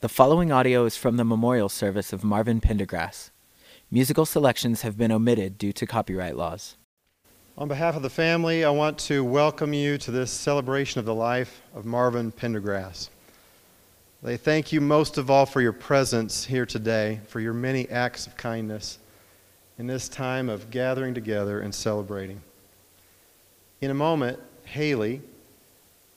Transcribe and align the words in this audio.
The 0.00 0.08
following 0.08 0.52
audio 0.52 0.84
is 0.84 0.96
from 0.96 1.16
the 1.16 1.24
memorial 1.24 1.68
service 1.68 2.12
of 2.12 2.22
Marvin 2.22 2.60
Pendergrass. 2.60 3.30
Musical 3.90 4.24
selections 4.24 4.82
have 4.82 4.96
been 4.96 5.10
omitted 5.10 5.58
due 5.58 5.72
to 5.72 5.88
copyright 5.88 6.36
laws. 6.36 6.76
On 7.56 7.66
behalf 7.66 7.96
of 7.96 8.02
the 8.02 8.08
family, 8.08 8.64
I 8.64 8.70
want 8.70 8.96
to 9.00 9.24
welcome 9.24 9.72
you 9.72 9.98
to 9.98 10.12
this 10.12 10.30
celebration 10.30 11.00
of 11.00 11.04
the 11.04 11.16
life 11.16 11.62
of 11.74 11.84
Marvin 11.84 12.30
Pendergrass. 12.30 13.08
They 14.22 14.36
thank 14.36 14.72
you 14.72 14.80
most 14.80 15.18
of 15.18 15.32
all 15.32 15.46
for 15.46 15.60
your 15.60 15.72
presence 15.72 16.44
here 16.44 16.64
today, 16.64 17.18
for 17.26 17.40
your 17.40 17.52
many 17.52 17.88
acts 17.88 18.28
of 18.28 18.36
kindness 18.36 19.00
in 19.78 19.88
this 19.88 20.08
time 20.08 20.48
of 20.48 20.70
gathering 20.70 21.12
together 21.12 21.58
and 21.58 21.74
celebrating. 21.74 22.40
In 23.80 23.90
a 23.90 23.94
moment, 23.94 24.38
Haley, 24.62 25.22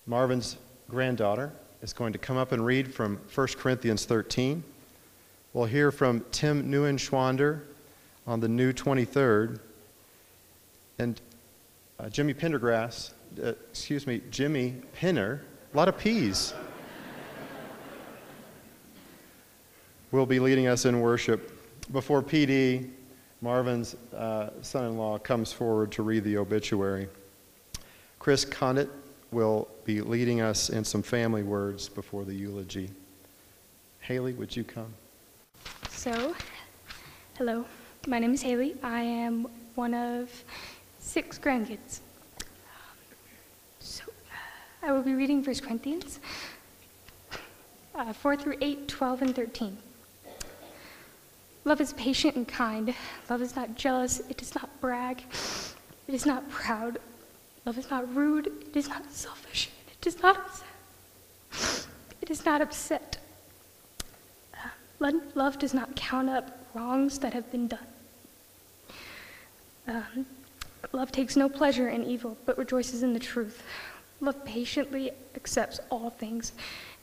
Marvin's 0.05 0.57
granddaughter, 0.87 1.51
is 1.81 1.93
going 1.93 2.13
to 2.13 2.19
come 2.19 2.37
up 2.37 2.51
and 2.51 2.65
read 2.65 2.93
from 2.93 3.19
1 3.33 3.47
Corinthians 3.57 4.05
13. 4.05 4.63
We'll 5.53 5.65
hear 5.65 5.91
from 5.91 6.23
Tim 6.31 6.71
Neuenschwander 6.71 7.61
on 8.27 8.39
the 8.39 8.47
new 8.47 8.71
23rd. 8.71 9.59
And 10.99 11.19
uh, 11.99 12.09
Jimmy 12.09 12.33
Pendergrass, 12.33 13.11
uh, 13.43 13.53
excuse 13.71 14.05
me, 14.05 14.21
Jimmy 14.29 14.75
Pinner, 14.93 15.41
a 15.73 15.77
lot 15.77 15.87
of 15.87 15.97
P's, 15.97 16.53
will 20.11 20.25
be 20.25 20.39
leading 20.39 20.67
us 20.67 20.85
in 20.85 21.01
worship 21.01 21.57
before 21.91 22.21
PD, 22.21 22.89
Marvin's 23.41 23.95
uh, 24.15 24.49
son 24.61 24.85
in 24.85 24.97
law, 24.97 25.17
comes 25.17 25.51
forward 25.51 25.91
to 25.93 26.03
read 26.03 26.23
the 26.23 26.37
obituary. 26.37 27.07
Chris 28.19 28.45
Condit 28.45 28.89
will 29.31 29.67
be 29.85 30.01
leading 30.01 30.41
us 30.41 30.69
in 30.69 30.83
some 30.83 31.01
family 31.01 31.43
words 31.43 31.87
before 31.87 32.25
the 32.25 32.33
eulogy. 32.33 32.89
Haley, 34.01 34.33
would 34.33 34.55
you 34.55 34.63
come? 34.63 34.93
So, 35.89 36.35
hello, 37.37 37.65
my 38.07 38.19
name 38.19 38.33
is 38.33 38.41
Haley. 38.41 38.75
I 38.83 39.01
am 39.01 39.47
one 39.75 39.93
of 39.93 40.29
six 40.99 41.39
grandkids. 41.39 41.99
So, 43.79 44.03
uh, 44.07 44.87
I 44.87 44.91
will 44.91 45.03
be 45.03 45.13
reading 45.13 45.43
1 45.43 45.55
Corinthians 45.59 46.19
uh, 47.95 48.13
4 48.13 48.35
through 48.35 48.55
8, 48.61 48.87
12, 48.87 49.21
and 49.21 49.35
13. 49.35 49.77
Love 51.63 51.79
is 51.79 51.93
patient 51.93 52.35
and 52.35 52.47
kind. 52.47 52.93
Love 53.29 53.41
is 53.41 53.55
not 53.55 53.75
jealous. 53.75 54.19
It 54.29 54.37
does 54.37 54.55
not 54.55 54.69
brag. 54.81 55.23
It 56.07 56.15
is 56.15 56.25
not 56.25 56.49
proud. 56.49 56.99
Love 57.65 57.77
is 57.77 57.89
not 57.89 58.13
rude. 58.15 58.47
It 58.47 58.75
is 58.75 58.89
not 58.89 59.11
selfish. 59.11 59.69
it 59.91 60.01
does 60.01 60.21
not 60.21 60.37
upset. 60.37 61.87
It 62.21 62.29
is 62.29 62.45
not 62.45 62.61
upset. 62.61 63.17
Uh, 64.53 65.11
love 65.35 65.59
does 65.59 65.73
not 65.73 65.95
count 65.95 66.29
up 66.29 66.57
wrongs 66.73 67.19
that 67.19 67.33
have 67.33 67.51
been 67.51 67.67
done. 67.67 67.87
Um, 69.87 70.25
love 70.91 71.11
takes 71.11 71.35
no 71.35 71.49
pleasure 71.49 71.89
in 71.89 72.03
evil, 72.03 72.37
but 72.45 72.57
rejoices 72.57 73.03
in 73.03 73.13
the 73.13 73.19
truth. 73.19 73.63
Love 74.21 74.43
patiently 74.45 75.11
accepts 75.35 75.79
all 75.89 76.11
things 76.11 76.53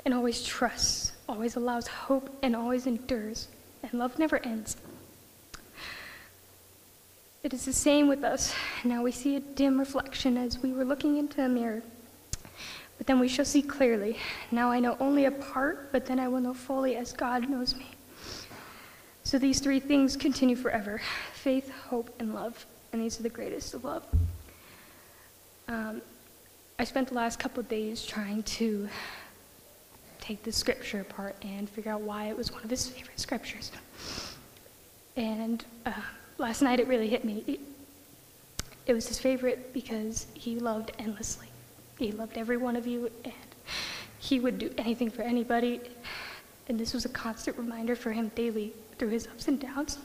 and 0.05 0.15
always 0.15 0.43
trusts, 0.45 1.13
always 1.29 1.57
allows 1.57 1.87
hope, 1.87 2.37
and 2.43 2.55
always 2.55 2.87
endures. 2.87 3.49
And 3.83 3.95
love 3.95 4.19
never 4.19 4.39
ends. 4.45 4.77
It 7.43 7.55
is 7.55 7.65
the 7.65 7.73
same 7.73 8.09
with 8.09 8.25
us. 8.25 8.53
Now 8.85 9.03
we 9.03 9.13
see 9.13 9.37
a 9.37 9.41
dim 9.41 9.79
reflection 9.79 10.37
as 10.37 10.59
we 10.59 10.73
were 10.73 10.85
looking 10.85 11.19
into 11.19 11.45
a 11.45 11.49
mirror. 11.49 11.83
But 12.99 13.07
then 13.07 13.21
we 13.21 13.29
shall 13.29 13.45
see 13.45 13.63
clearly. 13.63 14.19
Now 14.51 14.71
I 14.71 14.81
know 14.81 14.97
only 14.99 15.27
a 15.27 15.31
part, 15.31 15.93
but 15.93 16.05
then 16.05 16.19
I 16.19 16.27
will 16.27 16.41
know 16.41 16.53
fully 16.53 16.97
as 16.97 17.13
God 17.13 17.49
knows 17.49 17.77
me. 17.77 17.87
So 19.23 19.39
these 19.39 19.61
three 19.61 19.79
things 19.79 20.17
continue 20.17 20.57
forever 20.57 21.01
faith, 21.33 21.71
hope, 21.71 22.11
and 22.19 22.35
love. 22.35 22.67
And 22.93 23.01
these 23.01 23.21
are 23.21 23.23
the 23.23 23.29
greatest 23.29 23.73
of 23.75 23.85
love. 23.85 24.05
Um, 25.69 26.03
I 26.79 26.85
spent 26.85 27.09
the 27.09 27.15
last 27.15 27.39
couple 27.39 27.61
of 27.61 27.69
days 27.69 28.05
trying 28.05 28.43
to 28.45 28.89
take 30.21 30.43
the 30.43 30.51
scripture 30.53 31.03
apart 31.03 31.37
and 31.43 31.69
figure 31.69 31.93
out 31.93 32.01
why 32.01 32.29
it 32.29 32.37
was 32.37 32.51
one 32.51 32.65
of 32.65 32.71
his 32.71 32.89
favorite 32.89 33.21
scriptures. 33.21 33.71
And 35.17 35.65
uh, 35.87 35.93
last 36.39 36.63
night 36.63 36.81
it 36.81 36.89
really 36.89 37.09
hit 37.09 37.25
me. 37.25 37.61
It 38.87 38.95
was 38.95 39.07
his 39.07 39.19
favorite 39.19 39.73
because 39.75 40.27
he 40.35 40.59
loved 40.59 40.93
endlessly. 40.99 41.49
He 41.99 42.13
loved 42.13 42.39
every 42.39 42.57
one 42.57 42.77
of 42.77 42.87
you, 42.87 43.11
and 43.25 43.35
he 44.19 44.41
would 44.41 44.59
do 44.59 44.73
anything 44.79 45.11
for 45.11 45.23
anybody. 45.23 45.81
And 46.69 46.79
this 46.79 46.95
was 46.95 47.05
a 47.05 47.09
constant 47.09 47.59
reminder 47.59 47.97
for 47.97 48.13
him 48.13 48.31
daily 48.35 48.73
through 48.99 49.09
his 49.09 49.27
ups 49.27 49.49
and 49.49 49.61
downs 49.61 49.99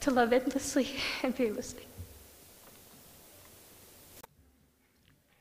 to 0.00 0.10
love 0.10 0.32
endlessly 0.32 0.88
and 1.22 1.34
fearlessly. 1.34 1.84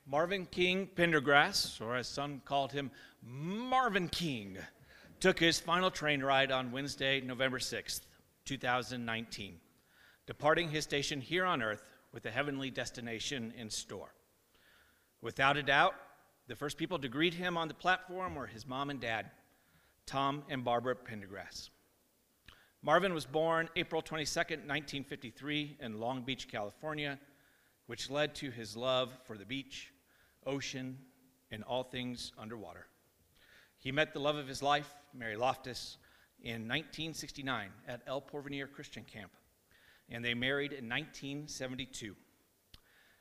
Marvin 0.09 0.45
King 0.45 0.87
Pendergrass, 0.95 1.81
or 1.81 1.97
as 1.97 2.07
some 2.07 2.41
called 2.45 2.71
him, 2.71 2.91
Marvin 3.21 4.07
King, 4.07 4.57
took 5.19 5.37
his 5.37 5.59
final 5.59 5.91
train 5.91 6.23
ride 6.23 6.51
on 6.51 6.71
Wednesday, 6.71 7.19
November 7.19 7.59
6th, 7.59 8.01
2019, 8.45 9.59
departing 10.27 10.69
his 10.69 10.83
station 10.83 11.19
here 11.19 11.45
on 11.45 11.63
earth 11.63 11.89
with 12.13 12.25
a 12.25 12.31
heavenly 12.31 12.69
destination 12.69 13.53
in 13.57 13.69
store. 13.69 14.13
Without 15.21 15.57
a 15.57 15.63
doubt, 15.63 15.95
the 16.47 16.55
first 16.55 16.77
people 16.77 16.99
to 16.99 17.07
greet 17.07 17.33
him 17.33 17.57
on 17.57 17.67
the 17.67 17.73
platform 17.73 18.35
were 18.35 18.45
his 18.45 18.67
mom 18.67 18.89
and 18.89 18.99
dad, 18.99 19.31
Tom 20.05 20.43
and 20.49 20.63
Barbara 20.63 20.95
Pendergrass. 20.95 21.69
Marvin 22.83 23.13
was 23.13 23.25
born 23.25 23.69
April 23.75 24.01
22, 24.01 24.39
1953, 24.39 25.77
in 25.81 25.99
Long 25.99 26.21
Beach, 26.21 26.47
California, 26.47 27.19
which 27.87 28.09
led 28.09 28.35
to 28.35 28.51
his 28.51 28.77
love 28.77 29.11
for 29.25 29.37
the 29.37 29.45
beach, 29.45 29.91
ocean, 30.45 30.97
and 31.51 31.63
all 31.63 31.83
things 31.83 32.31
underwater. 32.37 32.87
He 33.79 33.91
met 33.91 34.13
the 34.13 34.19
love 34.19 34.35
of 34.35 34.47
his 34.47 34.61
life, 34.61 34.93
Mary 35.13 35.35
Loftus, 35.35 35.97
in 36.41 36.67
1969 36.67 37.69
at 37.87 38.01
El 38.05 38.21
Porvenir 38.21 38.71
Christian 38.71 39.03
Camp, 39.03 39.31
and 40.09 40.23
they 40.23 40.33
married 40.33 40.71
in 40.71 40.89
1972. 40.89 42.15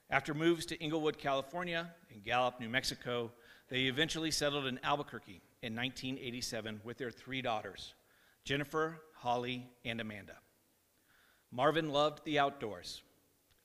After 0.08 0.34
moves 0.34 0.66
to 0.66 0.78
Inglewood, 0.78 1.18
California, 1.18 1.90
and 2.12 2.22
Gallup, 2.22 2.60
New 2.60 2.68
Mexico, 2.68 3.32
they 3.68 3.82
eventually 3.82 4.30
settled 4.30 4.66
in 4.66 4.78
Albuquerque 4.84 5.42
in 5.62 5.74
1987 5.74 6.80
with 6.84 6.98
their 6.98 7.10
three 7.10 7.42
daughters, 7.42 7.94
Jennifer, 8.44 9.02
Holly, 9.14 9.66
and 9.84 10.00
Amanda. 10.00 10.36
Marvin 11.50 11.90
loved 11.90 12.24
the 12.24 12.38
outdoors 12.38 13.02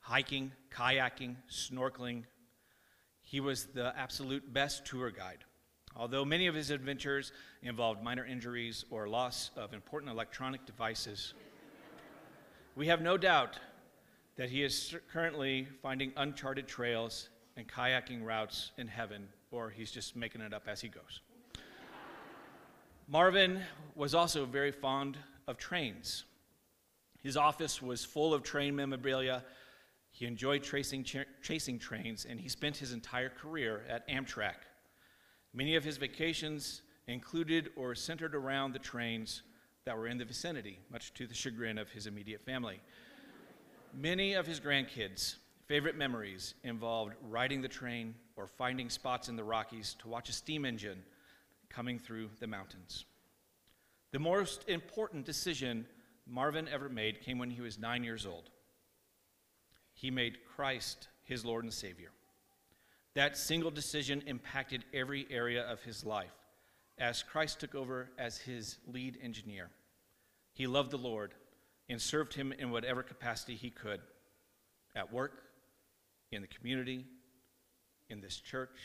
hiking, 0.02 0.52
kayaking, 0.72 1.36
snorkeling. 1.50 2.24
He 3.22 3.40
was 3.40 3.66
the 3.68 3.94
absolute 3.96 4.52
best 4.52 4.86
tour 4.86 5.12
guide. 5.12 5.46
Although 5.96 6.26
many 6.26 6.48
of 6.48 6.56
his 6.56 6.72
adventures 6.72 7.32
involved 7.62 8.02
minor 8.02 8.26
injuries 8.26 8.86
or 8.90 9.08
loss 9.08 9.52
of 9.56 9.74
important 9.74 10.12
electronic 10.12 10.66
devices, 10.66 11.34
we 12.76 12.88
have 12.88 13.02
no 13.02 13.18
doubt 13.18 13.60
that 14.38 14.50
he 14.50 14.64
is 14.64 14.96
currently 15.12 15.68
finding 15.82 16.14
uncharted 16.16 16.68
trails 16.68 17.30
and 17.58 17.68
kayaking 17.68 18.24
routes 18.24 18.72
in 18.78 18.88
heaven, 18.88 19.28
or 19.52 19.70
he's 19.70 19.92
just 19.92 20.16
making 20.16 20.42
it 20.42 20.54
up 20.54 20.64
as 20.68 20.80
he 20.80 20.88
goes. 20.88 21.22
Marvin 23.08 23.62
was 23.96 24.16
also 24.16 24.46
very 24.46 24.72
fond 24.72 25.18
of 25.48 25.58
trains. 25.58 26.24
His 27.22 27.36
office 27.36 27.82
was 27.82 28.06
full 28.06 28.34
of 28.34 28.42
train 28.42 28.76
memorabilia. 28.76 29.44
He 30.12 30.26
enjoyed 30.26 30.64
tracing, 30.64 31.04
ch- 31.04 31.28
chasing 31.42 31.78
trains, 31.78 32.26
and 32.28 32.40
he 32.40 32.48
spent 32.48 32.78
his 32.78 32.94
entire 32.94 33.30
career 33.30 33.84
at 33.90 34.08
Amtrak. 34.08 34.56
Many 35.54 35.76
of 35.76 35.84
his 35.84 35.98
vacations 35.98 36.84
included 37.08 37.70
or 37.76 37.96
centered 37.96 38.34
around 38.34 38.72
the 38.72 38.80
trains 38.80 39.44
that 39.86 39.98
were 39.98 40.08
in 40.08 40.18
the 40.18 40.26
vicinity, 40.26 40.80
much 40.92 41.14
to 41.16 41.26
the 41.26 41.34
chagrin 41.34 41.78
of 41.78 41.90
his 41.90 42.06
immediate 42.06 42.42
family. 42.42 42.80
Many 43.94 44.34
of 44.34 44.46
his 44.46 44.60
grandkids' 44.60 45.36
favorite 45.66 45.98
memories 45.98 46.54
involved 46.64 47.14
riding 47.30 47.62
the 47.62 47.68
train 47.68 48.14
or 48.36 48.46
finding 48.46 48.90
spots 48.90 49.28
in 49.28 49.36
the 49.36 49.44
Rockies 49.44 49.96
to 50.00 50.08
watch 50.08 50.30
a 50.30 50.34
steam 50.34 50.66
engine 50.66 51.04
coming 51.70 51.98
through 51.98 52.30
the 52.40 52.48
mountains. 52.48 53.06
The 54.12 54.20
most 54.20 54.68
important 54.68 55.26
decision 55.26 55.86
Marvin 56.28 56.68
ever 56.68 56.90
made 56.90 57.22
came 57.22 57.40
when 57.40 57.50
he 57.50 57.62
was 57.62 57.80
nine 57.80 58.04
years 58.04 58.26
old. 58.26 58.50
He 59.94 60.12
made 60.12 60.46
Christ 60.56 61.08
his 61.24 61.44
Lord 61.44 61.64
and 61.64 61.74
Savior. 61.74 62.12
That 63.14 63.36
single 63.36 63.72
decision 63.72 64.22
impacted 64.28 64.86
every 64.94 65.26
area 65.32 65.64
of 65.64 65.82
his 65.82 66.06
life 66.06 66.41
as 66.98 67.24
Christ 67.24 67.60
took 67.60 67.76
over 67.76 68.10
as 68.18 68.38
his 68.38 68.78
lead 68.88 69.18
engineer. 69.22 69.70
He 70.54 70.68
loved 70.68 70.92
the 70.92 70.98
Lord 70.98 71.34
and 71.90 72.02
served 72.02 72.34
him 72.34 72.52
in 72.52 72.72
whatever 72.72 73.04
capacity 73.04 73.56
he 73.56 73.70
could 73.70 74.02
at 74.96 75.12
work, 75.12 75.44
in 76.32 76.42
the 76.42 76.48
community, 76.48 77.06
in 78.10 78.22
this 78.22 78.38
church, 78.38 78.78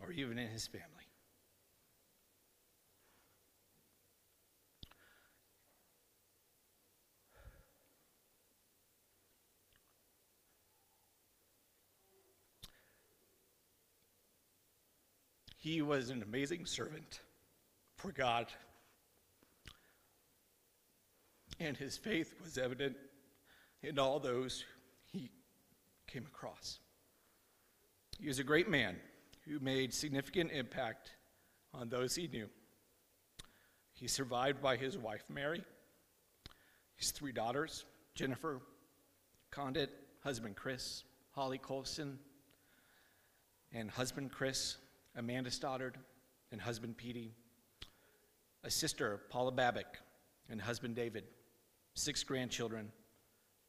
or 0.00 0.12
even 0.12 0.38
in 0.38 0.48
his 0.48 0.66
family. 0.66 0.97
He 15.60 15.82
was 15.82 16.10
an 16.10 16.22
amazing 16.22 16.66
servant 16.66 17.20
for 17.96 18.12
God, 18.12 18.46
and 21.58 21.76
his 21.76 21.98
faith 21.98 22.32
was 22.40 22.56
evident 22.56 22.96
in 23.82 23.98
all 23.98 24.20
those 24.20 24.64
he 25.12 25.32
came 26.06 26.24
across. 26.26 26.78
He 28.20 28.28
was 28.28 28.38
a 28.38 28.44
great 28.44 28.68
man 28.68 28.96
who 29.46 29.58
made 29.58 29.92
significant 29.92 30.52
impact 30.52 31.10
on 31.74 31.88
those 31.88 32.14
he 32.14 32.28
knew. 32.28 32.48
He 33.94 34.06
survived 34.06 34.62
by 34.62 34.76
his 34.76 34.96
wife, 34.96 35.24
Mary, 35.28 35.64
his 36.94 37.10
three 37.10 37.32
daughters, 37.32 37.84
Jennifer, 38.14 38.60
Condit, 39.50 39.90
husband 40.22 40.54
Chris, 40.54 41.02
Holly 41.32 41.58
Colson, 41.58 42.20
and 43.72 43.90
husband 43.90 44.30
Chris, 44.30 44.76
Amanda 45.18 45.50
Stoddard, 45.50 45.98
and 46.52 46.60
husband 46.60 46.96
Petey, 46.96 47.34
a 48.64 48.70
sister, 48.70 49.20
Paula 49.28 49.52
Babick, 49.52 49.98
and 50.48 50.60
husband 50.60 50.94
David, 50.94 51.24
six 51.94 52.22
grandchildren, 52.22 52.90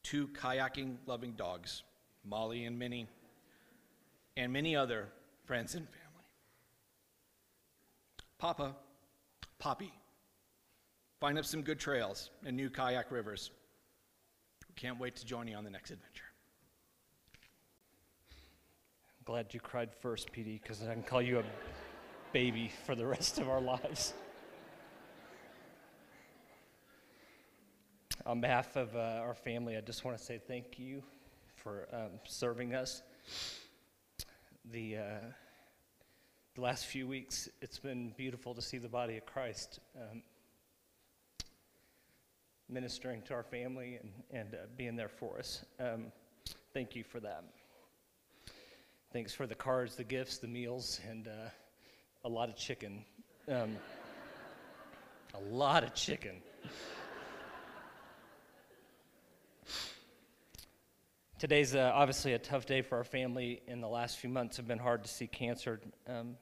two 0.04 0.28
kayaking 0.30 0.98
loving 1.08 1.34
dogs, 1.34 1.84
Molly 2.24 2.66
and 2.66 2.78
Minnie, 2.78 3.08
and 4.38 4.54
many 4.54 4.76
other 4.76 5.10
friends 5.46 5.76
and 5.76 5.88
family. 5.88 6.06
Papa, 8.38 8.76
Poppy, 9.58 9.92
find 11.20 11.38
up 11.38 11.46
some 11.46 11.64
good 11.64 11.80
trails 11.80 12.30
and 12.46 12.56
new 12.56 12.70
kayak 12.70 13.12
rivers. 13.12 13.52
Can't 14.76 15.00
wait 15.00 15.18
to 15.18 15.26
join 15.26 15.48
you 15.48 15.58
on 15.58 15.66
the 15.66 15.70
next 15.70 15.92
adventure. 15.92 16.29
Glad 19.30 19.54
you 19.54 19.60
cried 19.60 19.94
first, 19.94 20.32
Petey, 20.32 20.60
because 20.60 20.82
I 20.82 20.92
can 20.92 21.04
call 21.04 21.22
you 21.22 21.38
a 21.38 21.44
baby 22.34 22.72
for 22.88 22.96
the 22.96 23.06
rest 23.06 23.38
of 23.38 23.48
our 23.48 23.62
lives. 23.62 24.16
On 28.26 28.42
behalf 28.42 28.76
of 28.76 28.96
uh, 28.96 29.22
our 29.22 29.36
family, 29.36 29.78
I 29.78 29.82
just 29.82 30.04
want 30.04 30.18
to 30.18 30.24
say 30.24 30.42
thank 30.48 30.80
you 30.80 31.04
for 31.56 31.88
um, 31.94 32.10
serving 32.24 32.74
us. 32.74 33.04
The, 34.72 34.98
uh, 34.98 35.02
the 36.56 36.62
last 36.62 36.88
few 36.88 37.08
weeks, 37.08 37.48
it's 37.62 37.78
been 37.78 38.16
beautiful 38.18 38.56
to 38.56 38.64
see 38.64 38.80
the 38.80 38.90
body 38.90 39.18
of 39.18 39.28
Christ 39.28 39.80
um, 39.96 40.24
ministering 42.68 43.22
to 43.28 43.36
our 43.36 43.44
family 43.44 44.00
and, 44.02 44.12
and 44.32 44.56
uh, 44.56 44.66
being 44.76 44.96
there 44.96 45.08
for 45.08 45.38
us. 45.38 45.64
Um, 45.80 46.06
thank 46.74 46.96
you 46.96 47.04
for 47.04 47.20
that. 47.20 47.44
Thanks 49.12 49.34
for 49.34 49.48
the 49.48 49.56
cards, 49.56 49.96
the 49.96 50.04
gifts, 50.04 50.38
the 50.38 50.48
meals, 50.48 51.00
and 51.10 51.28
uh, 51.28 51.50
a 52.26 52.30
lot 52.30 52.48
of 52.48 52.56
chicken. 52.56 53.04
Um, 53.48 53.76
a 55.34 55.40
lot 55.52 55.84
of 55.84 55.96
chicken. 55.96 56.36
Today's 61.40 61.74
uh, 61.74 61.92
obviously 61.96 62.34
a 62.34 62.38
tough 62.38 62.68
day 62.68 62.84
for 62.84 63.00
our 63.00 63.04
family. 63.04 63.64
In 63.66 63.82
the 63.82 63.88
last 63.88 64.20
few 64.20 64.30
months, 64.30 64.58
have 64.58 64.68
been 64.68 64.78
hard 64.78 65.04
to 65.04 65.10
see 65.10 65.26
cancer 65.26 65.82
um, 66.08 66.36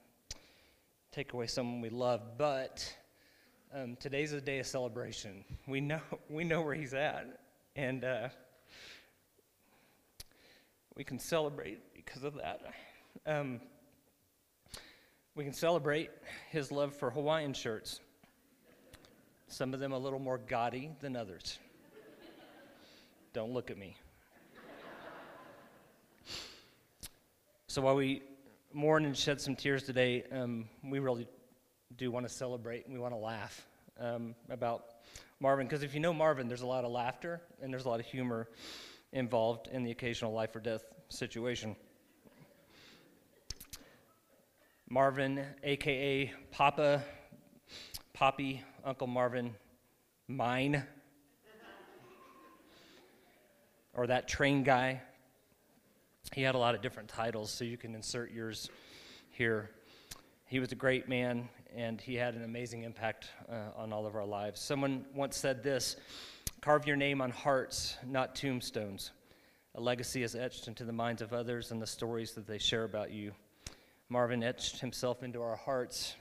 take 1.10 1.32
away 1.32 1.46
someone 1.46 1.80
we 1.80 1.88
love. 1.88 2.20
But 2.36 2.94
um, 3.74 3.96
today's 3.98 4.34
a 4.34 4.42
day 4.42 4.58
of 4.58 4.66
celebration. 4.66 5.42
We 5.66 5.80
know 5.80 6.02
we 6.28 6.44
know 6.44 6.60
where 6.60 6.74
he's 6.74 6.92
at, 6.92 7.40
and 7.76 8.04
uh, 8.04 8.28
we 10.98 11.04
can 11.04 11.20
celebrate 11.20 11.78
because 11.94 12.24
of 12.24 12.34
that. 12.34 12.60
Um, 13.24 13.60
we 15.36 15.44
can 15.44 15.52
celebrate 15.52 16.10
his 16.50 16.72
love 16.72 16.92
for 16.92 17.08
Hawaiian 17.08 17.54
shirts. 17.54 18.00
Some 19.46 19.72
of 19.72 19.80
them 19.80 19.92
a 19.92 19.98
little 19.98 20.18
more 20.18 20.38
gaudy 20.38 20.90
than 21.00 21.14
others. 21.14 21.60
Don't 23.32 23.52
look 23.52 23.70
at 23.70 23.78
me. 23.78 23.96
So 27.68 27.80
while 27.82 27.94
we 27.94 28.22
mourn 28.72 29.04
and 29.04 29.16
shed 29.16 29.40
some 29.40 29.54
tears 29.54 29.84
today, 29.84 30.24
um, 30.32 30.68
we 30.82 30.98
really 30.98 31.28
do 31.96 32.10
want 32.10 32.26
to 32.26 32.34
celebrate 32.34 32.86
and 32.86 32.94
we 32.94 32.98
want 32.98 33.14
to 33.14 33.18
laugh 33.18 33.64
um, 34.00 34.34
about 34.50 34.86
Marvin. 35.38 35.68
Because 35.68 35.84
if 35.84 35.94
you 35.94 36.00
know 36.00 36.12
Marvin, 36.12 36.48
there's 36.48 36.62
a 36.62 36.66
lot 36.66 36.84
of 36.84 36.90
laughter 36.90 37.40
and 37.62 37.72
there's 37.72 37.84
a 37.84 37.88
lot 37.88 38.00
of 38.00 38.06
humor 38.06 38.48
involved 39.12 39.68
in 39.68 39.82
the 39.82 39.90
occasional 39.90 40.32
life 40.32 40.54
or 40.54 40.60
death 40.60 40.84
situation. 41.08 41.76
Marvin, 44.88 45.44
aka 45.62 46.32
Papa, 46.50 47.02
Poppy, 48.14 48.62
Uncle 48.84 49.06
Marvin, 49.06 49.54
mine, 50.26 50.82
or 53.94 54.06
that 54.06 54.28
train 54.28 54.62
guy. 54.62 55.02
He 56.34 56.42
had 56.42 56.54
a 56.54 56.58
lot 56.58 56.74
of 56.74 56.82
different 56.82 57.08
titles, 57.08 57.50
so 57.50 57.64
you 57.64 57.76
can 57.76 57.94
insert 57.94 58.32
yours 58.32 58.70
here. 59.30 59.70
He 60.46 60.60
was 60.60 60.72
a 60.72 60.74
great 60.74 61.08
man, 61.08 61.48
and 61.74 62.00
he 62.00 62.14
had 62.14 62.34
an 62.34 62.44
amazing 62.44 62.82
impact 62.82 63.28
uh, 63.50 63.76
on 63.76 63.92
all 63.92 64.06
of 64.06 64.14
our 64.14 64.24
lives. 64.24 64.60
Someone 64.60 65.04
once 65.14 65.36
said 65.36 65.62
this 65.62 65.96
carve 66.60 66.86
your 66.86 66.96
name 66.96 67.20
on 67.20 67.30
hearts, 67.30 67.96
not 68.06 68.34
tombstones. 68.34 69.12
A 69.74 69.80
legacy 69.80 70.22
is 70.22 70.34
etched 70.34 70.66
into 70.66 70.84
the 70.84 70.92
minds 70.92 71.22
of 71.22 71.32
others 71.32 71.70
and 71.70 71.80
the 71.80 71.86
stories 71.86 72.32
that 72.32 72.46
they 72.46 72.58
share 72.58 72.84
about 72.84 73.12
you. 73.12 73.32
Marvin 74.08 74.42
etched 74.42 74.80
himself 74.80 75.22
into 75.22 75.40
our 75.40 75.56
hearts, 75.56 76.16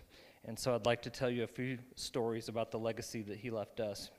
and 0.45 0.57
so 0.57 0.75
I'd 0.75 0.85
like 0.85 1.01
to 1.03 1.09
tell 1.09 1.29
you 1.29 1.43
a 1.43 1.47
few 1.47 1.79
stories 1.95 2.49
about 2.49 2.69
the 2.71 2.77
legacy 2.77 3.21
that 3.23 3.37
he 3.37 3.49
left 3.49 3.79
us. 3.79 4.11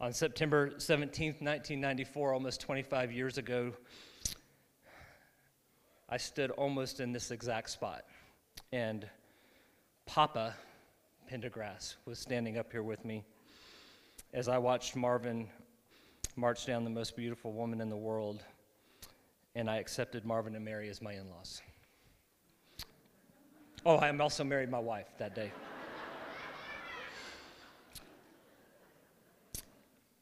On 0.00 0.12
September 0.12 0.70
17th, 0.70 1.40
1994, 1.40 2.34
almost 2.34 2.60
25 2.60 3.12
years 3.12 3.38
ago, 3.38 3.72
I 6.08 6.16
stood 6.16 6.50
almost 6.50 7.00
in 7.00 7.12
this 7.12 7.30
exact 7.30 7.70
spot. 7.70 8.04
And 8.72 9.08
Papa 10.06 10.54
Pendergrass 11.30 11.96
was 12.04 12.18
standing 12.18 12.58
up 12.58 12.72
here 12.72 12.82
with 12.82 13.04
me 13.04 13.24
as 14.32 14.48
I 14.48 14.58
watched 14.58 14.96
Marvin 14.96 15.48
march 16.36 16.66
down 16.66 16.84
the 16.84 16.90
most 16.90 17.16
beautiful 17.16 17.52
woman 17.52 17.80
in 17.80 17.88
the 17.88 17.96
world, 17.96 18.42
and 19.54 19.70
I 19.70 19.76
accepted 19.76 20.24
Marvin 20.24 20.54
and 20.54 20.64
Mary 20.64 20.88
as 20.88 21.00
my 21.00 21.12
in 21.12 21.30
laws. 21.30 21.62
Oh, 23.86 23.96
I 23.96 24.14
also 24.18 24.44
married 24.44 24.70
my 24.70 24.78
wife 24.78 25.06
that 25.18 25.34
day. 25.34 25.50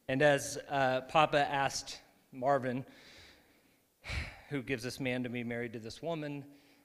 and 0.08 0.22
as 0.22 0.58
uh, 0.68 1.00
Papa 1.02 1.38
asked 1.38 2.00
Marvin, 2.30 2.84
who 4.50 4.62
gives 4.62 4.82
this 4.84 5.00
man 5.00 5.22
to 5.22 5.28
be 5.28 5.42
married 5.42 5.72
to 5.72 5.78
this 5.78 6.02
woman, 6.02 6.44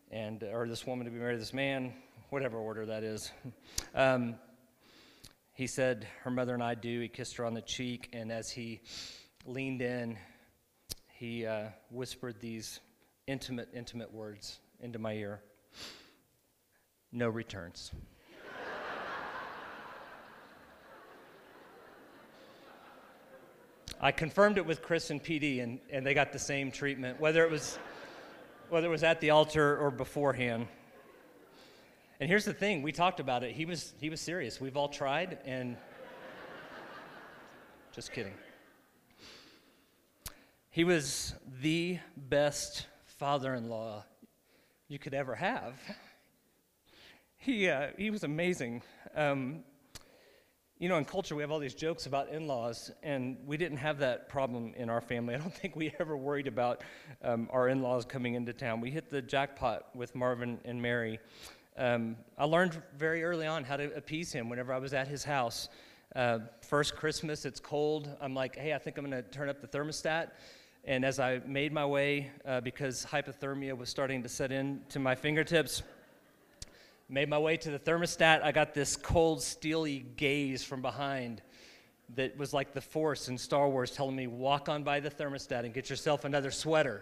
and 0.09 0.41
or 0.43 0.67
this 0.67 0.87
woman 0.87 1.05
to 1.05 1.11
be 1.11 1.19
married 1.19 1.33
to 1.33 1.39
this 1.39 1.53
man, 1.53 1.93
whatever 2.29 2.57
order 2.57 2.85
that 2.85 3.03
is. 3.03 3.31
Um, 3.93 4.35
he 5.59 5.67
said, 5.67 6.07
Her 6.23 6.31
mother 6.31 6.53
and 6.53 6.63
I 6.63 6.73
do. 6.73 7.01
He 7.01 7.09
kissed 7.09 7.35
her 7.35 7.43
on 7.43 7.53
the 7.53 7.61
cheek, 7.61 8.07
and 8.13 8.31
as 8.31 8.49
he 8.49 8.79
leaned 9.45 9.81
in, 9.81 10.17
he 11.09 11.45
uh, 11.45 11.65
whispered 11.91 12.39
these 12.39 12.79
intimate, 13.27 13.67
intimate 13.73 14.13
words 14.13 14.59
into 14.79 14.99
my 14.99 15.11
ear 15.15 15.41
no 17.11 17.27
returns. 17.27 17.91
I 23.99 24.13
confirmed 24.13 24.57
it 24.57 24.65
with 24.65 24.81
Chris 24.81 25.09
and 25.09 25.21
PD, 25.21 25.61
and, 25.61 25.79
and 25.91 26.05
they 26.05 26.13
got 26.13 26.31
the 26.31 26.39
same 26.39 26.71
treatment, 26.71 27.19
whether 27.19 27.43
it 27.43 27.51
was 27.51 27.77
whether 28.69 28.87
it 28.87 28.91
was 28.91 29.03
at 29.03 29.19
the 29.19 29.31
altar 29.31 29.77
or 29.77 29.91
beforehand. 29.91 30.67
And 32.19 32.29
here's 32.29 32.45
the 32.45 32.53
thing: 32.53 32.81
we 32.81 32.91
talked 32.91 33.19
about 33.19 33.43
it. 33.43 33.55
He 33.55 33.65
was 33.65 33.93
he 33.99 34.09
was 34.09 34.21
serious. 34.21 34.59
We've 34.59 34.77
all 34.77 34.89
tried, 34.89 35.39
and 35.45 35.77
just 37.93 38.11
kidding. 38.11 38.33
He 40.71 40.83
was 40.83 41.33
the 41.61 41.99
best 42.15 42.87
father-in-law 43.05 44.05
you 44.87 44.99
could 44.99 45.13
ever 45.13 45.35
have 45.35 45.73
he, 47.39 47.69
uh, 47.69 47.87
he 47.97 48.11
was 48.11 48.23
amazing. 48.23 48.83
Um, 49.15 49.63
you 50.77 50.87
know, 50.87 50.97
in 50.97 51.05
culture, 51.05 51.35
we 51.35 51.41
have 51.41 51.51
all 51.51 51.59
these 51.59 51.73
jokes 51.73 52.05
about 52.05 52.29
in 52.29 52.47
laws, 52.47 52.91
and 53.01 53.37
we 53.45 53.57
didn't 53.57 53.77
have 53.77 53.97
that 53.99 54.29
problem 54.29 54.73
in 54.75 54.89
our 54.89 55.01
family. 55.01 55.35
I 55.35 55.37
don't 55.37 55.53
think 55.53 55.75
we 55.75 55.93
ever 55.99 56.15
worried 56.15 56.47
about 56.47 56.83
um, 57.23 57.49
our 57.51 57.69
in 57.69 57.81
laws 57.81 58.05
coming 58.05 58.35
into 58.35 58.53
town. 58.53 58.81
We 58.81 58.91
hit 58.91 59.09
the 59.09 59.21
jackpot 59.21 59.95
with 59.95 60.15
Marvin 60.15 60.59
and 60.65 60.81
Mary. 60.81 61.19
Um, 61.79 62.17
I 62.37 62.43
learned 62.43 62.79
very 62.97 63.23
early 63.23 63.47
on 63.47 63.63
how 63.63 63.77
to 63.77 63.91
appease 63.95 64.31
him 64.31 64.49
whenever 64.49 64.71
I 64.71 64.77
was 64.77 64.93
at 64.93 65.07
his 65.07 65.23
house. 65.23 65.69
Uh, 66.15 66.39
first 66.61 66.95
Christmas, 66.95 67.45
it's 67.45 67.59
cold. 67.59 68.15
I'm 68.21 68.35
like, 68.35 68.55
hey, 68.55 68.73
I 68.73 68.77
think 68.77 68.97
I'm 68.99 69.09
going 69.09 69.23
to 69.23 69.27
turn 69.29 69.49
up 69.49 69.61
the 69.61 69.67
thermostat. 69.67 70.31
And 70.83 71.03
as 71.03 71.19
I 71.19 71.39
made 71.47 71.73
my 71.73 71.85
way, 71.85 72.29
uh, 72.45 72.61
because 72.61 73.05
hypothermia 73.09 73.75
was 73.75 73.89
starting 73.89 74.21
to 74.21 74.29
set 74.29 74.51
in 74.51 74.81
to 74.89 74.99
my 74.99 75.15
fingertips, 75.15 75.81
Made 77.11 77.27
my 77.27 77.39
way 77.39 77.57
to 77.57 77.71
the 77.71 77.79
thermostat. 77.79 78.43
I 78.43 78.51
got 78.51 78.75
this 78.75 78.95
cold, 78.95 79.41
steely 79.41 80.05
gaze 80.15 80.63
from 80.63 80.83
behind 80.83 81.41
that 82.13 82.37
was 82.37 82.53
like 82.53 82.71
the 82.71 82.81
Force 82.81 83.29
in 83.29 83.37
Star 83.37 83.67
Wars 83.67 83.89
telling 83.89 84.15
me, 84.15 84.27
walk 84.27 84.69
on 84.69 84.83
by 84.83 84.99
the 84.99 85.09
thermostat 85.09 85.65
and 85.65 85.73
get 85.73 85.89
yourself 85.89 86.23
another 86.23 86.51
sweater. 86.51 87.01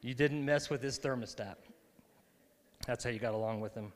you 0.00 0.14
didn't 0.14 0.42
mess 0.42 0.70
with 0.70 0.80
this 0.80 0.98
thermostat. 0.98 1.56
That's 2.86 3.04
how 3.04 3.10
you 3.10 3.18
got 3.18 3.34
along 3.34 3.60
with 3.60 3.74
him. 3.74 3.92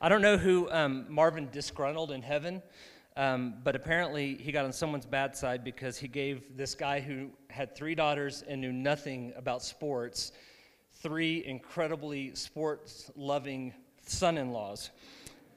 I 0.00 0.08
don't 0.08 0.22
know 0.22 0.36
who 0.36 0.70
um, 0.70 1.06
Marvin 1.08 1.48
disgruntled 1.52 2.10
in 2.10 2.22
heaven, 2.22 2.62
um, 3.16 3.54
but 3.62 3.76
apparently 3.76 4.34
he 4.34 4.52
got 4.52 4.64
on 4.64 4.72
someone's 4.72 5.06
bad 5.06 5.36
side 5.36 5.62
because 5.62 5.98
he 5.98 6.08
gave 6.08 6.56
this 6.56 6.74
guy 6.74 7.00
who 7.00 7.30
had 7.48 7.74
three 7.76 7.94
daughters 7.94 8.42
and 8.48 8.60
knew 8.60 8.72
nothing 8.72 9.32
about 9.36 9.62
sports 9.62 10.32
three 11.02 11.42
incredibly 11.46 12.34
sports 12.34 13.10
loving 13.16 13.72
son 14.06 14.36
in 14.36 14.52
laws. 14.52 14.90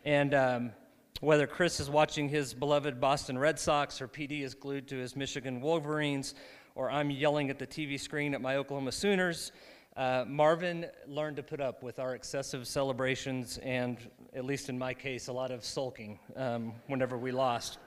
And 0.06 0.34
um, 0.34 0.72
whether 1.20 1.48
Chris 1.48 1.80
is 1.80 1.90
watching 1.90 2.30
his 2.30 2.54
beloved 2.54 3.02
Boston 3.02 3.38
Red 3.38 3.60
Sox 3.60 4.02
or 4.02 4.08
PD 4.08 4.42
is 4.44 4.54
glued 4.54 4.88
to 4.90 4.96
his 4.96 5.16
Michigan 5.16 5.60
Wolverines 5.60 6.34
or 6.76 6.90
I'm 6.90 7.12
yelling 7.12 7.50
at 7.50 7.60
the 7.60 7.68
TV 7.68 8.00
screen 8.00 8.34
at 8.34 8.42
my 8.42 8.56
Oklahoma 8.56 8.92
Sooners, 8.92 9.52
uh, 9.96 10.26
Marvin 10.28 10.88
learned 11.08 11.38
to 11.38 11.44
put 11.44 11.62
up 11.62 11.84
with 11.84 12.00
our 12.00 12.16
excessive 12.16 12.68
celebrations 12.68 13.60
and, 13.60 13.98
at 14.34 14.44
least 14.44 14.70
in 14.70 14.78
my 14.78 14.94
case, 14.94 15.28
a 15.28 15.34
lot 15.34 15.52
of 15.52 15.64
sulking 15.64 16.18
um, 16.36 16.74
whenever 16.88 17.16
we 17.18 17.32
lost. 17.32 17.78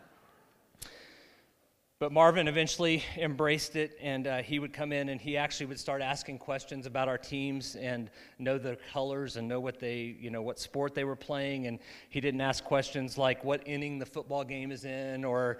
But 1.99 2.13
Marvin 2.13 2.47
eventually 2.47 3.03
embraced 3.17 3.75
it, 3.75 3.97
and 4.03 4.27
uh, 4.27 4.43
he 4.43 4.59
would 4.59 4.73
come 4.73 4.93
in 4.93 5.09
and 5.09 5.19
he 5.19 5.37
actually 5.39 5.67
would 5.67 5.81
start 5.81 6.03
asking 6.03 6.39
questions 6.39 6.85
about 6.87 7.09
our 7.09 7.17
teams 7.17 7.75
and 7.75 8.11
know 8.39 8.59
the 8.59 8.77
colors 8.93 9.37
and 9.37 9.49
know 9.49 9.61
what 9.61 9.81
they, 9.81 10.15
you 10.21 10.31
know, 10.31 10.43
what 10.43 10.59
sport 10.59 10.95
they 10.95 11.05
were 11.05 11.17
playing. 11.17 11.67
And 11.67 11.79
he 12.11 12.21
didn't 12.21 12.43
ask 12.43 12.63
questions 12.63 13.17
like 13.17 13.43
what 13.45 13.67
inning 13.67 13.99
the 13.99 14.07
football 14.07 14.45
game 14.45 14.71
is 14.71 14.85
in 14.85 15.25
or 15.25 15.59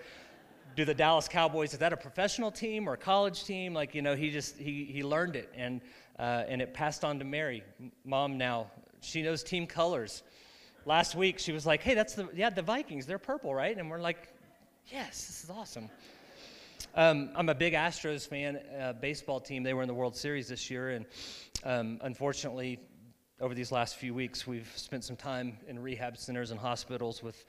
do 0.77 0.85
the 0.85 0.95
Dallas 0.95 1.27
Cowboys 1.27 1.73
is 1.73 1.79
that 1.79 1.95
a 1.95 1.97
professional 1.97 2.51
team 2.51 2.87
or 2.87 2.93
a 2.93 2.99
college 2.99 3.45
team? 3.45 3.73
Like 3.73 3.95
you 3.95 4.03
know, 4.03 4.15
he 4.15 4.31
just 4.31 4.59
he 4.59 4.85
he 4.85 5.03
learned 5.03 5.35
it 5.35 5.51
and 5.57 5.81
uh, 6.19 6.45
and 6.49 6.63
it 6.63 6.75
passed 6.75 7.05
on 7.05 7.19
to 7.19 7.25
Mary, 7.25 7.63
mom. 8.05 8.39
Now 8.39 8.71
she 9.01 9.23
knows 9.23 9.43
team 9.43 9.67
colors. 9.67 10.23
Last 10.85 11.15
week 11.15 11.39
she 11.39 11.53
was 11.53 11.67
like, 11.67 11.83
"Hey, 11.83 11.95
that's 11.95 12.15
the 12.15 12.29
yeah 12.35 12.51
the 12.51 12.63
Vikings. 12.63 13.07
They're 13.07 13.19
purple, 13.19 13.55
right?" 13.55 13.77
And 13.77 13.91
we're 13.91 14.01
like, 14.01 14.29
"Yes, 14.93 15.27
this 15.27 15.45
is 15.45 15.51
awesome." 15.51 15.91
Um, 16.95 17.31
I'm 17.35 17.49
a 17.49 17.55
big 17.55 17.75
Astros 17.75 18.27
fan, 18.27 18.59
uh, 18.81 18.95
baseball 18.95 19.41
team. 19.41 19.63
They 19.63 19.75
were 19.75 19.83
in 19.83 19.89
the 19.89 19.95
World 19.95 20.17
Series 20.17 20.49
this 20.49 20.71
year, 20.71 20.91
and 20.91 21.07
um, 21.65 21.99
unfortunately, 22.03 22.79
over 23.41 23.55
these 23.55 23.71
last 23.71 23.97
few 23.97 24.15
weeks, 24.15 24.47
we've 24.47 24.73
spent 24.77 25.05
some 25.05 25.17
time 25.17 25.59
in 25.69 25.79
rehab 25.79 26.17
centers 26.17 26.51
and 26.51 26.59
hospitals 26.59 27.23
with 27.23 27.45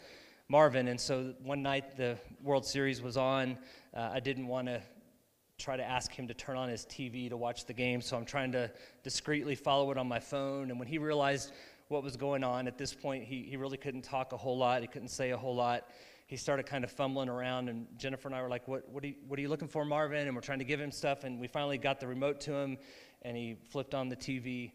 Marvin. 0.50 0.90
And 0.90 1.00
so 1.00 1.34
one 1.44 1.62
night 1.62 1.96
the 1.96 2.18
World 2.44 2.66
Series 2.66 3.02
was 3.02 3.18
on. 3.18 3.58
Uh, 3.94 4.10
I 4.14 4.20
didn't 4.20 4.48
want 4.48 4.68
to 4.68 4.82
try 5.58 5.76
to 5.76 5.84
ask 5.84 6.12
him 6.12 6.28
to 6.28 6.34
turn 6.34 6.56
on 6.56 6.70
his 6.70 6.86
TV 6.86 7.30
to 7.30 7.38
watch 7.38 7.66
the 7.66 7.74
game, 7.74 8.02
so 8.02 8.16
I'm 8.16 8.26
trying 8.26 8.52
to 8.52 8.72
discreetly 9.04 9.56
follow 9.56 9.92
it 9.92 9.98
on 9.98 10.08
my 10.08 10.20
phone. 10.20 10.70
And 10.70 10.80
when 10.80 10.88
he 10.88 10.98
realized 10.98 11.52
what 11.88 12.04
was 12.04 12.16
going 12.16 12.44
on, 12.44 12.68
at 12.68 12.78
this 12.78 12.94
point, 12.94 13.24
he, 13.24 13.44
he 13.44 13.58
really 13.58 13.78
couldn't 13.78 14.04
talk 14.04 14.34
a 14.34 14.38
whole 14.38 14.58
lot, 14.58 14.82
he 14.82 14.88
couldn't 14.88 15.08
say 15.08 15.32
a 15.32 15.38
whole 15.38 15.56
lot 15.56 15.86
he 16.28 16.36
started 16.36 16.66
kind 16.66 16.84
of 16.84 16.92
fumbling 16.92 17.30
around, 17.30 17.70
and 17.70 17.88
Jennifer 17.98 18.28
and 18.28 18.36
I 18.36 18.42
were 18.42 18.50
like, 18.50 18.68
what, 18.68 18.88
what, 18.90 19.02
are 19.02 19.08
you, 19.08 19.16
what 19.30 19.40
are 19.40 19.42
you 19.42 19.48
looking 19.48 19.70
for, 19.70 19.86
Marvin? 19.86 20.28
And 20.28 20.36
we're 20.36 20.42
trying 20.42 20.60
to 20.60 20.66
give 20.66 20.80
him 20.80 20.92
stuff, 20.92 21.24
and 21.24 21.40
we 21.40 21.48
finally 21.48 21.78
got 21.78 22.02
the 22.02 22.08
remote 22.08 22.42
to 22.42 22.54
him, 22.54 22.78
and 23.22 23.38
he 23.38 23.56
flipped 23.70 23.96
on 23.96 24.10
the 24.10 24.16
TV 24.16 24.72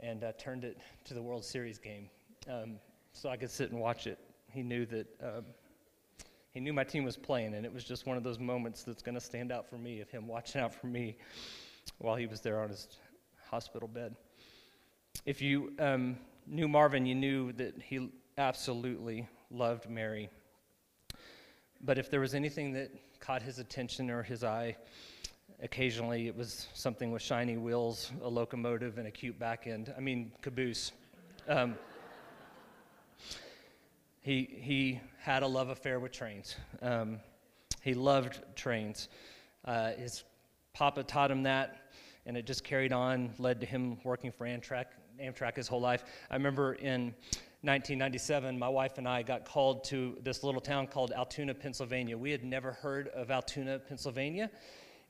and 0.00 0.24
uh, 0.24 0.32
turned 0.36 0.64
it 0.64 0.78
to 1.04 1.14
the 1.14 1.22
World 1.22 1.44
Series 1.44 1.78
game 1.78 2.10
um, 2.50 2.80
so 3.12 3.28
I 3.28 3.36
could 3.36 3.52
sit 3.52 3.70
and 3.70 3.80
watch 3.80 4.08
it. 4.08 4.18
He 4.50 4.64
knew 4.64 4.84
that. 4.86 5.06
Um, 5.22 5.44
he 6.56 6.60
knew 6.60 6.72
my 6.72 6.84
team 6.84 7.04
was 7.04 7.18
playing, 7.18 7.52
and 7.52 7.66
it 7.66 7.74
was 7.74 7.84
just 7.84 8.06
one 8.06 8.16
of 8.16 8.22
those 8.22 8.38
moments 8.38 8.82
that's 8.82 9.02
going 9.02 9.14
to 9.14 9.20
stand 9.20 9.52
out 9.52 9.68
for 9.68 9.76
me 9.76 10.00
of 10.00 10.08
him 10.08 10.26
watching 10.26 10.58
out 10.62 10.72
for 10.72 10.86
me 10.86 11.18
while 11.98 12.16
he 12.16 12.24
was 12.24 12.40
there 12.40 12.62
on 12.62 12.70
his 12.70 12.88
hospital 13.50 13.86
bed. 13.86 14.16
If 15.26 15.42
you 15.42 15.74
um, 15.78 16.16
knew 16.46 16.66
Marvin, 16.66 17.04
you 17.04 17.14
knew 17.14 17.52
that 17.52 17.74
he 17.82 18.08
absolutely 18.38 19.28
loved 19.50 19.90
Mary. 19.90 20.30
But 21.82 21.98
if 21.98 22.10
there 22.10 22.20
was 22.20 22.34
anything 22.34 22.72
that 22.72 22.90
caught 23.20 23.42
his 23.42 23.58
attention 23.58 24.08
or 24.08 24.22
his 24.22 24.42
eye, 24.42 24.78
occasionally 25.62 26.26
it 26.26 26.34
was 26.34 26.68
something 26.72 27.12
with 27.12 27.20
shiny 27.20 27.58
wheels, 27.58 28.12
a 28.22 28.28
locomotive, 28.30 28.96
and 28.96 29.06
a 29.06 29.10
cute 29.10 29.38
back 29.38 29.66
end. 29.66 29.92
I 29.94 30.00
mean, 30.00 30.32
caboose. 30.40 30.92
Um, 31.48 31.74
he, 34.26 34.48
he 34.60 35.00
had 35.20 35.44
a 35.44 35.46
love 35.46 35.68
affair 35.68 36.00
with 36.00 36.10
trains. 36.10 36.56
Um, 36.82 37.20
he 37.80 37.94
loved 37.94 38.40
trains. 38.56 39.08
Uh, 39.64 39.92
his 39.92 40.24
papa 40.74 41.04
taught 41.04 41.30
him 41.30 41.44
that, 41.44 41.92
and 42.26 42.36
it 42.36 42.44
just 42.44 42.64
carried 42.64 42.92
on, 42.92 43.32
led 43.38 43.60
to 43.60 43.66
him 43.66 43.98
working 44.02 44.32
for 44.32 44.44
Amtrak, 44.44 44.86
Amtrak 45.22 45.54
his 45.54 45.68
whole 45.68 45.80
life. 45.80 46.02
I 46.28 46.34
remember 46.34 46.72
in 46.74 47.14
1997, 47.62 48.58
my 48.58 48.68
wife 48.68 48.98
and 48.98 49.06
I 49.06 49.22
got 49.22 49.44
called 49.44 49.84
to 49.84 50.18
this 50.24 50.42
little 50.42 50.60
town 50.60 50.88
called 50.88 51.12
Altoona, 51.12 51.54
Pennsylvania. 51.54 52.18
We 52.18 52.32
had 52.32 52.42
never 52.42 52.72
heard 52.72 53.06
of 53.08 53.30
Altoona, 53.30 53.78
Pennsylvania. 53.78 54.50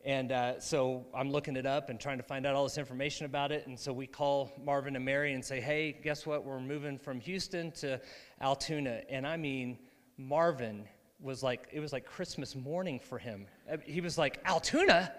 And 0.06 0.30
uh, 0.30 0.60
so 0.60 1.04
I'm 1.12 1.32
looking 1.32 1.56
it 1.56 1.66
up 1.66 1.90
and 1.90 1.98
trying 1.98 2.18
to 2.18 2.22
find 2.22 2.46
out 2.46 2.54
all 2.54 2.62
this 2.62 2.78
information 2.78 3.26
about 3.26 3.50
it. 3.50 3.66
And 3.66 3.76
so 3.76 3.92
we 3.92 4.06
call 4.06 4.52
Marvin 4.64 4.94
and 4.94 5.04
Mary 5.04 5.34
and 5.34 5.44
say, 5.44 5.60
hey, 5.60 5.98
guess 6.00 6.24
what? 6.24 6.44
We're 6.44 6.60
moving 6.60 6.96
from 6.96 7.18
Houston 7.18 7.72
to 7.72 8.00
Altoona. 8.40 9.02
And 9.10 9.26
I 9.26 9.36
mean, 9.36 9.76
Marvin 10.16 10.84
was 11.18 11.42
like, 11.42 11.68
it 11.72 11.80
was 11.80 11.92
like 11.92 12.06
Christmas 12.06 12.54
morning 12.54 13.00
for 13.00 13.18
him. 13.18 13.48
Uh, 13.68 13.78
he 13.84 14.00
was 14.00 14.16
like, 14.16 14.40
Altoona? 14.44 15.12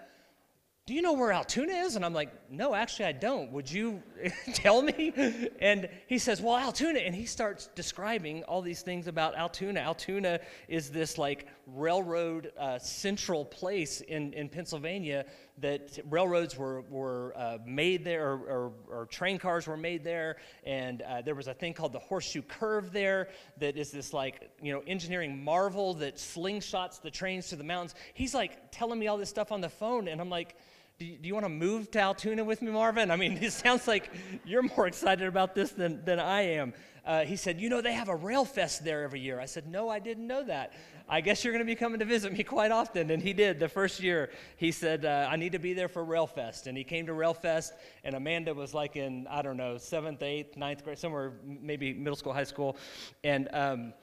Do 0.88 0.94
you 0.94 1.02
know 1.02 1.12
where 1.12 1.32
Altoona 1.32 1.74
is? 1.74 1.96
And 1.96 2.04
I'm 2.04 2.14
like, 2.14 2.30
no, 2.50 2.72
actually, 2.72 3.04
I 3.04 3.12
don't. 3.12 3.52
Would 3.52 3.70
you 3.70 4.02
tell 4.54 4.80
me? 4.80 5.12
And 5.60 5.86
he 6.06 6.16
says, 6.16 6.40
well, 6.40 6.56
Altoona. 6.56 7.00
And 7.00 7.14
he 7.14 7.26
starts 7.26 7.68
describing 7.74 8.42
all 8.44 8.62
these 8.62 8.80
things 8.80 9.06
about 9.06 9.36
Altoona. 9.36 9.80
Altoona 9.80 10.40
is 10.66 10.88
this 10.88 11.18
like 11.18 11.46
railroad 11.66 12.52
uh, 12.58 12.78
central 12.78 13.44
place 13.44 14.00
in, 14.00 14.32
in 14.32 14.48
Pennsylvania 14.48 15.26
that 15.58 15.98
railroads 16.08 16.56
were, 16.56 16.80
were 16.88 17.34
uh, 17.36 17.58
made 17.66 18.02
there, 18.02 18.26
or, 18.26 18.38
or, 18.38 18.72
or, 19.00 19.06
train 19.06 19.38
cars 19.38 19.66
were 19.66 19.76
made 19.76 20.02
there. 20.02 20.36
And 20.64 21.02
uh, 21.02 21.20
there 21.20 21.34
was 21.34 21.48
a 21.48 21.54
thing 21.54 21.74
called 21.74 21.92
the 21.92 21.98
Horseshoe 21.98 22.42
Curve 22.42 22.92
there 22.92 23.28
that 23.58 23.76
is 23.76 23.90
this 23.90 24.14
like, 24.14 24.50
you 24.62 24.72
know, 24.72 24.82
engineering 24.86 25.44
marvel 25.44 25.92
that 25.94 26.16
slingshots 26.16 27.02
the 27.02 27.10
trains 27.10 27.48
to 27.48 27.56
the 27.56 27.64
mountains. 27.64 27.94
He's 28.14 28.34
like 28.34 28.70
telling 28.70 28.98
me 28.98 29.08
all 29.08 29.18
this 29.18 29.28
stuff 29.28 29.52
on 29.52 29.60
the 29.60 29.68
phone. 29.68 30.08
And 30.08 30.18
I'm 30.18 30.30
like, 30.30 30.56
do 30.98 31.04
you, 31.06 31.16
you 31.22 31.32
want 31.32 31.44
to 31.44 31.50
move 31.50 31.92
to 31.92 32.00
Altoona 32.00 32.42
with 32.42 32.60
me, 32.60 32.72
Marvin? 32.72 33.12
I 33.12 33.16
mean, 33.16 33.38
it 33.40 33.52
sounds 33.52 33.86
like 33.86 34.10
you're 34.44 34.62
more 34.62 34.88
excited 34.88 35.28
about 35.28 35.54
this 35.54 35.70
than, 35.70 36.04
than 36.04 36.18
I 36.18 36.40
am. 36.40 36.74
Uh, 37.06 37.24
he 37.24 37.36
said, 37.36 37.60
You 37.60 37.68
know, 37.68 37.80
they 37.80 37.92
have 37.92 38.08
a 38.08 38.16
rail 38.16 38.44
fest 38.44 38.84
there 38.84 39.04
every 39.04 39.20
year. 39.20 39.38
I 39.38 39.46
said, 39.46 39.68
No, 39.68 39.88
I 39.88 40.00
didn't 40.00 40.26
know 40.26 40.42
that. 40.42 40.72
I 41.08 41.20
guess 41.20 41.44
you're 41.44 41.52
going 41.52 41.64
to 41.64 41.70
be 41.70 41.76
coming 41.76 42.00
to 42.00 42.04
visit 42.04 42.32
me 42.32 42.42
quite 42.42 42.72
often. 42.72 43.10
And 43.10 43.22
he 43.22 43.32
did. 43.32 43.60
The 43.60 43.68
first 43.68 44.02
year, 44.02 44.30
he 44.56 44.72
said, 44.72 45.06
uh, 45.06 45.28
I 45.30 45.36
need 45.36 45.52
to 45.52 45.58
be 45.58 45.72
there 45.72 45.88
for 45.88 46.04
Rail 46.04 46.26
Fest. 46.26 46.66
And 46.66 46.76
he 46.76 46.84
came 46.84 47.06
to 47.06 47.14
Rail 47.14 47.32
Fest, 47.32 47.72
and 48.04 48.14
Amanda 48.14 48.52
was 48.52 48.74
like 48.74 48.96
in, 48.96 49.26
I 49.30 49.40
don't 49.40 49.56
know, 49.56 49.78
seventh, 49.78 50.22
eighth, 50.22 50.56
ninth 50.56 50.84
grade, 50.84 50.98
somewhere, 50.98 51.34
maybe 51.44 51.94
middle 51.94 52.16
school, 52.16 52.34
high 52.34 52.44
school. 52.44 52.76
And 53.24 53.48
um, 53.52 53.94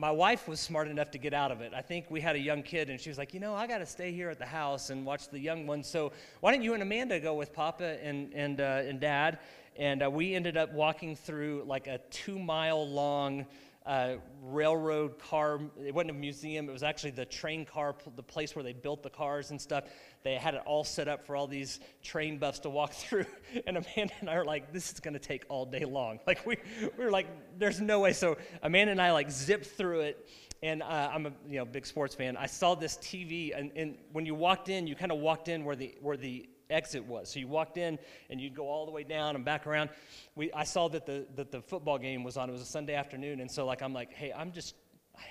my 0.00 0.10
wife 0.10 0.48
was 0.48 0.60
smart 0.60 0.88
enough 0.88 1.10
to 1.10 1.18
get 1.18 1.34
out 1.34 1.52
of 1.52 1.60
it. 1.60 1.74
I 1.76 1.82
think 1.82 2.06
we 2.08 2.22
had 2.22 2.34
a 2.34 2.38
young 2.38 2.62
kid, 2.62 2.88
and 2.88 2.98
she 2.98 3.10
was 3.10 3.18
like, 3.18 3.34
you 3.34 3.38
know, 3.38 3.54
I 3.54 3.66
got 3.66 3.78
to 3.78 3.86
stay 3.86 4.12
here 4.12 4.30
at 4.30 4.38
the 4.38 4.46
house 4.46 4.88
and 4.88 5.04
watch 5.04 5.28
the 5.28 5.38
young 5.38 5.66
ones. 5.66 5.86
So 5.86 6.12
why 6.40 6.52
don't 6.52 6.62
you 6.62 6.72
and 6.72 6.82
Amanda 6.82 7.20
go 7.20 7.34
with 7.34 7.52
Papa 7.52 8.02
and 8.02 8.32
and 8.32 8.62
uh, 8.62 8.88
and 8.88 8.98
Dad? 8.98 9.40
And 9.76 10.02
uh, 10.02 10.10
we 10.10 10.34
ended 10.34 10.56
up 10.56 10.72
walking 10.72 11.14
through 11.14 11.64
like 11.66 11.86
a 11.86 11.98
two 12.10 12.38
mile 12.38 12.88
long 12.88 13.44
uh, 13.86 14.16
railroad 14.42 15.18
car. 15.18 15.60
It 15.84 15.94
wasn't 15.94 16.10
a 16.10 16.14
museum. 16.14 16.68
It 16.68 16.72
was 16.72 16.82
actually 16.82 17.12
the 17.12 17.24
train 17.24 17.64
car, 17.64 17.94
the 18.14 18.22
place 18.22 18.54
where 18.54 18.62
they 18.62 18.72
built 18.72 19.02
the 19.02 19.10
cars 19.10 19.50
and 19.50 19.60
stuff. 19.60 19.84
They 20.22 20.34
had 20.34 20.54
it 20.54 20.62
all 20.66 20.84
set 20.84 21.08
up 21.08 21.24
for 21.24 21.34
all 21.34 21.46
these 21.46 21.80
train 22.02 22.38
buffs 22.38 22.58
to 22.60 22.70
walk 22.70 22.92
through. 22.94 23.26
And 23.66 23.78
Amanda 23.78 24.14
and 24.20 24.28
I 24.28 24.34
are 24.34 24.44
like, 24.44 24.72
this 24.72 24.92
is 24.92 25.00
going 25.00 25.14
to 25.14 25.20
take 25.20 25.44
all 25.48 25.64
day 25.66 25.84
long. 25.84 26.20
Like 26.30 26.46
we, 26.46 26.58
we 26.96 27.04
were 27.04 27.10
like, 27.10 27.26
there's 27.58 27.80
no 27.80 27.98
way. 27.98 28.12
So 28.12 28.36
Amanda 28.62 28.92
and 28.92 29.02
I 29.02 29.10
like 29.10 29.32
zipped 29.32 29.66
through 29.66 30.00
it. 30.00 30.28
And 30.62 30.80
uh, 30.82 31.10
I'm 31.12 31.26
a 31.26 31.32
you 31.48 31.58
know 31.58 31.64
big 31.64 31.86
sports 31.86 32.14
fan. 32.14 32.36
I 32.36 32.46
saw 32.46 32.74
this 32.74 32.98
TV, 32.98 33.58
and, 33.58 33.72
and 33.74 33.96
when 34.12 34.26
you 34.26 34.34
walked 34.34 34.68
in, 34.68 34.86
you 34.86 34.94
kind 34.94 35.10
of 35.10 35.18
walked 35.18 35.48
in 35.48 35.64
where 35.64 35.74
the 35.74 35.94
where 36.02 36.18
the 36.18 36.48
exit 36.70 37.04
was. 37.04 37.30
So 37.30 37.40
you 37.40 37.48
walked 37.48 37.76
in 37.76 37.98
and 38.28 38.40
you'd 38.40 38.54
go 38.54 38.68
all 38.68 38.86
the 38.86 38.92
way 38.92 39.04
down 39.04 39.36
and 39.36 39.44
back 39.44 39.66
around. 39.66 39.90
We, 40.34 40.52
I 40.52 40.64
saw 40.64 40.88
that 40.88 41.06
the, 41.06 41.26
that 41.36 41.50
the 41.50 41.60
football 41.62 41.98
game 41.98 42.24
was 42.24 42.36
on. 42.36 42.48
It 42.48 42.52
was 42.52 42.62
a 42.62 42.66
Sunday 42.66 42.94
afternoon. 42.94 43.40
And 43.40 43.50
so 43.50 43.66
like, 43.66 43.82
I'm 43.82 43.92
like, 43.92 44.12
hey, 44.12 44.32
I'm 44.32 44.52
just 44.52 44.74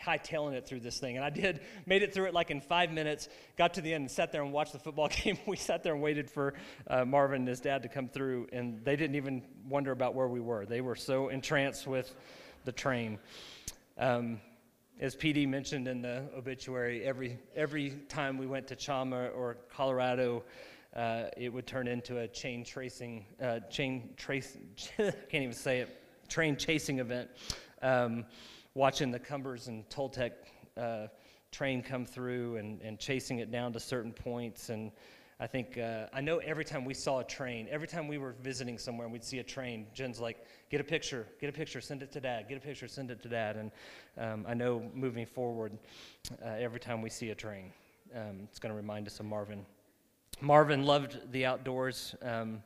hightailing 0.05 0.53
it 0.53 0.67
through 0.67 0.79
this 0.79 1.00
thing. 1.00 1.15
And 1.15 1.25
I 1.25 1.29
did, 1.29 1.62
made 1.86 2.03
it 2.03 2.13
through 2.13 2.25
it 2.25 2.34
like 2.34 2.51
in 2.51 2.62
five 2.62 2.91
minutes, 2.91 3.29
got 3.58 3.74
to 3.75 3.81
the 3.81 3.93
end 3.93 4.03
and 4.03 4.12
sat 4.12 4.31
there 4.31 4.41
and 4.41 4.51
watched 4.51 4.74
the 4.74 4.79
football 4.79 5.08
game. 5.24 5.38
we 5.46 5.55
sat 5.55 5.84
there 5.84 5.93
and 5.93 6.01
waited 6.01 6.29
for 6.29 6.53
uh, 6.88 7.05
Marvin 7.05 7.41
and 7.41 7.48
his 7.48 7.60
dad 7.60 7.84
to 7.84 7.89
come 7.89 8.08
through, 8.08 8.48
and 8.51 8.84
they 8.84 8.96
didn't 8.96 9.15
even 9.15 9.43
wonder 9.67 9.91
about 9.91 10.15
where 10.15 10.27
we 10.27 10.39
were. 10.39 10.65
They 10.65 10.81
were 10.81 10.96
so 10.96 11.29
entranced 11.29 11.88
with 11.88 12.13
the 12.65 12.72
train. 12.72 13.19
Um, 13.98 14.39
as 15.00 15.15
PD 15.15 15.48
mentioned 15.48 15.88
in 15.88 16.01
the 16.01 16.24
obituary, 16.36 17.03
every, 17.05 17.39
every 17.55 17.91
time 18.10 18.38
we 18.38 18.46
went 18.46 18.67
to 18.67 18.75
Chama 18.75 19.34
or 19.36 19.58
Colorado, 19.74 20.43
uh, 20.96 21.25
it 21.38 21.51
would 21.53 21.67
turn 21.67 21.88
into 21.88 22.19
a 22.19 22.27
chain 22.27 22.63
tracing, 22.63 23.25
uh, 23.41 23.60
chain 23.69 24.13
trace, 24.17 24.58
I 25.00 25.12
can't 25.29 25.43
even 25.43 25.53
say 25.53 25.79
it, 25.79 26.01
train 26.27 26.55
chasing 26.55 27.00
event. 27.00 27.29
Um, 27.81 28.25
watching 28.74 29.12
the 29.12 29.19
Cumbres 29.19 29.67
and 29.67 29.88
Toltec 29.89 30.31
uh, 30.77 31.08
train 31.51 31.81
come 31.81 32.05
through 32.05 32.58
and, 32.58 32.81
and 32.81 33.00
chasing 33.00 33.39
it 33.39 33.51
down 33.51 33.74
to 33.74 33.79
certain 33.79 34.13
points. 34.13 34.69
And 34.69 34.91
I 35.39 35.48
think, 35.48 35.77
uh, 35.77 36.08
I 36.12 36.22
know 36.22 36.38
every 36.39 36.65
time 36.65 36.86
we 36.86 36.93
saw 36.93 37.19
a 37.19 37.24
train, 37.24 37.67
every 37.69 37.88
time 37.88 38.08
we 38.08 38.17
were 38.17 38.36
visiting 38.41 38.77
somewhere 38.77 39.05
and 39.05 39.13
we'd 39.13 39.24
see 39.24 39.39
a 39.39 39.43
train, 39.43 39.88
Jen's 39.93 40.19
like, 40.19 40.46
get 40.69 40.81
a 40.81 40.84
picture, 40.84 41.27
get 41.39 41.50
a 41.50 41.53
picture, 41.53 41.81
send 41.81 42.03
it 42.03 42.12
to 42.12 42.19
dad, 42.19 42.48
get 42.50 42.58
a 42.58 42.62
picture, 42.62 42.88
send 42.88 43.10
it 43.12 43.22
to 43.24 43.29
dad. 43.29 43.55
And 43.55 43.72
um, 44.17 44.46
I 44.48 44.53
know 44.53 44.84
moving 44.93 45.25
forward, 45.25 45.72
uh, 46.43 46.50
every 46.50 46.79
time 46.79 47.01
we 47.01 47.10
see 47.10 47.29
a 47.29 47.36
train, 47.36 47.72
um, 48.15 48.41
it's 48.50 48.60
going 48.60 48.72
to 48.72 48.75
remind 48.75 49.08
us 49.08 49.19
of 49.19 49.27
Marvin. 49.27 49.65
Marvin 50.41 50.86
loved 50.86 51.31
the 51.31 51.46
outdoors, 51.46 52.15
um, 52.22 52.63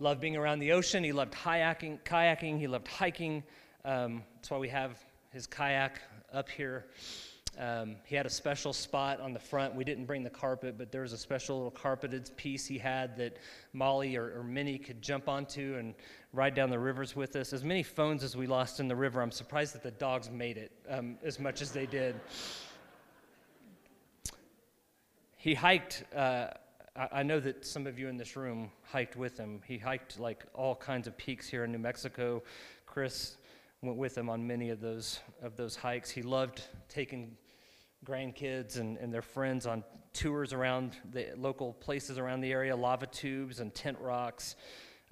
loved 0.00 0.20
being 0.20 0.36
around 0.36 0.58
the 0.58 0.72
ocean. 0.72 1.04
He 1.04 1.12
loved 1.12 1.32
kayaking, 1.32 2.00
kayaking. 2.02 2.58
He 2.58 2.66
loved 2.66 2.88
hiking. 2.88 3.44
Um, 3.84 4.24
that's 4.34 4.50
why 4.50 4.58
we 4.58 4.68
have 4.68 4.98
his 5.30 5.46
kayak 5.46 6.00
up 6.32 6.48
here. 6.48 6.86
Um, 7.56 7.96
he 8.04 8.16
had 8.16 8.26
a 8.26 8.30
special 8.30 8.72
spot 8.72 9.20
on 9.20 9.32
the 9.32 9.38
front. 9.38 9.74
We 9.74 9.84
didn't 9.84 10.06
bring 10.06 10.24
the 10.24 10.30
carpet, 10.30 10.76
but 10.76 10.90
there 10.90 11.02
was 11.02 11.12
a 11.12 11.18
special 11.18 11.56
little 11.56 11.70
carpeted 11.70 12.30
piece 12.36 12.66
he 12.66 12.78
had 12.78 13.16
that 13.16 13.36
Molly 13.72 14.16
or, 14.16 14.38
or 14.38 14.42
Minnie 14.42 14.78
could 14.78 15.00
jump 15.00 15.28
onto 15.28 15.76
and 15.78 15.94
ride 16.32 16.54
down 16.54 16.68
the 16.68 16.78
rivers 16.78 17.14
with 17.14 17.36
us. 17.36 17.52
As 17.52 17.62
many 17.62 17.84
phones 17.84 18.24
as 18.24 18.36
we 18.36 18.48
lost 18.48 18.80
in 18.80 18.88
the 18.88 18.96
river, 18.96 19.22
I'm 19.22 19.32
surprised 19.32 19.74
that 19.74 19.82
the 19.84 19.90
dogs 19.92 20.30
made 20.30 20.56
it 20.56 20.72
um, 20.88 21.16
as 21.24 21.38
much 21.38 21.62
as 21.62 21.70
they 21.70 21.86
did. 21.86 22.16
He 25.36 25.54
hiked. 25.54 26.02
Uh, 26.14 26.48
I 26.98 27.22
know 27.22 27.38
that 27.38 27.64
some 27.64 27.86
of 27.86 27.96
you 27.96 28.08
in 28.08 28.16
this 28.16 28.34
room 28.34 28.72
hiked 28.82 29.14
with 29.14 29.38
him. 29.38 29.60
He 29.64 29.78
hiked 29.78 30.18
like 30.18 30.44
all 30.52 30.74
kinds 30.74 31.06
of 31.06 31.16
peaks 31.16 31.48
here 31.48 31.62
in 31.62 31.70
New 31.70 31.78
Mexico. 31.78 32.42
Chris 32.86 33.36
went 33.82 33.96
with 33.96 34.18
him 34.18 34.28
on 34.28 34.44
many 34.44 34.70
of 34.70 34.80
those 34.80 35.20
of 35.40 35.56
those 35.56 35.76
hikes. 35.76 36.10
He 36.10 36.22
loved 36.22 36.62
taking 36.88 37.36
grandkids 38.04 38.80
and, 38.80 38.96
and 38.98 39.14
their 39.14 39.22
friends 39.22 39.64
on 39.64 39.84
tours 40.12 40.52
around 40.52 40.96
the 41.12 41.28
local 41.36 41.74
places 41.74 42.18
around 42.18 42.40
the 42.40 42.50
area, 42.50 42.74
lava 42.74 43.06
tubes 43.06 43.60
and 43.60 43.72
tent 43.72 43.98
rocks. 44.00 44.56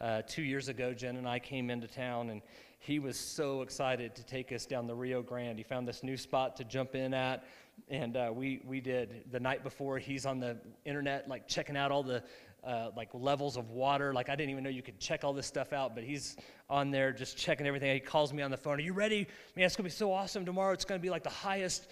Uh, 0.00 0.22
two 0.26 0.42
years 0.42 0.68
ago, 0.68 0.92
Jen 0.92 1.16
and 1.16 1.28
I 1.28 1.38
came 1.38 1.70
into 1.70 1.86
town, 1.86 2.30
and 2.30 2.42
he 2.80 2.98
was 2.98 3.16
so 3.16 3.62
excited 3.62 4.14
to 4.16 4.24
take 4.24 4.52
us 4.52 4.66
down 4.66 4.86
the 4.86 4.94
Rio 4.94 5.22
Grande. 5.22 5.58
He 5.58 5.64
found 5.64 5.86
this 5.86 6.02
new 6.02 6.16
spot 6.16 6.56
to 6.56 6.64
jump 6.64 6.94
in 6.94 7.14
at, 7.14 7.44
and 7.88 8.16
uh, 8.16 8.30
we 8.34 8.60
we 8.64 8.80
did 8.80 9.24
the 9.30 9.40
night 9.40 9.62
before. 9.62 9.98
He's 9.98 10.26
on 10.26 10.40
the 10.40 10.58
internet, 10.84 11.28
like 11.28 11.46
checking 11.46 11.76
out 11.76 11.92
all 11.92 12.02
the 12.02 12.22
uh, 12.64 12.90
like 12.96 13.10
levels 13.12 13.56
of 13.56 13.70
water. 13.70 14.12
Like 14.12 14.28
I 14.28 14.36
didn't 14.36 14.50
even 14.50 14.64
know 14.64 14.70
you 14.70 14.82
could 14.82 14.98
check 14.98 15.24
all 15.24 15.32
this 15.32 15.46
stuff 15.46 15.72
out, 15.72 15.94
but 15.94 16.04
he's 16.04 16.36
on 16.68 16.90
there 16.90 17.12
just 17.12 17.36
checking 17.36 17.66
everything. 17.66 17.92
He 17.94 18.00
calls 18.00 18.32
me 18.32 18.42
on 18.42 18.50
the 18.50 18.56
phone. 18.56 18.78
Are 18.78 18.82
you 18.82 18.92
ready? 18.92 19.26
Man, 19.54 19.66
it's 19.66 19.76
gonna 19.76 19.88
be 19.88 19.90
so 19.90 20.12
awesome 20.12 20.44
tomorrow. 20.44 20.72
It's 20.72 20.84
gonna 20.84 21.00
be 21.00 21.10
like 21.10 21.22
the 21.22 21.30
highest 21.30 21.88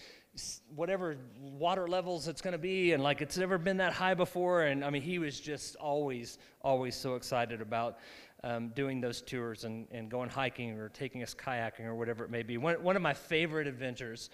whatever 0.75 1.17
water 1.41 1.87
levels 1.87 2.27
it's 2.27 2.41
going 2.41 2.53
to 2.53 2.59
be 2.59 2.93
and 2.93 3.03
like 3.03 3.23
it's 3.23 3.39
never 3.39 3.57
been 3.57 3.77
that 3.77 3.93
high 3.93 4.15
before 4.15 4.63
and 4.63 4.85
i 4.85 4.91
mean 4.91 5.01
he 5.01 5.21
was 5.21 5.39
just 5.39 5.77
always 5.77 6.39
always 6.61 6.97
so 6.97 7.15
excited 7.15 7.61
about 7.61 7.99
um, 8.43 8.69
doing 8.71 9.01
those 9.01 9.23
tours 9.23 9.65
and, 9.65 9.87
and 9.91 10.11
going 10.11 10.29
hiking 10.29 10.73
or 10.73 10.89
taking 10.89 11.23
us 11.23 11.35
kayaking 11.35 11.87
or 11.87 11.95
whatever 11.95 12.25
it 12.25 12.31
may 12.31 12.43
be 12.43 12.59
one, 12.59 12.75
one 12.83 12.97
of 12.97 13.01
my 13.01 13.15
favorite 13.15 13.67
adventures 13.67 14.29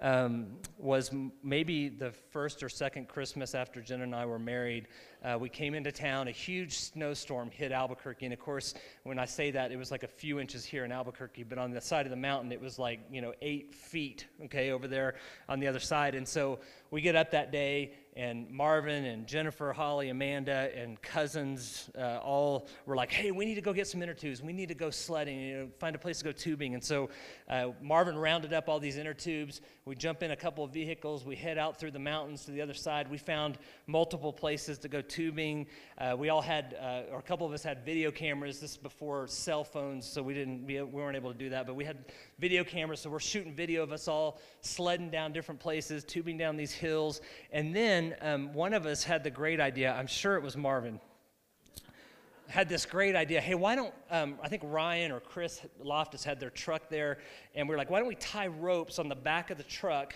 um, 0.00 0.46
was 0.78 1.10
maybe 1.42 1.88
the 1.88 2.12
first 2.12 2.62
or 2.62 2.68
second 2.68 3.08
Christmas 3.08 3.54
after 3.54 3.80
Jen 3.80 4.02
and 4.02 4.14
I 4.14 4.26
were 4.26 4.38
married. 4.38 4.88
Uh, 5.24 5.36
we 5.40 5.48
came 5.48 5.74
into 5.74 5.90
town, 5.90 6.28
a 6.28 6.32
huge 6.32 6.78
snowstorm 6.78 7.50
hit 7.50 7.72
Albuquerque. 7.72 8.26
And 8.26 8.32
of 8.32 8.38
course, 8.38 8.74
when 9.02 9.18
I 9.18 9.24
say 9.24 9.50
that, 9.50 9.72
it 9.72 9.76
was 9.76 9.90
like 9.90 10.02
a 10.02 10.08
few 10.08 10.38
inches 10.38 10.64
here 10.64 10.84
in 10.84 10.92
Albuquerque, 10.92 11.42
but 11.44 11.58
on 11.58 11.70
the 11.72 11.80
side 11.80 12.06
of 12.06 12.10
the 12.10 12.16
mountain, 12.16 12.52
it 12.52 12.60
was 12.60 12.78
like, 12.78 13.00
you 13.10 13.20
know, 13.20 13.32
eight 13.42 13.74
feet, 13.74 14.26
okay, 14.44 14.70
over 14.70 14.86
there 14.86 15.14
on 15.48 15.60
the 15.60 15.66
other 15.66 15.80
side. 15.80 16.14
And 16.14 16.26
so 16.26 16.60
we 16.90 17.00
get 17.00 17.16
up 17.16 17.32
that 17.32 17.52
day, 17.52 17.92
and 18.16 18.50
Marvin 18.50 19.04
and 19.04 19.26
Jennifer, 19.26 19.72
Holly, 19.72 20.08
Amanda, 20.08 20.70
and 20.74 21.00
cousins 21.02 21.90
uh, 21.96 22.18
all 22.18 22.66
were 22.86 22.96
like, 22.96 23.12
"Hey, 23.12 23.30
we 23.30 23.44
need 23.44 23.56
to 23.56 23.60
go 23.60 23.72
get 23.72 23.86
some 23.86 24.02
inner 24.02 24.14
tubes. 24.14 24.42
We 24.42 24.52
need 24.52 24.70
to 24.70 24.74
go 24.74 24.90
sledding. 24.90 25.38
You 25.38 25.56
know, 25.56 25.68
find 25.78 25.94
a 25.94 25.98
place 25.98 26.18
to 26.18 26.24
go 26.24 26.32
tubing." 26.32 26.74
And 26.74 26.82
so 26.82 27.10
uh, 27.48 27.68
Marvin 27.82 28.18
rounded 28.18 28.52
up 28.52 28.68
all 28.68 28.80
these 28.80 28.96
inner 28.96 29.14
tubes. 29.14 29.60
We 29.84 29.94
jump 29.94 30.22
in 30.22 30.30
a 30.30 30.36
couple 30.36 30.64
of 30.64 30.72
vehicles. 30.72 31.24
We 31.24 31.36
head 31.36 31.58
out 31.58 31.78
through 31.78 31.90
the 31.92 31.98
mountains 31.98 32.44
to 32.46 32.50
the 32.50 32.62
other 32.62 32.74
side. 32.74 33.10
We 33.10 33.18
found 33.18 33.58
multiple 33.86 34.32
places 34.32 34.78
to 34.78 34.88
go 34.88 35.02
tubing. 35.08 35.66
Uh, 35.96 36.14
we 36.18 36.28
all 36.28 36.42
had, 36.42 36.76
uh, 36.80 37.12
or 37.12 37.18
a 37.18 37.22
couple 37.22 37.46
of 37.46 37.52
us 37.52 37.62
had 37.62 37.84
video 37.84 38.10
cameras. 38.10 38.60
This 38.60 38.72
is 38.72 38.76
before 38.76 39.26
cell 39.26 39.64
phones, 39.64 40.06
so 40.06 40.22
we 40.22 40.34
didn't, 40.34 40.66
we 40.66 40.80
weren't 40.82 41.16
able 41.16 41.32
to 41.32 41.38
do 41.38 41.48
that. 41.50 41.66
But 41.66 41.74
we 41.74 41.84
had 41.84 42.04
video 42.38 42.62
cameras, 42.64 43.00
so 43.00 43.10
we're 43.10 43.18
shooting 43.18 43.54
video 43.54 43.82
of 43.82 43.92
us 43.92 44.06
all 44.06 44.38
sledding 44.60 45.10
down 45.10 45.32
different 45.32 45.60
places, 45.60 46.04
tubing 46.04 46.36
down 46.36 46.56
these 46.56 46.72
hills, 46.72 47.20
and 47.52 47.74
then 47.74 48.14
um, 48.20 48.52
one 48.52 48.74
of 48.74 48.86
us 48.86 49.02
had 49.02 49.24
the 49.24 49.30
great 49.30 49.60
idea, 49.60 49.92
I'm 49.92 50.06
sure 50.06 50.36
it 50.36 50.42
was 50.42 50.56
Marvin, 50.56 51.00
had 52.48 52.68
this 52.68 52.86
great 52.86 53.16
idea. 53.16 53.40
Hey, 53.40 53.54
why 53.54 53.74
don't, 53.74 53.94
um, 54.10 54.36
I 54.42 54.48
think 54.48 54.62
Ryan 54.64 55.10
or 55.10 55.20
Chris 55.20 55.62
Loftus 55.82 56.22
had 56.22 56.38
their 56.38 56.50
truck 56.50 56.88
there, 56.88 57.18
and 57.54 57.68
we 57.68 57.74
are 57.74 57.78
like, 57.78 57.90
why 57.90 57.98
don't 57.98 58.08
we 58.08 58.14
tie 58.16 58.46
ropes 58.46 58.98
on 58.98 59.08
the 59.08 59.14
back 59.14 59.50
of 59.50 59.56
the 59.56 59.64
truck, 59.64 60.14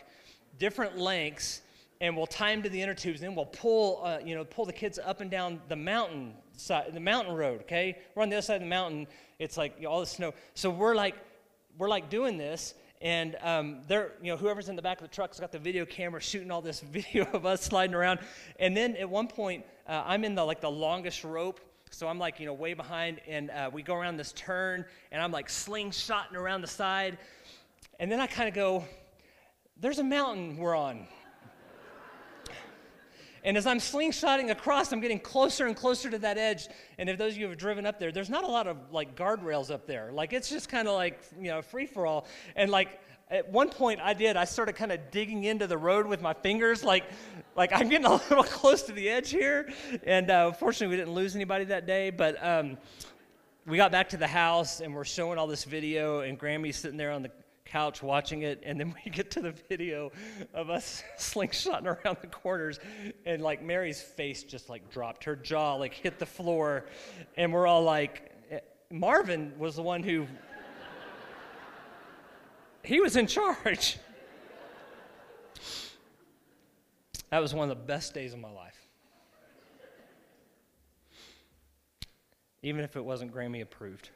different 0.59 0.98
lengths, 0.98 1.62
and 2.03 2.17
we'll 2.17 2.27
tie 2.27 2.53
them 2.53 2.65
to 2.65 2.69
the 2.69 2.83
inner 2.83 2.95
tubes, 2.95 3.21
and 3.21 3.29
then 3.29 3.37
we'll 3.37 3.47
pull, 3.47 4.01
uh, 4.05 4.19
you 4.23 4.35
know, 4.35 4.45
pull 4.45 4.67
the 4.67 4.73
kids 4.73 4.99
up 4.99 5.21
and 5.21 5.31
down 5.31 5.61
the 5.69 5.77
mountain 5.77 6.35
side, 6.57 6.93
the 6.93 7.01
mountain 7.01 7.33
road, 7.33 7.61
okay? 7.61 7.97
We're 8.15 8.25
on 8.25 8.29
the 8.29 8.35
other 8.37 8.43
side 8.43 8.57
of 8.57 8.62
the 8.62 8.67
mountain. 8.67 9.07
It's 9.38 9.57
like 9.57 9.77
you 9.79 9.85
know, 9.85 9.91
all 9.91 10.01
the 10.01 10.07
snow. 10.07 10.35
So 10.55 10.69
we're 10.69 10.97
like, 10.97 11.15
we're 11.79 11.88
like 11.88 12.11
doing 12.11 12.37
this, 12.37 12.75
and 13.01 13.37
um, 13.41 13.83
they're, 13.87 14.15
you 14.21 14.33
know, 14.33 14.37
whoever's 14.37 14.69
in 14.69 14.75
the 14.75 14.83
back 14.83 15.01
of 15.01 15.09
the 15.09 15.15
truck's 15.15 15.38
got 15.38 15.53
the 15.53 15.61
video 15.61 15.87
camera 15.87 16.21
shooting 16.21 16.51
all 16.51 16.61
this 16.61 16.81
video 16.93 17.25
of 17.33 17.47
us 17.47 17.62
sliding 17.62 17.95
around. 17.95 18.19
And 18.59 18.77
then 18.77 18.97
at 18.97 19.09
one 19.09 19.29
point, 19.29 19.65
uh, 19.87 20.03
I'm 20.05 20.25
in 20.25 20.35
the 20.35 20.45
like 20.45 20.61
the 20.61 20.71
longest 20.71 21.23
rope, 21.23 21.61
so 21.93 22.09
I'm 22.09 22.19
like, 22.19 22.41
you 22.41 22.47
know, 22.47 22.53
way 22.53 22.75
behind, 22.75 23.21
and 23.29 23.49
uh, 23.53 23.71
we 23.73 23.85
go 23.85 23.95
around 23.95 24.17
this 24.17 24.33
turn, 24.33 24.85
and 25.12 25.23
I'm 25.23 25.31
like 25.31 25.47
slingshotting 25.47 26.35
around 26.35 26.62
the 26.62 26.67
side, 26.67 27.17
and 28.01 28.11
then 28.11 28.19
I 28.19 28.27
kind 28.27 28.49
of 28.49 28.57
go, 28.57 28.85
"There's 29.77 30.01
a 30.01 30.05
mountain 30.05 30.57
we're 30.57 30.77
on." 30.77 31.07
And 33.44 33.57
as 33.57 33.66
I'm 33.66 33.78
slingshotting 33.78 34.50
across, 34.50 34.92
I'm 34.92 35.00
getting 35.00 35.18
closer 35.18 35.66
and 35.66 35.76
closer 35.76 36.11
to 36.11 36.18
that 36.18 36.38
edge. 36.38 36.68
And 36.98 37.09
if 37.09 37.18
those 37.18 37.33
of 37.33 37.38
you 37.38 37.48
have 37.48 37.59
driven 37.59 37.87
up 37.87 37.98
there, 37.98 38.12
there's 38.12 38.31
not 38.31 38.44
a 38.44 38.48
lot 38.48 38.66
of 38.66 38.76
like 38.92 39.16
guardrails 39.16 39.70
up 39.70 39.87
there. 39.87 40.12
Like 40.12 40.33
it's 40.33 40.48
just 40.48 40.68
kind 40.68 40.87
of 40.87 40.94
like, 40.94 41.20
you 41.38 41.48
know, 41.48 41.62
free 41.62 41.87
for 41.87 42.07
all. 42.07 42.26
And 42.55 42.70
like 42.70 43.00
at 43.31 43.48
one 43.48 43.70
point 43.70 44.00
I 44.00 44.14
did, 44.14 44.37
I 44.37 44.44
started 44.44 44.74
kind 44.74 44.92
of 44.92 45.11
digging 45.11 45.44
into 45.44 45.66
the 45.66 45.78
road 45.78 46.07
with 46.07 46.20
my 46.20 46.35
fingers, 46.35 46.85
like, 46.85 47.05
like 47.57 47.72
I'm 47.72 47.88
getting 47.88 48.07
a 48.07 48.12
little 48.28 48.44
close 48.44 48.83
to 48.83 48.92
the 48.92 49.09
edge 49.09 49.31
here. 49.31 49.72
And 50.05 50.31
uh, 50.31 50.52
fortunately, 50.52 50.96
we 50.96 51.00
didn't 51.00 51.14
lose 51.14 51.35
anybody 51.35 51.64
that 51.64 51.87
day. 51.87 52.11
But 52.11 52.37
um, 52.44 52.76
we 53.66 53.76
got 53.76 53.90
back 53.90 54.11
to 54.11 54.16
the 54.16 54.26
house 54.26 54.81
and 54.81 54.94
we're 54.94 55.05
showing 55.05 55.38
all 55.38 55.46
this 55.46 55.64
video, 55.64 56.20
and 56.20 56.38
Grammy's 56.38 56.76
sitting 56.76 56.96
there 56.96 57.11
on 57.11 57.22
the 57.22 57.31
couch 57.72 58.02
watching 58.02 58.42
it, 58.42 58.62
and 58.64 58.78
then 58.78 58.94
we 59.04 59.11
get 59.11 59.30
to 59.32 59.40
the 59.40 59.52
video 59.68 60.12
of 60.52 60.70
us 60.70 61.02
slingshotting 61.18 61.87
around 61.87 62.18
the 62.20 62.26
corners, 62.26 62.78
and 63.24 63.42
like 63.42 63.62
Mary's 63.62 64.00
face 64.00 64.42
just 64.42 64.68
like 64.68 64.90
dropped, 64.90 65.24
her 65.24 65.35
jaw 65.35 65.74
like 65.74 65.94
hit 65.94 66.18
the 66.18 66.26
floor, 66.26 66.85
and 67.37 67.52
we're 67.52 67.66
all 67.66 67.82
like, 67.82 68.30
eh, 68.50 68.58
Marvin 68.90 69.52
was 69.58 69.76
the 69.76 69.82
one 69.82 70.02
who, 70.02 70.26
he 72.82 73.00
was 73.00 73.16
in 73.16 73.26
charge. 73.26 73.98
That 77.30 77.40
was 77.40 77.54
one 77.54 77.70
of 77.70 77.78
the 77.78 77.82
best 77.82 78.12
days 78.12 78.35
of 78.35 78.40
my 78.40 78.50
life. 78.50 78.76
Even 82.62 82.85
if 82.85 82.94
it 82.94 83.04
wasn't 83.04 83.35
Grammy 83.35 83.62
approved. 83.62 84.11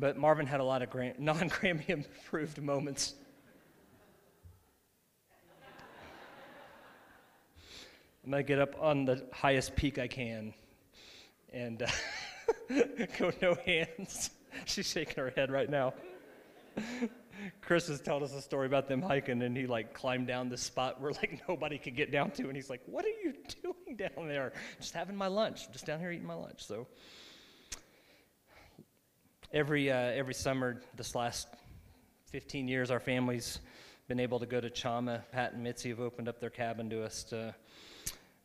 But 0.00 0.16
Marvin 0.16 0.46
had 0.46 0.60
a 0.60 0.64
lot 0.64 0.80
of 0.80 0.88
non 1.18 1.50
Grammy 1.50 2.04
approved 2.24 2.60
moments. 2.60 3.14
I'm 8.24 8.30
going 8.30 8.44
to 8.44 8.48
get 8.48 8.58
up 8.58 8.76
on 8.80 9.04
the 9.04 9.22
highest 9.32 9.76
peak 9.76 9.98
I 9.98 10.06
can 10.06 10.54
and 11.52 11.82
uh, 11.82 11.86
go 13.18 13.32
no 13.42 13.56
hands. 13.66 14.30
She's 14.64 14.86
shaking 14.86 15.16
her 15.16 15.32
head 15.36 15.50
right 15.50 15.68
now. 15.68 15.92
Chris 17.60 17.88
was 17.88 18.00
telling 18.00 18.22
us 18.22 18.34
a 18.34 18.40
story 18.40 18.66
about 18.66 18.88
them 18.88 19.02
hiking, 19.02 19.42
and 19.42 19.56
he 19.56 19.66
like 19.66 19.92
climbed 19.92 20.26
down 20.26 20.48
this 20.48 20.62
spot 20.62 21.00
where 21.00 21.12
like 21.12 21.42
nobody 21.48 21.78
could 21.78 21.96
get 21.96 22.10
down 22.10 22.30
to, 22.32 22.44
and 22.44 22.56
he's 22.56 22.70
like, 22.70 22.82
"What 22.86 23.04
are 23.04 23.08
you 23.08 23.34
doing 23.62 23.96
down 23.96 24.28
there? 24.28 24.52
Just 24.78 24.92
having 24.92 25.16
my 25.16 25.26
lunch, 25.26 25.70
just 25.72 25.86
down 25.86 25.98
here 25.98 26.10
eating 26.10 26.26
my 26.26 26.34
lunch." 26.34 26.64
So 26.64 26.86
every 29.52 29.90
uh, 29.90 29.96
every 29.96 30.34
summer, 30.34 30.80
this 30.96 31.14
last 31.14 31.48
15 32.26 32.68
years, 32.68 32.90
our 32.90 33.00
family's 33.00 33.58
been 34.08 34.20
able 34.20 34.38
to 34.40 34.46
go 34.46 34.60
to 34.60 34.70
Chama. 34.70 35.22
Pat 35.32 35.52
and 35.52 35.62
Mitzi 35.62 35.88
have 35.88 36.00
opened 36.00 36.28
up 36.28 36.40
their 36.40 36.50
cabin 36.50 36.90
to 36.90 37.02
us 37.02 37.24
to 37.24 37.54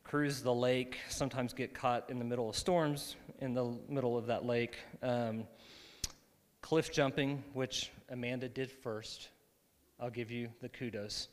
cruise 0.04 0.42
the 0.42 0.54
lake. 0.54 0.98
Sometimes 1.10 1.54
get 1.54 1.74
caught 1.74 2.10
in 2.10 2.20
the 2.20 2.26
middle 2.26 2.50
of 2.50 2.56
storms 2.56 3.16
in 3.40 3.54
the 3.54 3.78
middle 3.88 4.18
of 4.18 4.28
that 4.28 4.46
lake. 4.46 4.76
Um, 5.02 5.46
cliff 6.62 6.92
jumping, 6.92 7.44
which 7.54 7.92
Amanda 8.10 8.50
did 8.50 8.72
first. 8.72 9.30
I'll 10.00 10.10
give 10.10 10.32
you 10.32 10.50
the 10.62 10.70
kudos. 10.70 11.28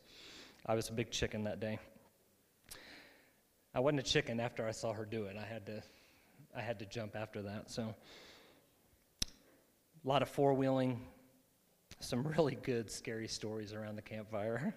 I 0.67 0.75
was 0.75 0.89
a 0.89 0.93
big 0.93 1.11
chicken 1.11 1.45
that 1.45 1.61
day. 1.61 1.79
I 3.75 3.81
wasn't 3.81 4.01
a 4.01 4.05
chicken 4.05 4.39
after 4.39 4.67
I 4.69 4.73
saw 4.73 4.93
her 4.93 5.07
do 5.07 5.25
it. 5.25 5.37
I 5.37 5.47
had 5.47 5.67
to, 5.67 5.83
I 6.55 6.61
had 6.61 6.79
to 6.81 6.87
jump 6.87 7.17
after 7.17 7.43
that. 7.43 7.71
So, 7.71 7.95
a 10.05 10.09
lot 10.09 10.23
of 10.23 10.29
four 10.29 10.55
wheeling, 10.55 11.01
some 12.01 12.23
really 12.25 12.57
good 12.57 12.91
scary 12.91 13.29
stories 13.29 13.73
around 13.73 13.97
the 13.97 14.03
campfire, 14.03 14.75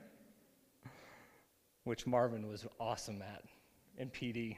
which 1.84 2.06
Marvin 2.06 2.48
was 2.48 2.66
awesome 2.80 3.22
at 3.22 3.44
in 3.98 4.10
PD. 4.10 4.58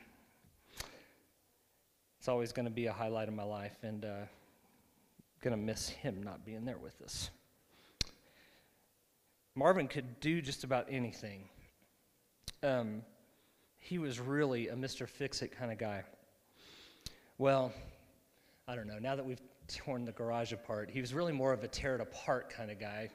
It's 2.20 2.28
always 2.28 2.52
going 2.52 2.66
to 2.66 2.72
be 2.72 2.88
a 2.88 2.94
highlight 2.94 3.28
of 3.28 3.34
my 3.34 3.44
life, 3.44 3.78
and. 3.84 4.06
Uh, 4.06 4.26
going 5.42 5.58
to 5.58 5.66
miss 5.66 5.90
him 5.90 6.22
not 6.24 6.46
being 6.46 6.66
there 6.66 6.78
with 6.78 7.02
us. 7.02 7.30
Marvin 9.56 9.88
could 9.88 10.20
do 10.20 10.42
just 10.42 10.64
about 10.64 10.88
anything. 10.90 11.50
Um, 12.64 13.02
he 13.80 13.98
was 13.98 14.20
really 14.20 14.68
a 14.68 14.76
Mr. 14.76 15.08
Fix 15.08 15.42
It 15.42 15.58
kind 15.58 15.72
of 15.72 15.78
guy. 15.78 16.04
Well, 17.38 17.72
I 18.68 18.76
don't 18.76 18.88
know. 18.88 19.00
Now 19.00 19.16
that 19.16 19.26
we've 19.26 19.42
torn 19.68 20.06
the 20.06 20.12
garage 20.12 20.54
apart, 20.54 20.90
he 20.90 21.02
was 21.02 21.14
really 21.14 21.34
more 21.34 21.54
of 21.54 21.64
a 21.64 21.68
tear 21.68 21.96
it 21.96 22.02
apart 22.02 22.50
kind 22.50 22.72
of 22.72 22.80
guy. 22.80 23.10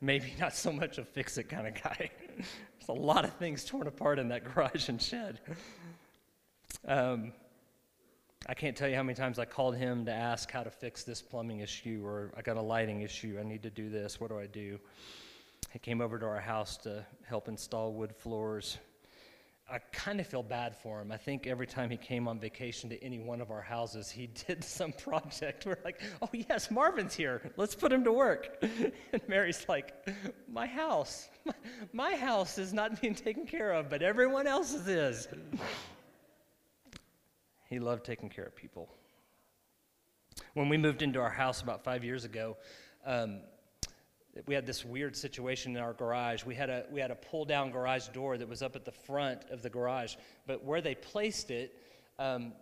Maybe 0.00 0.34
not 0.40 0.54
so 0.54 0.72
much 0.72 0.98
a 0.98 1.04
fix 1.04 1.38
it 1.38 1.44
kind 1.44 1.66
of 1.66 1.80
guy. 1.80 2.10
There's 2.36 2.88
a 2.88 2.92
lot 2.92 3.24
of 3.24 3.32
things 3.34 3.64
torn 3.64 3.86
apart 3.86 4.18
in 4.18 4.28
that 4.28 4.44
garage 4.54 4.88
and 4.88 5.00
shed. 5.00 5.40
Um, 6.86 7.32
I 8.48 8.54
can't 8.54 8.76
tell 8.76 8.88
you 8.88 8.96
how 8.96 9.04
many 9.04 9.14
times 9.14 9.38
I 9.38 9.44
called 9.44 9.76
him 9.76 10.04
to 10.06 10.12
ask 10.12 10.50
how 10.50 10.64
to 10.64 10.70
fix 10.70 11.04
this 11.04 11.22
plumbing 11.22 11.60
issue, 11.60 12.02
or 12.04 12.32
I 12.36 12.42
got 12.42 12.56
a 12.56 12.62
lighting 12.62 13.02
issue, 13.02 13.36
I 13.38 13.44
need 13.44 13.62
to 13.62 13.70
do 13.70 13.88
this, 13.88 14.20
what 14.20 14.30
do 14.30 14.38
I 14.38 14.46
do? 14.46 14.80
He 15.72 15.78
came 15.78 16.00
over 16.00 16.18
to 16.18 16.26
our 16.26 16.40
house 16.40 16.76
to 16.78 17.06
help 17.24 17.46
install 17.46 17.92
wood 17.92 18.12
floors. 18.14 18.78
I 19.72 19.78
kind 19.90 20.20
of 20.20 20.26
feel 20.26 20.42
bad 20.42 20.76
for 20.76 21.00
him. 21.00 21.10
I 21.10 21.16
think 21.16 21.46
every 21.46 21.66
time 21.66 21.88
he 21.88 21.96
came 21.96 22.28
on 22.28 22.38
vacation 22.38 22.90
to 22.90 23.02
any 23.02 23.18
one 23.18 23.40
of 23.40 23.50
our 23.50 23.62
houses, 23.62 24.10
he 24.10 24.26
did 24.46 24.62
some 24.62 24.92
project. 24.92 25.64
We're 25.64 25.78
like, 25.82 26.02
oh, 26.20 26.28
yes, 26.30 26.70
Marvin's 26.70 27.14
here. 27.14 27.50
Let's 27.56 27.74
put 27.74 27.90
him 27.90 28.04
to 28.04 28.12
work. 28.12 28.62
And 29.12 29.22
Mary's 29.28 29.66
like, 29.68 29.94
my 30.50 30.66
house, 30.66 31.28
my, 31.92 32.14
house 32.14 32.58
is 32.58 32.72
not 32.72 33.00
being 33.00 33.14
taken 33.14 33.46
care 33.46 33.72
of, 33.72 33.88
but 33.88 34.02
everyone 34.02 34.46
else's 34.46 34.88
is. 34.88 35.28
He 37.68 37.78
loved 37.78 38.04
taking 38.04 38.28
care 38.28 38.44
of 38.44 38.54
people. 38.54 38.90
When 40.54 40.68
we 40.68 40.76
moved 40.76 41.00
into 41.00 41.18
our 41.20 41.30
house 41.30 41.62
about 41.62 41.84
five 41.84 42.04
years 42.04 42.24
ago, 42.24 42.56
um, 43.06 43.40
we 44.46 44.54
had 44.54 44.66
this 44.66 44.84
weird 44.84 45.14
situation 45.14 45.76
in 45.76 45.82
our 45.82 45.92
garage. 45.92 46.44
We 46.44 46.54
had 46.54 46.70
a 46.70 46.84
we 46.90 47.00
had 47.00 47.10
a 47.10 47.14
pull 47.14 47.44
down 47.44 47.70
garage 47.70 48.08
door 48.08 48.38
that 48.38 48.48
was 48.48 48.62
up 48.62 48.76
at 48.76 48.84
the 48.84 48.92
front 48.92 49.44
of 49.50 49.62
the 49.62 49.70
garage, 49.70 50.14
but 50.46 50.64
where 50.64 50.80
they 50.80 50.94
placed 50.94 51.50
it, 51.50 51.76
um, 52.18 52.52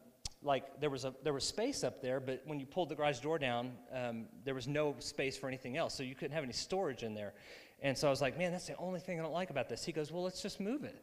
like 0.43 0.81
there 0.81 0.91
was 0.91 1.05
a 1.05 1.15
there 1.23 1.33
was 1.33 1.45
space 1.45 1.85
up 1.85 2.03
there, 2.03 2.19
but 2.19 2.43
when 2.45 2.59
you 2.59 2.67
pulled 2.67 2.89
the 2.89 2.95
garage 2.95 3.21
door 3.21 3.39
down, 3.39 3.73
um, 3.95 4.27
there 4.45 4.55
was 4.55 4.67
no 4.67 4.97
space 4.99 5.37
for 5.37 5.47
anything 5.47 5.77
else, 5.77 5.95
so 5.95 6.03
you 6.03 6.15
couldn't 6.15 6.35
have 6.35 6.45
any 6.45 6.53
storage 6.53 7.03
in 7.03 7.15
there. 7.15 7.35
And 7.83 7.97
so 7.97 8.09
I 8.09 8.11
was 8.11 8.21
like, 8.21 8.37
man, 8.37 8.53
that's 8.53 8.67
the 8.67 8.77
only 8.77 9.01
thing 9.01 9.19
I 9.19 9.23
don't 9.23 9.33
like 9.33 9.51
about 9.51 9.69
this. 9.69 9.85
He 9.85 9.93
goes, 9.93 10.13
well, 10.13 10.23
let's 10.23 10.43
just 10.43 10.61
move 10.61 10.85
it. 10.85 11.03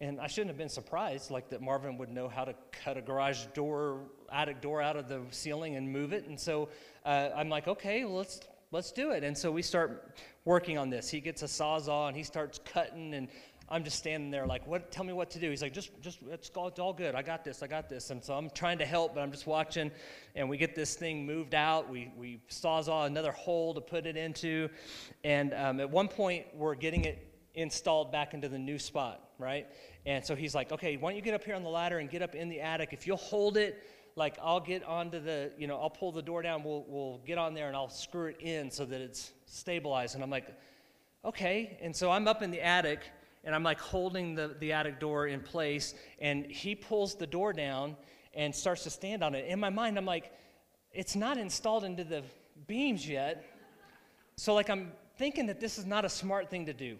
And 0.00 0.20
I 0.20 0.26
shouldn't 0.26 0.50
have 0.50 0.58
been 0.58 0.68
surprised, 0.68 1.30
like 1.30 1.48
that 1.48 1.60
Marvin 1.60 1.98
would 1.98 2.10
know 2.10 2.28
how 2.28 2.44
to 2.44 2.54
cut 2.84 2.96
a 2.96 3.00
garage 3.00 3.46
door, 3.54 4.02
attic 4.30 4.60
door 4.60 4.80
out 4.80 4.96
of 4.96 5.08
the 5.08 5.22
ceiling 5.30 5.76
and 5.76 5.90
move 5.90 6.12
it. 6.12 6.26
And 6.28 6.38
so 6.38 6.68
uh, 7.04 7.30
I'm 7.34 7.48
like, 7.48 7.66
okay, 7.66 8.04
well, 8.04 8.16
let's 8.16 8.40
let's 8.70 8.92
do 8.92 9.10
it. 9.10 9.24
And 9.24 9.36
so 9.36 9.50
we 9.50 9.62
start 9.62 10.16
working 10.44 10.78
on 10.78 10.90
this. 10.90 11.08
He 11.08 11.20
gets 11.20 11.42
a 11.42 11.46
sawzall 11.46 12.08
and 12.08 12.16
he 12.16 12.22
starts 12.22 12.60
cutting, 12.64 13.14
and 13.14 13.28
I'm 13.68 13.84
just 13.84 13.98
standing 13.98 14.30
there 14.30 14.46
like, 14.46 14.66
what? 14.66 14.90
Tell 14.90 15.04
me 15.04 15.12
what 15.12 15.30
to 15.30 15.38
do. 15.38 15.50
He's 15.50 15.62
like, 15.62 15.72
just 15.72 15.90
just 16.00 16.18
it's 16.30 16.50
all, 16.54 16.68
it's 16.68 16.78
all 16.78 16.92
good. 16.92 17.14
I 17.14 17.22
got 17.22 17.44
this. 17.44 17.62
I 17.62 17.66
got 17.66 17.88
this. 17.88 18.10
And 18.10 18.22
so 18.22 18.34
I'm 18.34 18.50
trying 18.50 18.78
to 18.78 18.86
help, 18.86 19.14
but 19.14 19.20
I'm 19.20 19.30
just 19.30 19.46
watching. 19.46 19.90
And 20.34 20.48
we 20.48 20.56
get 20.56 20.74
this 20.74 20.94
thing 20.94 21.26
moved 21.26 21.54
out. 21.54 21.88
We 21.88 22.12
we 22.16 22.40
sawzall 22.48 23.06
another 23.06 23.32
hole 23.32 23.74
to 23.74 23.80
put 23.80 24.06
it 24.06 24.16
into, 24.16 24.68
and 25.24 25.52
um, 25.54 25.80
at 25.80 25.90
one 25.90 26.08
point 26.08 26.46
we're 26.54 26.74
getting 26.74 27.04
it 27.04 27.24
installed 27.54 28.12
back 28.12 28.34
into 28.34 28.48
the 28.48 28.58
new 28.58 28.78
spot, 28.78 29.30
right? 29.38 29.66
And 30.06 30.24
so 30.24 30.36
he's 30.36 30.54
like, 30.54 30.70
okay, 30.70 30.96
why 30.96 31.10
don't 31.10 31.16
you 31.16 31.22
get 31.22 31.34
up 31.34 31.44
here 31.44 31.56
on 31.56 31.64
the 31.64 31.68
ladder 31.68 31.98
and 31.98 32.08
get 32.08 32.22
up 32.22 32.34
in 32.34 32.48
the 32.48 32.60
attic? 32.60 32.90
If 32.92 33.06
you'll 33.06 33.16
hold 33.16 33.56
it, 33.56 33.82
like 34.18 34.36
I'll 34.42 34.60
get 34.60 34.84
onto 34.84 35.20
the, 35.20 35.52
you 35.56 35.66
know, 35.66 35.80
I'll 35.80 35.88
pull 35.90 36.12
the 36.12 36.20
door 36.20 36.42
down, 36.42 36.64
we'll, 36.64 36.84
we'll 36.88 37.20
get 37.24 37.38
on 37.38 37.54
there 37.54 37.68
and 37.68 37.76
I'll 37.76 37.88
screw 37.88 38.26
it 38.26 38.40
in 38.40 38.70
so 38.70 38.84
that 38.84 39.00
it's 39.00 39.32
stabilized. 39.46 40.16
And 40.16 40.24
I'm 40.24 40.30
like, 40.30 40.48
okay. 41.24 41.78
And 41.80 41.94
so 41.94 42.10
I'm 42.10 42.26
up 42.26 42.42
in 42.42 42.50
the 42.50 42.60
attic 42.60 43.00
and 43.44 43.54
I'm 43.54 43.62
like 43.62 43.78
holding 43.78 44.34
the, 44.34 44.56
the 44.58 44.72
attic 44.72 44.98
door 44.98 45.28
in 45.28 45.40
place 45.40 45.94
and 46.20 46.44
he 46.46 46.74
pulls 46.74 47.14
the 47.14 47.26
door 47.26 47.52
down 47.52 47.96
and 48.34 48.54
starts 48.54 48.82
to 48.82 48.90
stand 48.90 49.22
on 49.22 49.34
it. 49.34 49.46
In 49.46 49.60
my 49.60 49.70
mind, 49.70 49.96
I'm 49.96 50.04
like, 50.04 50.32
it's 50.92 51.14
not 51.14 51.38
installed 51.38 51.84
into 51.84 52.04
the 52.04 52.22
beams 52.66 53.08
yet. 53.08 53.44
So 54.36 54.54
like 54.54 54.68
I'm 54.68 54.92
thinking 55.16 55.46
that 55.46 55.60
this 55.60 55.78
is 55.78 55.86
not 55.86 56.04
a 56.04 56.08
smart 56.08 56.50
thing 56.50 56.66
to 56.66 56.72
do. 56.72 56.98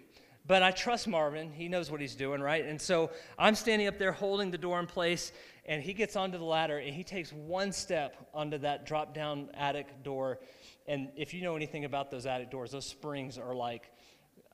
But 0.49 0.63
I 0.63 0.71
trust 0.71 1.07
Marvin. 1.07 1.53
He 1.53 1.69
knows 1.69 1.91
what 1.91 2.01
he's 2.01 2.15
doing, 2.15 2.41
right? 2.41 2.65
And 2.65 2.81
so 2.81 3.11
I'm 3.39 3.55
standing 3.55 3.87
up 3.87 3.99
there 3.99 4.13
holding 4.13 4.51
the 4.51 4.59
door 4.59 4.81
in 4.81 4.87
place, 4.87 5.31
and 5.67 5.83
he 5.83 5.93
gets 5.93 6.17
onto 6.17 6.39
the 6.39 6.45
ladder 6.45 6.79
and 6.79 6.95
he 6.95 7.05
takes 7.05 7.31
one 7.33 7.71
step 7.71 8.17
onto 8.33 8.57
that 8.59 8.87
drop 8.87 9.15
down 9.15 9.51
attic 9.53 10.03
door. 10.03 10.39
And 10.87 11.11
if 11.15 11.35
you 11.35 11.43
know 11.43 11.55
anything 11.55 11.85
about 11.85 12.11
those 12.11 12.25
attic 12.25 12.51
doors, 12.51 12.71
those 12.71 12.87
springs 12.87 13.37
are 13.37 13.55
like, 13.55 13.91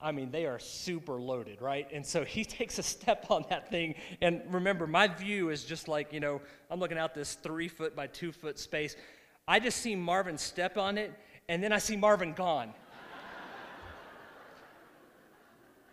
I 0.01 0.11
mean, 0.11 0.31
they 0.31 0.45
are 0.45 0.59
super 0.59 1.13
loaded, 1.13 1.61
right? 1.61 1.87
And 1.93 2.05
so 2.05 2.25
he 2.25 2.43
takes 2.59 2.77
a 2.77 2.83
step 2.83 3.27
on 3.31 3.45
that 3.49 3.71
thing. 3.71 3.95
And 4.21 4.41
remember, 4.49 4.85
my 4.85 5.07
view 5.07 5.49
is 5.49 5.63
just 5.63 5.87
like, 5.87 6.11
you 6.11 6.19
know, 6.19 6.41
I'm 6.69 6.81
looking 6.81 6.97
out 6.97 7.15
this 7.15 7.35
three 7.35 7.69
foot 7.69 7.95
by 7.95 8.07
two 8.07 8.33
foot 8.33 8.59
space. 8.59 8.97
I 9.47 9.61
just 9.61 9.77
see 9.77 9.95
Marvin 9.95 10.37
step 10.37 10.77
on 10.77 10.97
it, 10.97 11.13
and 11.47 11.63
then 11.63 11.71
I 11.71 11.77
see 11.77 11.95
Marvin 11.95 12.33
gone. 12.33 12.73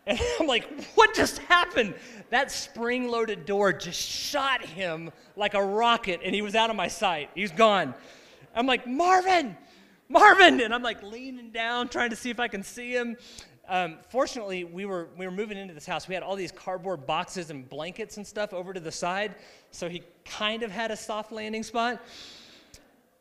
And 0.07 0.21
I'm 0.41 0.47
like, 0.47 0.85
what 0.95 1.15
just 1.15 1.39
happened? 1.39 1.95
That 2.31 2.51
spring 2.51 3.09
loaded 3.09 3.45
door 3.47 3.73
just 3.73 4.01
shot 4.01 4.65
him 4.65 5.11
like 5.37 5.55
a 5.55 5.63
rocket, 5.63 6.21
and 6.25 6.35
he 6.35 6.43
was 6.43 6.55
out 6.55 6.71
of 6.71 6.77
my 6.77 6.89
sight. 6.89 7.31
He's 7.35 7.53
gone. 7.53 7.95
I'm 8.55 8.67
like, 8.67 8.87
Marvin, 8.87 9.57
Marvin. 10.09 10.61
And 10.61 10.75
I'm 10.75 10.83
like 10.83 11.03
leaning 11.03 11.51
down, 11.51 11.89
trying 11.89 12.11
to 12.11 12.17
see 12.17 12.31
if 12.31 12.41
I 12.41 12.49
can 12.49 12.63
see 12.63 12.93
him. 12.93 13.17
Um, 13.69 13.99
fortunately, 14.11 14.65
we 14.65 14.85
were, 14.85 15.09
we 15.17 15.25
were 15.25 15.33
moving 15.33 15.57
into 15.57 15.73
this 15.73 15.87
house. 15.87 16.09
We 16.09 16.15
had 16.15 16.23
all 16.23 16.37
these 16.37 16.53
cardboard 16.53 17.07
boxes 17.07 17.51
and 17.51 17.69
blankets 17.69 18.17
and 18.17 18.27
stuff 18.27 18.53
over 18.53 18.73
to 18.73 18.81
the 18.81 18.93
side, 18.93 19.37
so 19.71 19.89
he 19.89 20.03
kind 20.25 20.63
of 20.63 20.71
had 20.71 20.91
a 20.91 20.97
soft 20.97 21.33
landing 21.33 21.63
spot. 21.63 22.03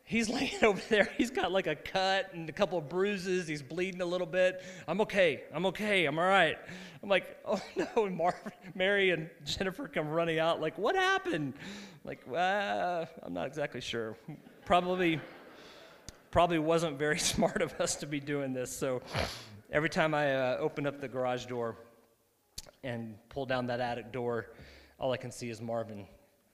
He's 0.04 0.28
laying 0.30 0.62
over 0.62 0.80
there. 0.88 1.08
He's 1.16 1.30
got 1.30 1.52
like 1.52 1.66
a 1.66 1.74
cut 1.76 2.32
and 2.34 2.48
a 2.48 2.52
couple 2.52 2.78
of 2.78 2.88
bruises. 2.88 3.46
He's 3.46 3.62
bleeding 3.62 4.00
a 4.00 4.06
little 4.06 4.26
bit. 4.26 4.62
I'm 4.86 5.00
okay. 5.02 5.44
I'm 5.52 5.66
okay. 5.66 6.04
I'm 6.04 6.18
all 6.18 6.26
right. 6.26 6.58
I'm 7.02 7.08
like, 7.08 7.38
oh 7.44 7.60
no. 7.76 8.06
And 8.06 8.16
Mar- 8.16 8.52
Mary 8.74 9.10
and 9.10 9.28
Jennifer 9.44 9.88
come 9.88 10.08
running 10.08 10.38
out, 10.38 10.60
like, 10.60 10.78
what 10.78 10.96
happened? 10.96 11.54
I'm 11.56 12.08
like, 12.08 12.20
uh, 12.32 13.06
I'm 13.22 13.32
not 13.32 13.46
exactly 13.46 13.80
sure. 13.80 14.16
Probably, 14.64 15.20
probably 16.30 16.58
wasn't 16.58 16.98
very 16.98 17.18
smart 17.32 17.62
of 17.62 17.72
us 17.80 17.96
to 17.96 18.06
be 18.06 18.20
doing 18.20 18.52
this. 18.52 18.74
So 18.74 19.02
every 19.70 19.90
time 19.90 20.14
I 20.14 20.34
uh, 20.34 20.56
open 20.58 20.86
up 20.86 21.00
the 21.00 21.08
garage 21.08 21.46
door 21.46 21.76
and 22.84 23.14
pull 23.28 23.46
down 23.46 23.66
that 23.68 23.80
attic 23.80 24.12
door, 24.12 24.50
all 24.98 25.12
I 25.12 25.16
can 25.16 25.30
see 25.32 25.50
is 25.50 25.60
Marvin 25.60 26.06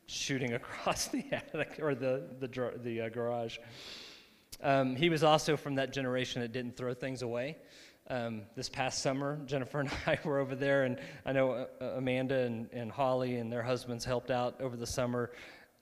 shooting 0.08 0.52
across 0.54 1.06
the 1.06 1.24
attic 1.32 1.78
or 1.80 1.94
the, 1.94 2.24
the, 2.40 2.72
the 2.82 3.02
uh, 3.02 3.08
garage. 3.08 3.58
Um, 4.60 4.96
he 4.96 5.08
was 5.08 5.22
also 5.22 5.56
from 5.56 5.76
that 5.76 5.92
generation 5.92 6.42
that 6.42 6.52
didn't 6.52 6.76
throw 6.76 6.94
things 6.94 7.22
away. 7.22 7.58
Um, 8.10 8.42
this 8.56 8.68
past 8.68 9.02
summer, 9.02 9.38
Jennifer 9.44 9.80
and 9.80 9.90
I 10.06 10.18
were 10.24 10.38
over 10.38 10.56
there, 10.56 10.84
and 10.84 10.98
I 11.24 11.32
know 11.32 11.52
uh, 11.52 11.66
uh, 11.80 11.84
Amanda 11.96 12.38
and, 12.38 12.68
and 12.72 12.90
Holly 12.90 13.36
and 13.36 13.52
their 13.52 13.62
husbands 13.62 14.04
helped 14.04 14.30
out 14.30 14.60
over 14.60 14.76
the 14.76 14.86
summer 14.86 15.30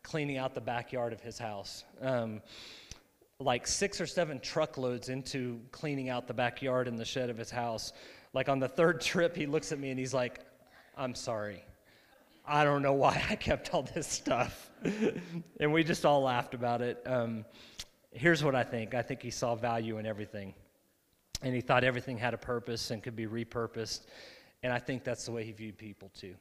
cleaning 0.02 0.36
out 0.36 0.54
the 0.54 0.60
backyard 0.60 1.12
of 1.12 1.20
his 1.20 1.38
house. 1.38 1.84
Um, 2.00 2.42
like 3.38 3.66
six 3.66 4.00
or 4.00 4.06
seven 4.06 4.40
truckloads 4.40 5.08
into 5.08 5.60
cleaning 5.72 6.08
out 6.08 6.26
the 6.26 6.34
backyard 6.34 6.88
and 6.88 6.98
the 6.98 7.04
shed 7.04 7.28
of 7.28 7.36
his 7.36 7.50
house. 7.50 7.92
Like 8.32 8.48
on 8.48 8.58
the 8.58 8.68
third 8.68 9.00
trip, 9.00 9.36
he 9.36 9.46
looks 9.46 9.72
at 9.72 9.78
me 9.78 9.90
and 9.90 9.98
he's 9.98 10.14
like, 10.14 10.40
I'm 10.96 11.14
sorry. 11.14 11.64
I 12.46 12.64
don't 12.64 12.82
know 12.82 12.92
why 12.92 13.22
I 13.28 13.36
kept 13.36 13.74
all 13.74 13.82
this 13.82 14.06
stuff. 14.06 14.70
and 15.60 15.72
we 15.72 15.82
just 15.82 16.06
all 16.06 16.22
laughed 16.22 16.54
about 16.54 16.80
it. 16.80 17.02
Um, 17.06 17.44
here's 18.12 18.44
what 18.44 18.54
I 18.54 18.62
think 18.62 18.94
I 18.94 19.02
think 19.02 19.22
he 19.22 19.30
saw 19.30 19.54
value 19.54 19.98
in 19.98 20.06
everything. 20.06 20.54
And 21.42 21.54
he 21.54 21.60
thought 21.60 21.84
everything 21.84 22.16
had 22.16 22.34
a 22.34 22.38
purpose 22.38 22.90
and 22.90 23.02
could 23.02 23.16
be 23.16 23.26
repurposed. 23.26 24.06
And 24.62 24.72
I 24.72 24.78
think 24.78 25.04
that's 25.04 25.26
the 25.26 25.32
way 25.32 25.44
he 25.44 25.52
viewed 25.52 25.76
people 25.76 26.10
too. 26.18 26.34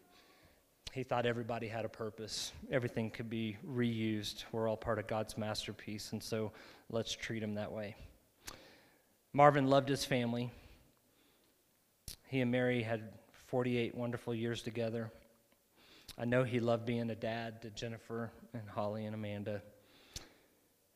He 0.93 1.03
thought 1.03 1.25
everybody 1.25 1.67
had 1.67 1.83
a 1.83 1.89
purpose, 1.89 2.53
everything 2.71 3.09
could 3.09 3.29
be 3.29 3.57
reused. 3.67 4.45
We're 4.53 4.69
all 4.69 4.77
part 4.77 4.97
of 4.97 5.07
God's 5.07 5.37
masterpiece. 5.37 6.13
And 6.13 6.23
so 6.23 6.53
let's 6.89 7.11
treat 7.11 7.43
him 7.43 7.55
that 7.55 7.71
way. 7.71 7.95
Marvin 9.33 9.67
loved 9.67 9.89
his 9.89 10.05
family. 10.05 10.49
He 12.27 12.39
and 12.39 12.49
Mary 12.49 12.81
had 12.81 13.09
48 13.47 13.93
wonderful 13.95 14.33
years 14.33 14.61
together. 14.61 15.11
I 16.17 16.23
know 16.23 16.45
he 16.45 16.61
loved 16.61 16.85
being 16.85 17.09
a 17.09 17.15
dad 17.15 17.61
to 17.63 17.69
Jennifer 17.71 18.31
and 18.53 18.69
Holly 18.69 19.05
and 19.05 19.13
Amanda. 19.13 19.61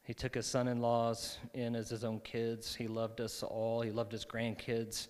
He 0.02 0.14
took 0.14 0.34
his 0.34 0.46
son 0.46 0.70
in 0.70 0.80
laws 0.80 1.38
in 1.54 1.76
as 1.76 1.90
his 1.90 2.06
own 2.06 2.22
kids. 2.22 2.74
He 2.74 2.88
loved 2.88 3.20
us 3.20 3.44
all. 3.44 3.82
He 3.82 3.92
loved 3.92 4.14
his 4.14 4.26
grandkids, 4.26 5.10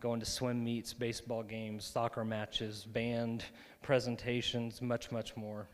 going 0.00 0.18
to 0.20 0.26
swim 0.26 0.64
meets, 0.64 0.94
baseball 0.94 1.42
games, 1.42 1.84
soccer 1.84 2.24
matches, 2.24 2.86
band 2.86 3.44
presentations, 3.82 4.80
much, 4.80 5.12
much 5.12 5.36
more. 5.36 5.68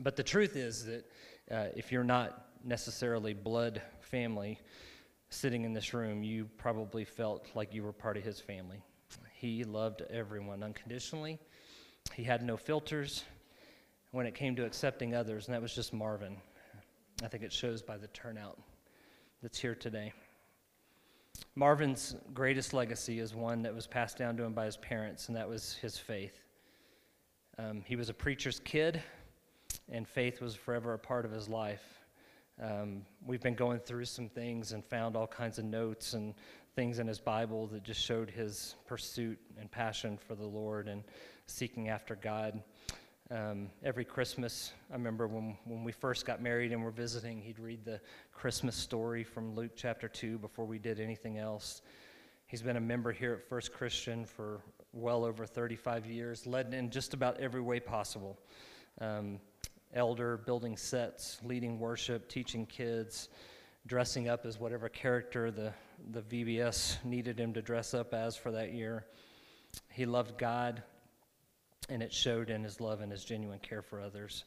But 0.00 0.16
the 0.16 0.24
truth 0.24 0.56
is 0.56 0.84
that 0.86 1.04
uh, 1.50 1.66
if 1.76 1.92
you're 1.92 2.02
not 2.02 2.48
necessarily 2.64 3.34
blood 3.34 3.80
family 4.00 4.58
sitting 5.30 5.64
in 5.64 5.72
this 5.72 5.94
room, 5.94 6.24
you 6.24 6.50
probably 6.56 7.04
felt 7.04 7.46
like 7.54 7.72
you 7.72 7.84
were 7.84 7.92
part 7.92 8.16
of 8.16 8.24
his 8.24 8.40
family. 8.40 8.82
He 9.32 9.62
loved 9.62 10.02
everyone 10.10 10.64
unconditionally 10.64 11.38
he 12.14 12.24
had 12.24 12.42
no 12.42 12.56
filters 12.56 13.24
when 14.10 14.26
it 14.26 14.34
came 14.34 14.56
to 14.56 14.64
accepting 14.64 15.14
others, 15.14 15.46
and 15.46 15.54
that 15.54 15.62
was 15.62 15.74
just 15.74 15.92
Marvin. 15.92 16.36
I 17.22 17.28
think 17.28 17.42
it 17.42 17.52
shows 17.52 17.82
by 17.82 17.96
the 17.96 18.06
turnout 18.08 18.58
that's 19.42 19.58
here 19.58 19.74
today. 19.74 20.12
Marvin's 21.54 22.16
greatest 22.34 22.72
legacy 22.72 23.20
is 23.20 23.34
one 23.34 23.62
that 23.62 23.74
was 23.74 23.86
passed 23.86 24.16
down 24.16 24.36
to 24.36 24.44
him 24.44 24.52
by 24.52 24.64
his 24.64 24.76
parents, 24.76 25.28
and 25.28 25.36
that 25.36 25.48
was 25.48 25.74
his 25.74 25.98
faith. 25.98 26.40
Um, 27.58 27.82
he 27.84 27.96
was 27.96 28.08
a 28.08 28.14
preacher's 28.14 28.60
kid, 28.60 29.02
and 29.90 30.06
faith 30.06 30.40
was 30.40 30.54
forever 30.54 30.94
a 30.94 30.98
part 30.98 31.24
of 31.24 31.32
his 31.32 31.48
life. 31.48 31.82
Um, 32.62 33.02
we've 33.24 33.40
been 33.40 33.54
going 33.54 33.78
through 33.78 34.04
some 34.06 34.28
things 34.28 34.72
and 34.72 34.84
found 34.84 35.16
all 35.16 35.26
kinds 35.26 35.58
of 35.58 35.64
notes 35.64 36.14
and 36.14 36.34
things 36.74 36.98
in 36.98 37.06
his 37.06 37.20
Bible 37.20 37.66
that 37.68 37.82
just 37.82 38.00
showed 38.00 38.30
his 38.30 38.76
pursuit 38.86 39.38
and 39.58 39.70
passion 39.70 40.16
for 40.16 40.34
the 40.34 40.46
Lord. 40.46 40.88
And 40.88 41.02
seeking 41.48 41.88
after 41.88 42.14
God. 42.14 42.62
Um, 43.30 43.68
every 43.82 44.04
Christmas, 44.04 44.72
I 44.90 44.94
remember 44.94 45.26
when, 45.26 45.56
when 45.64 45.82
we 45.82 45.92
first 45.92 46.24
got 46.24 46.40
married 46.40 46.72
and 46.72 46.82
were 46.82 46.90
visiting, 46.90 47.40
he'd 47.40 47.58
read 47.58 47.84
the 47.84 48.00
Christmas 48.32 48.76
story 48.76 49.24
from 49.24 49.54
Luke 49.54 49.72
chapter 49.74 50.08
2 50.08 50.38
before 50.38 50.66
we 50.66 50.78
did 50.78 51.00
anything 51.00 51.38
else. 51.38 51.82
He's 52.46 52.62
been 52.62 52.76
a 52.76 52.80
member 52.80 53.12
here 53.12 53.34
at 53.34 53.48
First 53.48 53.72
Christian 53.72 54.24
for 54.24 54.60
well 54.92 55.24
over 55.24 55.44
35 55.44 56.06
years, 56.06 56.46
led 56.46 56.72
in 56.72 56.90
just 56.90 57.12
about 57.12 57.38
every 57.40 57.60
way 57.60 57.80
possible. 57.80 58.38
Um, 59.00 59.40
elder, 59.94 60.36
building 60.36 60.76
sets, 60.76 61.40
leading 61.42 61.78
worship, 61.78 62.28
teaching 62.28 62.66
kids, 62.66 63.28
dressing 63.86 64.28
up 64.28 64.44
as 64.46 64.58
whatever 64.58 64.88
character 64.88 65.50
the, 65.50 65.72
the 66.12 66.22
VBS 66.22 67.02
needed 67.04 67.38
him 67.38 67.52
to 67.54 67.62
dress 67.62 67.94
up 67.94 68.12
as 68.14 68.36
for 68.36 68.50
that 68.52 68.72
year. 68.72 69.06
He 69.90 70.06
loved 70.06 70.38
God, 70.38 70.82
and 71.88 72.02
it 72.02 72.12
showed 72.12 72.50
in 72.50 72.62
his 72.62 72.80
love 72.80 73.00
and 73.00 73.10
his 73.10 73.24
genuine 73.24 73.58
care 73.58 73.82
for 73.82 74.00
others. 74.00 74.44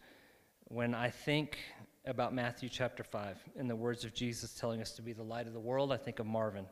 When 0.66 0.94
I 0.94 1.10
think 1.10 1.58
about 2.06 2.34
Matthew 2.34 2.70
chapter 2.70 3.04
5 3.04 3.38
and 3.58 3.70
the 3.70 3.76
words 3.76 4.06
of 4.06 4.14
Jesus 4.14 4.54
telling 4.54 4.82
us 4.82 4.92
to 4.94 5.02
be 5.02 5.14
the 5.14 5.24
light 5.24 5.48
of 5.48 5.54
the 5.54 5.60
world, 5.60 5.92
I 5.92 5.98
think 5.98 6.20
of 6.20 6.26
Marvin. 6.26 6.66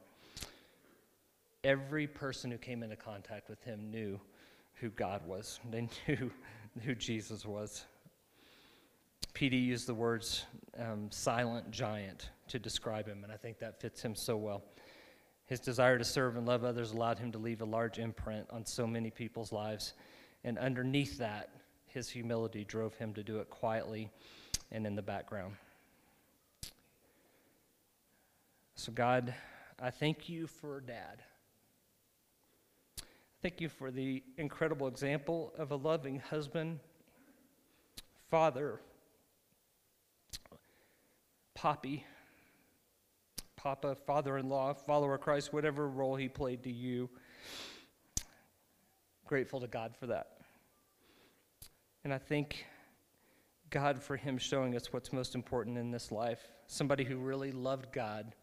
Every 1.63 2.07
person 2.07 2.51
who 2.51 2.57
came 2.57 2.83
into 2.83 2.95
contact 2.95 3.49
with 3.49 3.61
him 3.63 3.91
knew 3.91 4.19
who 4.75 4.89
God 4.89 5.25
was, 5.27 5.59
they 5.69 5.89
knew 6.07 6.31
who 6.83 6.95
Jesus 6.95 7.45
was. 7.45 7.85
PD 9.33 9.63
used 9.63 9.87
the 9.87 9.93
words 9.93 10.45
um, 10.77 11.09
silent 11.11 11.69
giant 11.71 12.29
to 12.47 12.59
describe 12.59 13.07
him, 13.07 13.23
and 13.23 13.31
I 13.31 13.37
think 13.37 13.59
that 13.59 13.79
fits 13.79 14.01
him 14.01 14.15
so 14.15 14.37
well. 14.37 14.63
His 15.45 15.59
desire 15.59 15.97
to 15.97 16.05
serve 16.05 16.35
and 16.35 16.47
love 16.47 16.63
others 16.63 16.91
allowed 16.91 17.19
him 17.19 17.31
to 17.31 17.37
leave 17.37 17.61
a 17.61 17.65
large 17.65 17.99
imprint 17.99 18.47
on 18.51 18.65
so 18.65 18.85
many 18.85 19.09
people's 19.09 19.51
lives. 19.51 19.93
And 20.43 20.57
underneath 20.57 21.17
that, 21.17 21.49
his 21.87 22.09
humility 22.09 22.63
drove 22.63 22.95
him 22.95 23.13
to 23.13 23.23
do 23.23 23.39
it 23.39 23.49
quietly 23.49 24.09
and 24.71 24.85
in 24.85 24.95
the 24.95 25.01
background. 25.01 25.55
So, 28.75 28.91
God, 28.91 29.33
I 29.81 29.89
thank 29.89 30.29
you 30.29 30.47
for 30.47 30.79
dad. 30.81 31.23
Thank 33.41 33.61
you 33.61 33.69
for 33.69 33.91
the 33.91 34.23
incredible 34.37 34.87
example 34.87 35.53
of 35.57 35.71
a 35.71 35.75
loving 35.75 36.19
husband, 36.19 36.79
father, 38.29 38.81
poppy, 41.55 42.05
papa, 43.55 43.95
father 44.05 44.37
in 44.37 44.49
law, 44.49 44.73
follower 44.73 45.15
of 45.15 45.21
Christ, 45.21 45.51
whatever 45.51 45.87
role 45.87 46.15
he 46.15 46.29
played 46.29 46.63
to 46.63 46.71
you 46.71 47.09
grateful 49.29 49.59
to 49.59 49.67
God 49.67 49.95
for 49.95 50.07
that. 50.07 50.37
And 52.03 52.11
I 52.11 52.17
thank 52.17 52.65
God 53.69 54.01
for 54.01 54.17
Him 54.17 54.39
showing 54.39 54.75
us 54.75 54.91
what's 54.91 55.13
most 55.13 55.35
important 55.35 55.77
in 55.77 55.91
this 55.91 56.11
life. 56.11 56.39
Somebody 56.65 57.03
who 57.03 57.15
really 57.15 57.51
loved 57.51 57.93
God 57.93 58.33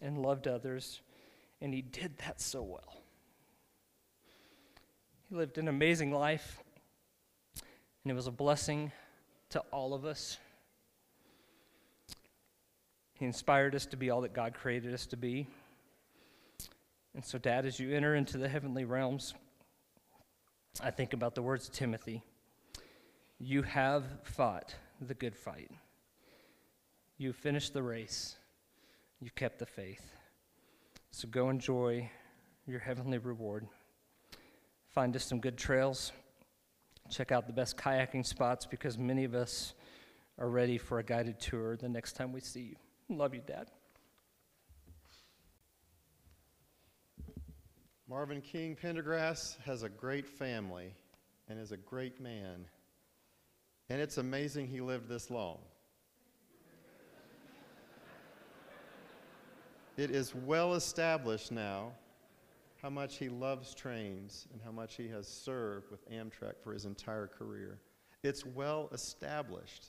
and 0.00 0.16
loved 0.16 0.46
others, 0.46 1.00
and 1.60 1.74
He 1.74 1.82
did 1.82 2.18
that 2.18 2.40
so 2.40 2.62
well. 2.62 3.02
He 5.28 5.34
lived 5.34 5.58
an 5.58 5.66
amazing 5.66 6.12
life, 6.12 6.60
and 8.04 8.12
it 8.12 8.14
was 8.14 8.28
a 8.28 8.32
blessing 8.32 8.92
to 9.50 9.58
all 9.72 9.92
of 9.92 10.04
us. 10.04 10.38
He 13.14 13.24
inspired 13.24 13.74
us 13.74 13.86
to 13.86 13.96
be 13.96 14.10
all 14.10 14.20
that 14.20 14.34
God 14.34 14.54
created 14.54 14.94
us 14.94 15.04
to 15.06 15.16
be. 15.16 15.48
And 17.12 17.24
so, 17.24 17.38
Dad, 17.38 17.66
as 17.66 17.80
you 17.80 17.92
enter 17.92 18.14
into 18.14 18.38
the 18.38 18.48
heavenly 18.48 18.84
realms, 18.84 19.34
I 20.80 20.90
think 20.90 21.12
about 21.12 21.34
the 21.34 21.42
words 21.42 21.68
of 21.68 21.74
Timothy 21.74 22.22
You 23.38 23.62
have 23.62 24.04
fought 24.22 24.74
the 25.00 25.14
good 25.14 25.36
fight, 25.36 25.70
you 27.18 27.32
finished 27.32 27.74
the 27.74 27.82
race, 27.82 28.36
you 29.20 29.30
kept 29.34 29.58
the 29.58 29.66
faith. 29.66 30.12
So 31.10 31.28
go 31.28 31.50
enjoy 31.50 32.10
your 32.66 32.80
heavenly 32.80 33.18
reward. 33.18 33.66
Find 34.88 35.14
us 35.14 35.24
some 35.24 35.40
good 35.40 35.58
trails. 35.58 36.12
Check 37.10 37.32
out 37.32 37.46
the 37.46 37.52
best 37.52 37.76
kayaking 37.76 38.24
spots 38.24 38.64
because 38.64 38.96
many 38.96 39.24
of 39.24 39.34
us 39.34 39.74
are 40.38 40.48
ready 40.48 40.78
for 40.78 40.98
a 40.98 41.02
guided 41.02 41.38
tour 41.38 41.76
the 41.76 41.88
next 41.88 42.14
time 42.14 42.32
we 42.32 42.40
see 42.40 42.62
you. 42.62 42.76
Love 43.10 43.34
you, 43.34 43.42
Dad. 43.46 43.68
Marvin 48.12 48.42
King 48.42 48.76
Pendergrass 48.76 49.58
has 49.64 49.84
a 49.84 49.88
great 49.88 50.28
family 50.28 50.94
and 51.48 51.58
is 51.58 51.72
a 51.72 51.78
great 51.78 52.20
man. 52.20 52.66
And 53.88 54.02
it's 54.02 54.18
amazing 54.18 54.66
he 54.66 54.82
lived 54.82 55.08
this 55.08 55.30
long. 55.30 55.60
it 59.96 60.10
is 60.10 60.34
well 60.34 60.74
established 60.74 61.50
now 61.50 61.92
how 62.82 62.90
much 62.90 63.16
he 63.16 63.30
loves 63.30 63.74
trains 63.74 64.46
and 64.52 64.60
how 64.60 64.72
much 64.72 64.94
he 64.96 65.08
has 65.08 65.26
served 65.26 65.90
with 65.90 66.06
Amtrak 66.10 66.60
for 66.62 66.74
his 66.74 66.84
entire 66.84 67.28
career. 67.28 67.78
It's 68.22 68.44
well 68.44 68.90
established 68.92 69.86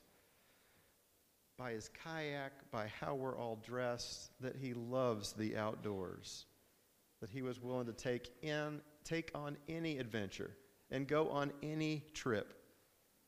by 1.58 1.74
his 1.74 1.90
kayak, 1.90 2.54
by 2.72 2.88
how 3.02 3.16
we're 3.16 3.38
all 3.38 3.60
dressed, 3.66 4.32
that 4.40 4.56
he 4.56 4.74
loves 4.74 5.34
the 5.34 5.58
outdoors 5.58 6.46
that 7.24 7.30
he 7.30 7.42
was 7.42 7.62
willing 7.62 7.86
to 7.86 7.94
take 7.94 8.34
in 8.42 8.82
take 9.06 9.32
on 9.34 9.56
any 9.70 9.98
adventure 9.98 10.52
and 10.92 11.08
go 11.08 11.30
on 11.30 11.54
any 11.64 12.04
trip. 12.14 12.54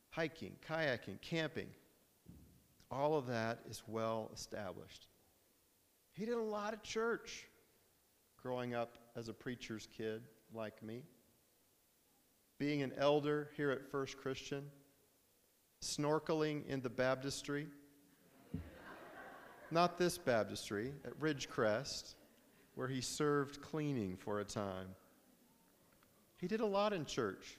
Hiking 0.10 0.58
kayaking 0.68 1.22
camping 1.22 1.70
all 2.92 3.16
of 3.16 3.26
that 3.28 3.60
is 3.70 3.84
well 3.88 4.30
established. 4.34 5.08
He 6.12 6.26
did 6.26 6.36
a 6.36 6.44
lot 6.44 6.74
of 6.74 6.84
church 6.84 7.48
growing 8.36 8.76
up 8.76 8.98
as 9.16 9.30
a 9.30 9.34
preacher's 9.34 9.88
kid 9.96 10.24
like 10.54 10.84
me. 10.84 11.04
Being 12.60 12.82
an 12.82 12.92
elder 12.98 13.50
here 13.56 13.72
at 13.72 13.90
first 13.90 14.18
christian 14.18 14.66
snorkeling 15.82 16.68
in 16.68 16.82
the 16.82 16.90
baptistry 16.90 17.68
not 19.72 19.98
this 19.98 20.18
baptistry, 20.18 20.94
at 21.04 21.20
Ridgecrest, 21.20 22.16
where 22.76 22.88
he 22.88 23.02
served 23.02 23.62
cleaning 23.62 24.16
for 24.16 24.40
a 24.40 24.46
time. 24.46 24.88
He 26.38 26.48
did 26.48 26.60
a 26.60 26.66
lot 26.66 26.94
in 26.94 27.06
church, 27.06 27.58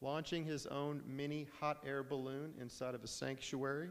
launching 0.00 0.44
his 0.44 0.66
own 0.66 1.02
mini 1.06 1.48
hot 1.58 1.82
air 1.84 2.02
balloon 2.02 2.52
inside 2.60 2.94
of 2.94 3.02
a 3.02 3.08
sanctuary. 3.08 3.88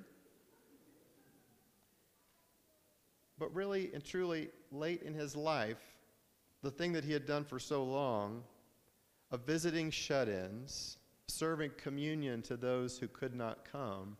But 3.39 3.53
really 3.53 3.91
and 3.93 4.03
truly, 4.03 4.49
late 4.71 5.03
in 5.03 5.13
his 5.13 5.35
life, 5.35 5.81
the 6.63 6.71
thing 6.71 6.93
that 6.93 7.03
he 7.03 7.13
had 7.13 7.25
done 7.25 7.43
for 7.43 7.59
so 7.59 7.83
long 7.83 8.43
of 9.31 9.45
visiting 9.45 9.91
shut 9.91 10.27
ins, 10.27 10.97
serving 11.27 11.71
communion 11.77 12.41
to 12.43 12.57
those 12.57 12.97
who 12.97 13.07
could 13.07 13.35
not 13.35 13.69
come, 13.69 14.17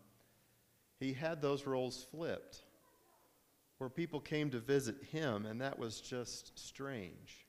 he 1.00 1.12
had 1.12 1.40
those 1.40 1.66
roles 1.66 2.04
flipped, 2.10 2.62
where 3.78 3.88
people 3.88 4.20
came 4.20 4.50
to 4.50 4.58
visit 4.58 4.96
him, 5.10 5.46
and 5.46 5.60
that 5.60 5.78
was 5.78 6.00
just 6.00 6.58
strange. 6.58 7.46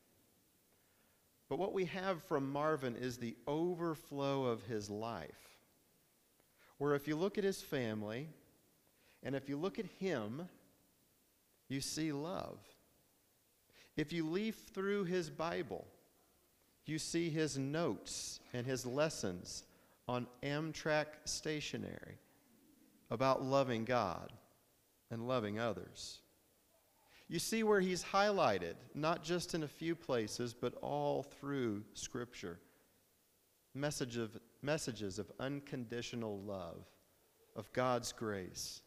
But 1.50 1.58
what 1.58 1.74
we 1.74 1.86
have 1.86 2.24
from 2.24 2.52
Marvin 2.52 2.96
is 2.96 3.18
the 3.18 3.36
overflow 3.48 4.46
of 4.46 4.64
his 4.64 4.90
life. 4.90 5.58
Where 6.78 6.94
if 6.94 7.08
you 7.08 7.16
look 7.16 7.38
at 7.38 7.44
his 7.44 7.62
family, 7.62 8.30
and 9.24 9.36
if 9.36 9.50
you 9.50 9.58
look 9.58 9.80
at 9.80 9.88
him, 10.00 10.48
you 11.68 11.82
see 11.82 12.12
love. 12.12 12.60
If 13.98 14.14
you 14.14 14.30
leaf 14.30 14.56
through 14.74 15.06
his 15.06 15.30
Bible, 15.30 15.86
you 16.86 17.00
see 17.00 17.30
his 17.30 17.58
notes 17.58 18.40
and 18.54 18.66
his 18.66 18.86
lessons 18.86 19.64
on 20.08 20.28
Amtrak 20.42 21.08
stationery 21.26 22.18
about 23.12 23.44
loving 23.44 23.84
God 23.84 24.32
and 25.12 25.28
loving 25.28 25.60
others. 25.60 26.20
You 27.28 27.40
see 27.40 27.64
where 27.64 27.80
he's 27.80 28.04
highlighted, 28.04 28.74
not 28.96 29.24
just 29.24 29.54
in 29.54 29.64
a 29.64 29.68
few 29.68 29.96
places, 29.96 30.54
but 30.54 30.74
all 30.82 31.24
through 31.24 31.84
Scripture. 31.94 32.60
Message 33.76 34.18
of, 34.18 34.38
messages 34.64 35.20
of 35.20 35.32
unconditional 35.40 36.40
love, 36.40 36.86
of 37.56 37.72
God's 37.72 38.12
grace. 38.12 38.82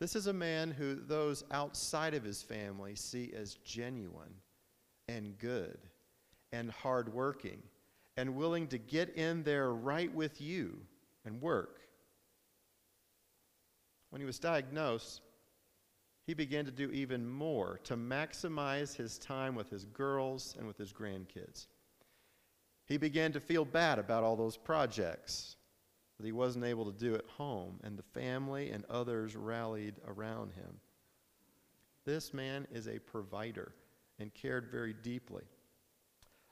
This 0.00 0.14
is 0.14 0.26
a 0.26 0.32
man 0.32 0.70
who 0.70 0.94
those 0.94 1.44
outside 1.50 2.14
of 2.14 2.22
his 2.22 2.42
family 2.42 2.94
see 2.94 3.32
as 3.34 3.54
genuine 3.64 4.34
and 5.08 5.36
good 5.38 5.78
and 6.52 6.70
hardworking 6.70 7.62
and 8.16 8.36
willing 8.36 8.66
to 8.68 8.78
get 8.78 9.16
in 9.16 9.42
there 9.42 9.72
right 9.72 10.14
with 10.14 10.40
you 10.40 10.78
and 11.24 11.40
work. 11.40 11.80
When 14.10 14.20
he 14.20 14.26
was 14.26 14.38
diagnosed, 14.38 15.20
he 16.26 16.34
began 16.34 16.64
to 16.66 16.70
do 16.70 16.90
even 16.90 17.28
more 17.28 17.80
to 17.84 17.96
maximize 17.96 18.94
his 18.94 19.18
time 19.18 19.54
with 19.54 19.70
his 19.70 19.84
girls 19.86 20.54
and 20.58 20.66
with 20.66 20.76
his 20.76 20.92
grandkids. 20.92 21.66
He 22.86 22.96
began 22.96 23.32
to 23.32 23.40
feel 23.40 23.64
bad 23.64 23.98
about 23.98 24.24
all 24.24 24.36
those 24.36 24.56
projects 24.56 25.56
that 26.18 26.26
he 26.26 26.32
wasn't 26.32 26.64
able 26.64 26.90
to 26.90 26.98
do 26.98 27.14
at 27.14 27.24
home, 27.36 27.78
and 27.84 27.96
the 27.96 28.02
family 28.02 28.70
and 28.70 28.84
others 28.90 29.36
rallied 29.36 29.94
around 30.06 30.52
him. 30.52 30.80
This 32.04 32.34
man 32.34 32.66
is 32.72 32.88
a 32.88 32.98
provider 32.98 33.72
and 34.18 34.34
cared 34.34 34.68
very 34.70 34.94
deeply 34.94 35.44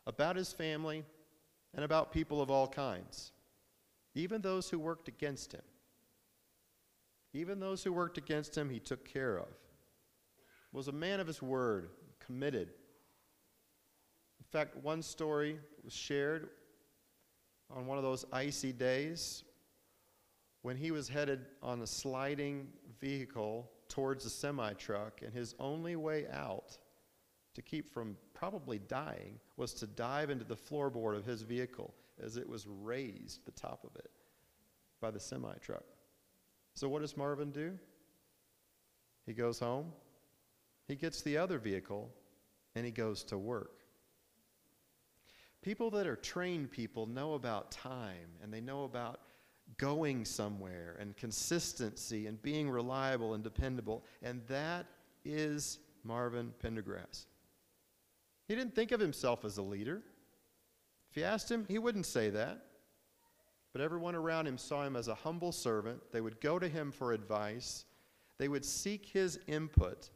about 0.06 0.36
his 0.36 0.52
family 0.52 1.04
and 1.74 1.84
about 1.84 2.12
people 2.12 2.40
of 2.40 2.50
all 2.50 2.68
kinds, 2.68 3.32
even 4.14 4.40
those 4.40 4.70
who 4.70 4.78
worked 4.78 5.08
against 5.08 5.52
him. 5.52 5.62
Even 7.36 7.60
those 7.60 7.84
who 7.84 7.92
worked 7.92 8.16
against 8.16 8.56
him, 8.56 8.70
he 8.70 8.80
took 8.80 9.04
care 9.04 9.36
of 9.36 9.48
was 10.72 10.88
a 10.88 10.92
man 10.92 11.20
of 11.20 11.26
his 11.26 11.42
word, 11.42 11.90
committed. 12.18 12.68
In 14.38 14.44
fact, 14.50 14.74
one 14.76 15.02
story 15.02 15.58
was 15.84 15.92
shared 15.92 16.48
on 17.70 17.86
one 17.86 17.98
of 17.98 18.04
those 18.04 18.24
icy 18.32 18.72
days 18.72 19.44
when 20.62 20.78
he 20.78 20.90
was 20.90 21.10
headed 21.10 21.44
on 21.62 21.82
a 21.82 21.86
sliding 21.86 22.68
vehicle 23.00 23.70
towards 23.88 24.24
a 24.24 24.30
semi 24.30 24.72
truck, 24.72 25.20
and 25.22 25.32
his 25.32 25.54
only 25.58 25.94
way 25.94 26.26
out 26.32 26.78
to 27.52 27.60
keep 27.60 27.86
from 27.92 28.16
probably 28.32 28.78
dying 28.78 29.38
was 29.58 29.74
to 29.74 29.86
dive 29.86 30.30
into 30.30 30.44
the 30.44 30.56
floorboard 30.56 31.16
of 31.16 31.26
his 31.26 31.42
vehicle 31.42 31.92
as 32.22 32.38
it 32.38 32.48
was 32.48 32.66
raised, 32.66 33.44
the 33.44 33.52
top 33.52 33.84
of 33.84 33.94
it, 33.96 34.10
by 35.02 35.10
the 35.10 35.20
semi 35.20 35.54
truck. 35.60 35.84
So, 36.76 36.90
what 36.90 37.00
does 37.00 37.16
Marvin 37.16 37.50
do? 37.50 37.72
He 39.24 39.32
goes 39.32 39.58
home, 39.58 39.92
he 40.86 40.94
gets 40.94 41.22
the 41.22 41.38
other 41.38 41.58
vehicle 41.58 42.12
and 42.74 42.84
he 42.84 42.92
goes 42.92 43.24
to 43.24 43.38
work. 43.38 43.80
People 45.62 45.90
that 45.90 46.06
are 46.06 46.16
trained 46.16 46.70
people 46.70 47.06
know 47.06 47.32
about 47.32 47.72
time 47.72 48.28
and 48.42 48.52
they 48.52 48.60
know 48.60 48.84
about 48.84 49.20
going 49.78 50.26
somewhere 50.26 50.96
and 51.00 51.16
consistency 51.16 52.26
and 52.26 52.40
being 52.42 52.70
reliable 52.70 53.32
and 53.32 53.42
dependable. 53.42 54.04
And 54.22 54.42
that 54.46 54.86
is 55.24 55.78
Marvin 56.04 56.52
Pendergrass. 56.62 57.24
He 58.46 58.54
didn't 58.54 58.74
think 58.74 58.92
of 58.92 59.00
himself 59.00 59.46
as 59.46 59.56
a 59.56 59.62
leader. 59.62 60.02
If 61.10 61.16
you 61.16 61.24
asked 61.24 61.50
him, 61.50 61.64
he 61.68 61.78
wouldn't 61.78 62.06
say 62.06 62.28
that. 62.30 62.65
But 63.76 63.84
everyone 63.84 64.14
around 64.14 64.48
him 64.48 64.56
saw 64.56 64.84
him 64.84 64.96
as 64.96 65.08
a 65.08 65.14
humble 65.14 65.52
servant. 65.52 66.00
They 66.10 66.22
would 66.22 66.40
go 66.40 66.58
to 66.58 66.66
him 66.66 66.90
for 66.90 67.12
advice, 67.12 67.84
they 68.38 68.48
would 68.48 68.64
seek 68.64 69.04
his 69.04 69.38
input 69.48 70.08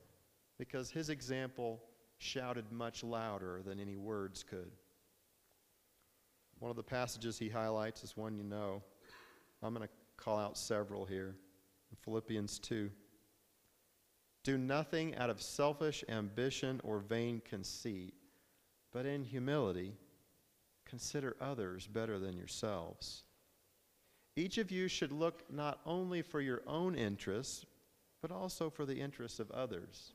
because 0.58 0.90
his 0.90 1.10
example 1.10 1.82
shouted 2.16 2.72
much 2.72 3.04
louder 3.04 3.60
than 3.62 3.78
any 3.78 3.98
words 3.98 4.42
could. 4.42 4.72
One 6.58 6.70
of 6.70 6.76
the 6.78 6.82
passages 6.82 7.38
he 7.38 7.50
highlights 7.50 8.02
is 8.02 8.16
one 8.16 8.34
you 8.34 8.44
know. 8.44 8.82
I'm 9.62 9.74
going 9.74 9.86
to 9.86 9.94
call 10.16 10.38
out 10.38 10.56
several 10.56 11.04
here. 11.04 11.36
Philippians 12.02 12.60
2. 12.60 12.90
Do 14.42 14.56
nothing 14.56 15.16
out 15.16 15.28
of 15.28 15.42
selfish 15.42 16.02
ambition 16.08 16.80
or 16.82 16.98
vain 16.98 17.42
conceit, 17.44 18.14
but 18.90 19.04
in 19.04 19.22
humility 19.22 19.98
consider 20.86 21.36
others 21.42 21.86
better 21.86 22.18
than 22.18 22.38
yourselves. 22.38 23.24
Each 24.40 24.58
of 24.58 24.70
you 24.70 24.88
should 24.88 25.12
look 25.12 25.44
not 25.52 25.80
only 25.84 26.22
for 26.22 26.40
your 26.40 26.62
own 26.66 26.94
interests, 26.94 27.66
but 28.22 28.30
also 28.30 28.70
for 28.70 28.86
the 28.86 29.00
interests 29.00 29.38
of 29.38 29.50
others 29.50 30.12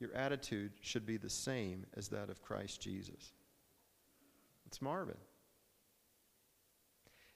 your 0.00 0.14
attitude 0.14 0.72
should 0.80 1.06
be 1.06 1.18
the 1.18 1.30
same 1.30 1.84
as 1.94 2.08
that 2.08 2.30
of 2.30 2.42
Christ 2.42 2.80
Jesus. 2.80 3.32
It's 4.66 4.80
Marvin. 4.80 5.16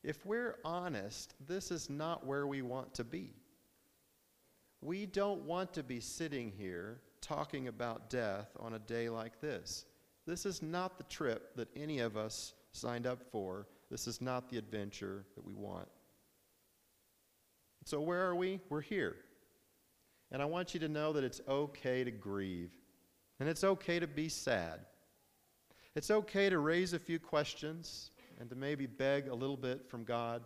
If 0.02 0.24
we're 0.26 0.56
honest, 0.64 1.34
this 1.46 1.70
is 1.70 1.88
not 1.88 2.26
where 2.26 2.46
we 2.46 2.62
want 2.62 2.94
to 2.94 3.04
be. 3.04 3.34
We 4.80 5.06
don't 5.06 5.42
want 5.42 5.72
to 5.74 5.82
be 5.82 6.00
sitting 6.00 6.52
here 6.56 7.00
talking 7.20 7.68
about 7.68 8.10
death 8.10 8.48
on 8.58 8.74
a 8.74 8.78
day 8.78 9.08
like 9.08 9.40
this. 9.40 9.86
This 10.26 10.46
is 10.46 10.62
not 10.62 10.98
the 10.98 11.04
trip 11.04 11.54
that 11.56 11.68
any 11.76 12.00
of 12.00 12.16
us 12.16 12.54
signed 12.72 13.06
up 13.06 13.22
for. 13.30 13.66
This 13.90 14.06
is 14.06 14.20
not 14.20 14.48
the 14.48 14.58
adventure 14.58 15.24
that 15.34 15.44
we 15.44 15.54
want. 15.54 15.88
So, 17.84 18.00
where 18.00 18.26
are 18.26 18.34
we? 18.34 18.60
We're 18.70 18.80
here. 18.80 19.16
And 20.32 20.40
I 20.40 20.46
want 20.46 20.74
you 20.74 20.80
to 20.80 20.88
know 20.88 21.12
that 21.12 21.22
it's 21.22 21.40
okay 21.46 22.02
to 22.02 22.10
grieve, 22.10 22.72
and 23.38 23.48
it's 23.48 23.62
okay 23.62 24.00
to 24.00 24.06
be 24.06 24.28
sad. 24.28 24.80
It's 25.94 26.10
okay 26.10 26.50
to 26.50 26.58
raise 26.58 26.92
a 26.92 26.98
few 26.98 27.18
questions 27.18 28.10
and 28.40 28.48
to 28.50 28.56
maybe 28.56 28.86
beg 28.86 29.28
a 29.28 29.34
little 29.34 29.56
bit 29.56 29.88
from 29.88 30.02
God. 30.02 30.42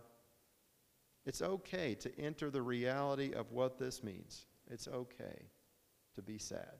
It's 1.25 1.41
okay 1.41 1.95
to 1.95 2.19
enter 2.19 2.51
the 2.51 2.61
reality 2.61 3.33
of 3.33 3.51
what 3.51 3.79
this 3.79 4.03
means. 4.03 4.45
It's 4.69 4.87
okay 4.87 5.47
to 6.15 6.21
be 6.21 6.37
sad. 6.37 6.75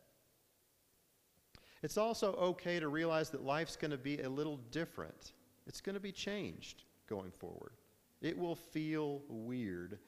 It's 1.82 1.98
also 1.98 2.34
okay 2.34 2.80
to 2.80 2.90
realize 2.90 3.30
that 3.30 3.44
life's 3.44 3.76
going 3.76 3.92
to 3.92 3.98
be 3.98 4.22
a 4.22 4.30
little 4.30 4.58
different. 4.72 5.34
It's 5.70 5.82
going 5.82 5.94
to 5.94 6.02
be 6.02 6.12
changed 6.12 6.84
going 7.08 7.30
forward. 7.30 7.74
It 8.22 8.38
will 8.38 8.56
feel 8.56 9.22
weird 9.30 10.00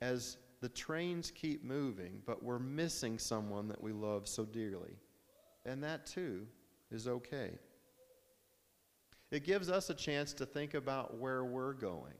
as 0.00 0.38
the 0.62 0.68
trains 0.70 1.30
keep 1.30 1.62
moving, 1.62 2.22
but 2.24 2.42
we're 2.42 2.58
missing 2.58 3.18
someone 3.18 3.68
that 3.68 3.82
we 3.82 3.92
love 3.92 4.26
so 4.26 4.46
dearly. 4.46 4.96
And 5.66 5.84
that 5.84 6.06
too 6.06 6.46
is 6.90 7.06
okay. 7.06 7.58
It 9.30 9.44
gives 9.44 9.70
us 9.70 9.90
a 9.90 9.94
chance 9.94 10.32
to 10.32 10.46
think 10.46 10.72
about 10.72 11.18
where 11.18 11.44
we're 11.44 11.74
going, 11.74 12.16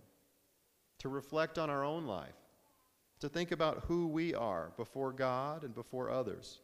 to 0.98 1.08
reflect 1.08 1.58
on 1.58 1.70
our 1.70 1.82
own 1.82 2.06
life, 2.06 2.36
to 3.20 3.30
think 3.30 3.50
about 3.50 3.84
who 3.88 4.08
we 4.08 4.34
are 4.34 4.72
before 4.76 5.12
God 5.12 5.64
and 5.64 5.74
before 5.74 6.10
others. 6.10 6.60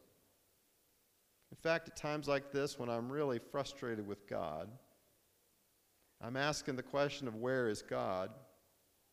In 1.51 1.57
fact, 1.57 1.89
at 1.89 1.95
times 1.95 2.27
like 2.27 2.51
this, 2.51 2.77
when 2.77 2.89
I'm 2.89 3.11
really 3.11 3.39
frustrated 3.39 4.05
with 4.05 4.27
God, 4.27 4.69
I'm 6.21 6.37
asking 6.37 6.75
the 6.75 6.83
question 6.83 7.27
of 7.27 7.35
where 7.35 7.69
is 7.69 7.81
God? 7.81 8.31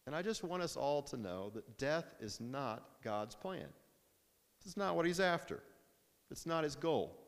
And 0.07 0.15
I 0.15 0.23
just 0.23 0.45
want 0.45 0.63
us 0.63 0.77
all 0.77 1.03
to 1.03 1.17
know 1.17 1.51
that 1.55 1.79
death 1.79 2.15
is 2.21 2.41
not 2.41 2.85
God's 3.03 3.35
plan. 3.35 3.67
It's 4.65 4.77
not 4.77 4.97
what 4.97 5.07
he's 5.07 5.21
after, 5.21 5.63
it's 6.31 6.47
not 6.47 6.65
his 6.65 6.77
goal. 6.77 7.19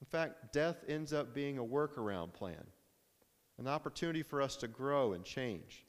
In 0.00 0.06
fact, 0.06 0.52
death 0.52 0.84
ends 0.88 1.12
up 1.12 1.34
being 1.34 1.58
a 1.58 1.64
workaround 1.64 2.32
plan, 2.32 2.64
an 3.58 3.66
opportunity 3.66 4.22
for 4.22 4.40
us 4.40 4.56
to 4.56 4.68
grow 4.68 5.12
and 5.12 5.24
change. 5.24 5.84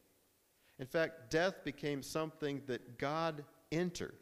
In 0.80 0.88
fact, 0.88 1.30
death 1.30 1.63
became 1.63 2.01
something 2.01 2.61
that 2.65 2.97
God 2.97 3.43
entered 3.72 4.15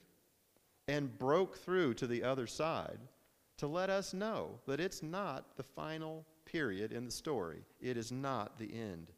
and 0.87 1.17
broke 1.17 1.57
through 1.57 1.93
to 1.95 2.07
the 2.07 2.23
other 2.23 2.47
side 2.47 2.99
to 3.57 3.67
let 3.67 3.89
us 3.89 4.13
know 4.13 4.59
that 4.67 4.79
it's 4.79 5.01
not 5.01 5.55
the 5.55 5.63
final 5.63 6.25
period 6.51 6.91
in 6.91 7.05
the 7.05 7.11
story. 7.11 7.61
It 7.79 7.97
is 7.97 8.11
not 8.11 8.57
the 8.57 8.73
end. 8.73 9.11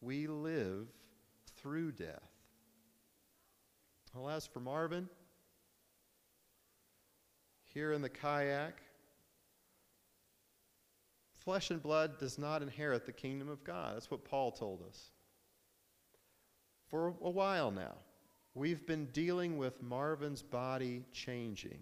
We 0.00 0.26
live 0.26 0.86
through 1.56 1.92
death. 1.92 2.30
Well, 4.14 4.30
as 4.30 4.46
for 4.46 4.60
Marvin, 4.60 5.08
here 7.72 7.92
in 7.92 8.00
the 8.00 8.08
kayak, 8.08 8.80
flesh 11.40 11.70
and 11.70 11.82
blood 11.82 12.18
does 12.18 12.38
not 12.38 12.62
inherit 12.62 13.04
the 13.04 13.12
kingdom 13.12 13.48
of 13.48 13.64
God. 13.64 13.96
That's 13.96 14.10
what 14.10 14.24
Paul 14.24 14.52
told 14.52 14.82
us. 14.88 15.10
For 16.88 17.08
a 17.08 17.30
while 17.30 17.70
now, 17.72 17.96
we've 18.54 18.86
been 18.86 19.06
dealing 19.06 19.58
with 19.58 19.82
Marvin's 19.82 20.42
body 20.42 21.02
changing 21.12 21.80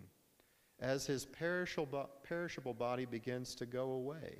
as 0.80 1.06
his 1.06 1.26
perishable 1.26 2.74
body 2.74 3.04
begins 3.04 3.54
to 3.56 3.66
go 3.66 3.90
away. 3.90 4.38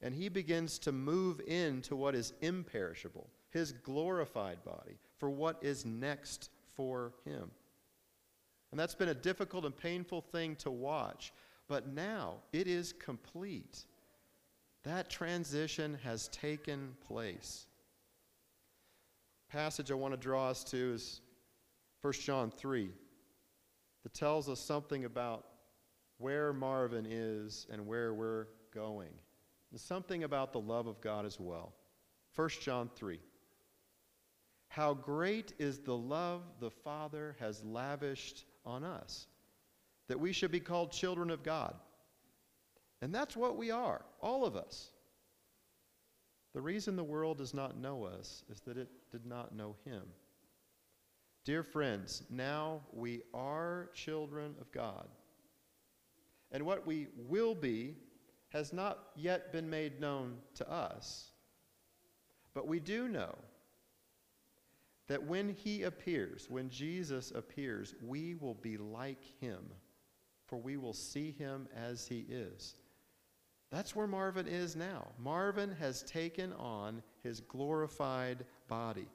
And 0.00 0.14
he 0.14 0.28
begins 0.28 0.78
to 0.80 0.92
move 0.92 1.40
into 1.46 1.96
what 1.96 2.14
is 2.14 2.32
imperishable, 2.40 3.28
his 3.50 3.72
glorified 3.72 4.62
body, 4.64 4.98
for 5.18 5.28
what 5.28 5.58
is 5.62 5.84
next 5.84 6.50
for 6.76 7.12
him. 7.24 7.50
And 8.70 8.78
that's 8.78 8.94
been 8.94 9.08
a 9.08 9.14
difficult 9.14 9.64
and 9.64 9.76
painful 9.76 10.20
thing 10.20 10.54
to 10.56 10.70
watch. 10.70 11.32
But 11.68 11.88
now 11.88 12.36
it 12.52 12.66
is 12.66 12.92
complete. 12.92 13.84
That 14.84 15.10
transition 15.10 15.98
has 16.04 16.28
taken 16.28 16.94
place. 17.06 17.66
Passage 19.50 19.90
I 19.90 19.94
want 19.94 20.14
to 20.14 20.20
draw 20.20 20.48
us 20.48 20.62
to 20.64 20.94
is 20.94 21.20
1 22.02 22.12
John 22.14 22.50
3 22.50 22.90
that 24.02 24.14
tells 24.14 24.48
us 24.48 24.60
something 24.60 25.04
about 25.04 25.46
where 26.18 26.52
Marvin 26.52 27.06
is 27.08 27.66
and 27.70 27.86
where 27.86 28.14
we're 28.14 28.46
going. 28.72 29.12
And 29.70 29.80
something 29.80 30.24
about 30.24 30.52
the 30.52 30.60
love 30.60 30.86
of 30.86 31.00
God 31.00 31.26
as 31.26 31.38
well. 31.38 31.74
1 32.34 32.48
John 32.62 32.90
3. 32.94 33.18
How 34.68 34.94
great 34.94 35.54
is 35.58 35.78
the 35.78 35.96
love 35.96 36.42
the 36.60 36.70
Father 36.70 37.36
has 37.40 37.64
lavished 37.64 38.44
on 38.64 38.84
us, 38.84 39.26
that 40.08 40.20
we 40.20 40.32
should 40.32 40.50
be 40.50 40.60
called 40.60 40.92
children 40.92 41.30
of 41.30 41.42
God. 41.42 41.74
And 43.00 43.14
that's 43.14 43.36
what 43.36 43.56
we 43.56 43.70
are, 43.70 44.02
all 44.20 44.44
of 44.44 44.56
us. 44.56 44.90
The 46.54 46.60
reason 46.60 46.96
the 46.96 47.04
world 47.04 47.38
does 47.38 47.54
not 47.54 47.78
know 47.78 48.04
us 48.04 48.42
is 48.50 48.60
that 48.62 48.76
it 48.76 48.88
did 49.10 49.26
not 49.26 49.54
know 49.54 49.76
Him. 49.84 50.02
Dear 51.44 51.62
friends, 51.62 52.22
now 52.30 52.82
we 52.92 53.22
are 53.32 53.90
children 53.94 54.54
of 54.60 54.70
God. 54.72 55.08
And 56.50 56.64
what 56.64 56.86
we 56.86 57.08
will 57.16 57.54
be 57.54 57.94
has 58.50 58.72
not 58.72 58.98
yet 59.16 59.52
been 59.52 59.68
made 59.68 60.00
known 60.00 60.38
to 60.54 60.70
us. 60.70 61.30
But 62.54 62.66
we 62.66 62.80
do 62.80 63.08
know 63.08 63.34
that 65.06 65.22
when 65.22 65.48
he 65.48 65.84
appears, 65.84 66.48
when 66.48 66.68
Jesus 66.68 67.32
appears, 67.34 67.94
we 68.02 68.34
will 68.34 68.54
be 68.54 68.76
like 68.76 69.22
him, 69.40 69.64
for 70.46 70.58
we 70.58 70.76
will 70.76 70.92
see 70.92 71.32
him 71.38 71.68
as 71.74 72.06
he 72.06 72.26
is. 72.28 72.76
That's 73.70 73.94
where 73.94 74.06
Marvin 74.06 74.46
is 74.46 74.76
now. 74.76 75.08
Marvin 75.18 75.74
has 75.78 76.02
taken 76.02 76.52
on 76.54 77.02
his 77.22 77.40
glorified 77.40 78.44
body. 78.66 79.08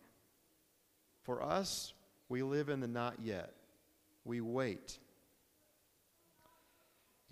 For 1.23 1.41
us, 1.41 1.93
we 2.29 2.43
live 2.43 2.69
in 2.69 2.79
the 2.79 2.87
not 2.87 3.15
yet. 3.21 3.53
We 4.25 4.41
wait. 4.41 4.99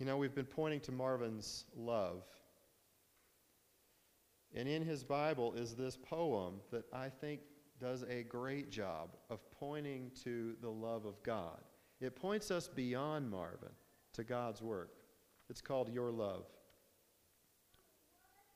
You 0.02 0.06
know, 0.06 0.16
we've 0.16 0.34
been 0.34 0.44
pointing 0.46 0.80
to 0.80 0.90
Marvin's 0.90 1.64
love. 1.76 2.24
And 4.52 4.68
in 4.68 4.82
his 4.82 5.04
Bible 5.04 5.54
is 5.54 5.76
this 5.76 5.96
poem 5.96 6.54
that 6.72 6.86
I 6.92 7.08
think 7.08 7.42
does 7.80 8.02
a 8.10 8.24
great 8.24 8.68
job 8.68 9.10
of 9.30 9.48
pointing 9.52 10.10
to 10.24 10.56
the 10.60 10.68
love 10.68 11.04
of 11.04 11.22
God. 11.22 11.60
It 12.00 12.16
points 12.16 12.50
us 12.50 12.66
beyond 12.66 13.30
Marvin 13.30 13.68
to 14.14 14.24
God's 14.24 14.60
work. 14.60 14.90
It's 15.48 15.60
called 15.60 15.88
Your 15.88 16.10
Love. 16.10 16.46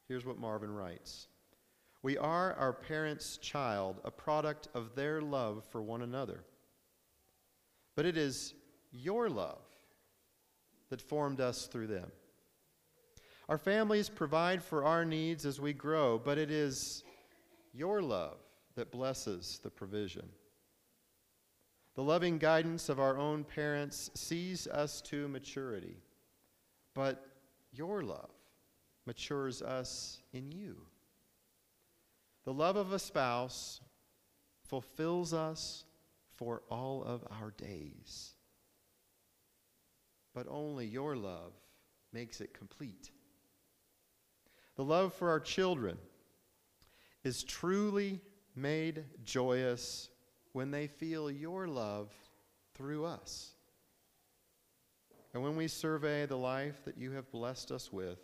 Here's 0.08 0.26
what 0.26 0.40
Marvin 0.40 0.72
writes 0.72 1.28
We 2.02 2.18
are 2.18 2.54
our 2.54 2.72
parents' 2.72 3.36
child, 3.36 4.00
a 4.04 4.10
product 4.10 4.66
of 4.74 4.96
their 4.96 5.22
love 5.22 5.62
for 5.70 5.80
one 5.80 6.02
another. 6.02 6.42
But 7.94 8.04
it 8.04 8.16
is 8.16 8.52
your 8.90 9.28
love 9.30 9.65
that 10.90 11.00
formed 11.02 11.40
us 11.40 11.66
through 11.66 11.88
them. 11.88 12.10
Our 13.48 13.58
families 13.58 14.08
provide 14.08 14.62
for 14.62 14.84
our 14.84 15.04
needs 15.04 15.46
as 15.46 15.60
we 15.60 15.72
grow, 15.72 16.18
but 16.18 16.38
it 16.38 16.50
is 16.50 17.04
your 17.72 18.02
love 18.02 18.38
that 18.74 18.90
blesses 18.90 19.60
the 19.62 19.70
provision. 19.70 20.28
The 21.94 22.02
loving 22.02 22.38
guidance 22.38 22.88
of 22.88 23.00
our 23.00 23.16
own 23.16 23.44
parents 23.44 24.10
sees 24.14 24.66
us 24.66 25.00
to 25.02 25.28
maturity, 25.28 25.96
but 26.94 27.26
your 27.72 28.02
love 28.02 28.30
matures 29.06 29.62
us 29.62 30.20
in 30.32 30.50
you. 30.52 30.76
The 32.44 32.52
love 32.52 32.76
of 32.76 32.92
a 32.92 32.98
spouse 32.98 33.80
fulfills 34.68 35.32
us 35.32 35.84
for 36.34 36.62
all 36.68 37.02
of 37.04 37.24
our 37.40 37.52
days 37.52 38.35
but 40.36 40.46
only 40.50 40.84
your 40.84 41.16
love 41.16 41.54
makes 42.12 42.42
it 42.42 42.52
complete. 42.52 43.10
The 44.76 44.84
love 44.84 45.14
for 45.14 45.30
our 45.30 45.40
children 45.40 45.96
is 47.24 47.42
truly 47.42 48.20
made 48.54 49.02
joyous 49.24 50.10
when 50.52 50.70
they 50.70 50.88
feel 50.88 51.30
your 51.30 51.66
love 51.66 52.12
through 52.74 53.06
us. 53.06 53.54
And 55.32 55.42
when 55.42 55.56
we 55.56 55.68
survey 55.68 56.26
the 56.26 56.36
life 56.36 56.84
that 56.84 56.98
you 56.98 57.12
have 57.12 57.32
blessed 57.32 57.72
us 57.72 57.90
with, 57.90 58.18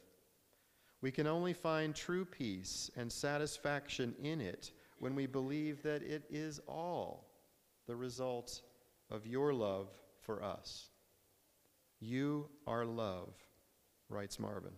we 1.01 1.11
can 1.11 1.27
only 1.27 1.55
find 1.55 1.95
true 1.95 2.27
peace 2.27 2.91
and 2.95 3.11
satisfaction 3.11 4.15
in 4.23 4.43
it 4.43 4.73
when 4.99 5.15
we 5.15 5.25
believe 5.25 5.83
that 5.83 6.03
it 6.03 6.25
is 6.31 6.61
all 6.69 7.31
the 7.87 7.97
result 7.97 8.61
of 9.11 9.27
your 9.27 9.55
love 9.55 9.89
for 10.21 10.43
us. 10.43 10.92
You 12.03 12.49
are 12.67 12.85
love, 12.85 13.33
writes 14.09 14.41
Marvin. 14.41 14.73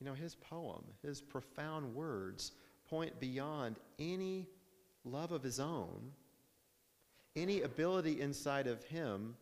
You 0.00 0.06
know, 0.06 0.14
his 0.14 0.34
poem, 0.34 0.82
his 1.02 1.20
profound 1.20 1.94
words 1.94 2.50
point 2.90 3.20
beyond 3.20 3.76
any 4.00 4.48
love 5.04 5.30
of 5.30 5.44
his 5.44 5.60
own, 5.60 6.10
any 7.36 7.60
ability 7.62 8.20
inside 8.20 8.66
of 8.66 8.82
him 8.82 9.36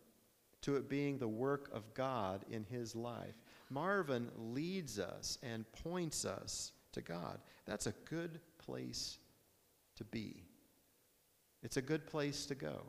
to 0.60 0.76
it 0.76 0.90
being 0.90 1.16
the 1.16 1.26
work 1.26 1.70
of 1.72 1.94
God 1.94 2.44
in 2.50 2.66
his 2.70 2.94
life. 2.94 3.40
Marvin 3.70 4.28
leads 4.36 4.98
us 4.98 5.38
and 5.42 5.64
points 5.72 6.26
us 6.26 6.72
to 6.92 7.00
God. 7.00 7.38
That's 7.64 7.86
a 7.86 7.94
good 8.04 8.40
place 8.58 9.16
to 9.96 10.04
be. 10.04 10.44
It's 11.62 11.78
a 11.78 11.82
good 11.82 12.06
place 12.06 12.44
to 12.44 12.54
go. 12.54 12.82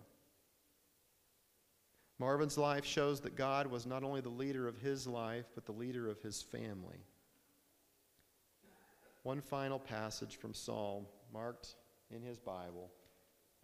Marvin's 2.22 2.56
life 2.56 2.86
shows 2.86 3.20
that 3.22 3.36
God 3.36 3.66
was 3.66 3.88
not 3.88 4.04
only 4.04 4.22
the 4.22 4.30
leader 4.30 4.68
of 4.68 4.78
his 4.78 5.08
life, 5.08 5.46
but 5.56 5.66
the 5.66 5.72
leader 5.72 6.08
of 6.08 6.22
his 6.22 6.40
family. 6.40 7.04
One 9.24 9.42
final 9.42 9.80
passage 9.80 10.36
from 10.36 10.54
Psalm 10.54 11.08
marked 11.34 11.78
in 12.16 12.22
his 12.22 12.38
Bible. 12.38 12.92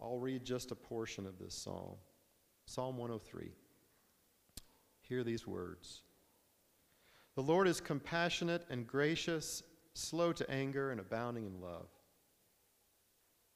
I'll 0.00 0.18
read 0.18 0.44
just 0.44 0.72
a 0.72 0.74
portion 0.74 1.24
of 1.24 1.38
this 1.38 1.54
psalm. 1.54 1.94
Psalm 2.66 2.96
103. 2.96 3.52
Hear 5.02 5.22
these 5.22 5.46
words 5.46 6.02
The 7.36 7.42
Lord 7.42 7.68
is 7.68 7.80
compassionate 7.80 8.66
and 8.70 8.88
gracious, 8.88 9.62
slow 9.94 10.32
to 10.32 10.50
anger, 10.50 10.90
and 10.90 10.98
abounding 10.98 11.46
in 11.46 11.60
love. 11.60 11.86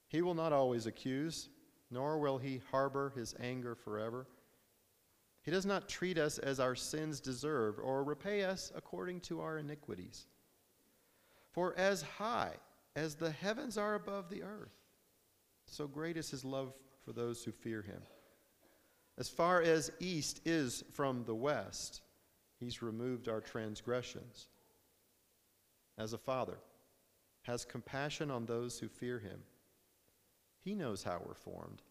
He 0.06 0.22
will 0.22 0.34
not 0.34 0.52
always 0.52 0.86
accuse, 0.86 1.48
nor 1.90 2.20
will 2.20 2.38
he 2.38 2.60
harbor 2.70 3.12
his 3.16 3.34
anger 3.40 3.74
forever. 3.74 4.28
He 5.42 5.50
does 5.50 5.66
not 5.66 5.88
treat 5.88 6.18
us 6.18 6.38
as 6.38 6.60
our 6.60 6.74
sins 6.74 7.20
deserve 7.20 7.78
or 7.82 8.04
repay 8.04 8.44
us 8.44 8.72
according 8.74 9.20
to 9.22 9.40
our 9.40 9.58
iniquities. 9.58 10.26
For 11.50 11.76
as 11.76 12.02
high 12.02 12.54
as 12.94 13.14
the 13.14 13.30
heavens 13.30 13.76
are 13.76 13.94
above 13.94 14.30
the 14.30 14.42
earth, 14.42 14.78
so 15.66 15.86
great 15.86 16.16
is 16.16 16.30
his 16.30 16.44
love 16.44 16.72
for 17.04 17.12
those 17.12 17.42
who 17.42 17.50
fear 17.50 17.82
him. 17.82 18.02
As 19.18 19.28
far 19.28 19.60
as 19.60 19.92
east 20.00 20.40
is 20.44 20.84
from 20.92 21.24
the 21.24 21.34
west, 21.34 22.02
He's 22.62 22.80
removed 22.80 23.28
our 23.28 23.40
transgressions. 23.40 24.46
As 25.98 26.12
a 26.12 26.18
father, 26.18 26.58
has 27.42 27.64
compassion 27.64 28.30
on 28.30 28.46
those 28.46 28.78
who 28.78 28.86
fear 28.86 29.18
Him. 29.18 29.40
He 30.60 30.76
knows 30.76 31.02
how 31.02 31.20
we're 31.26 31.34
formed. 31.34 31.82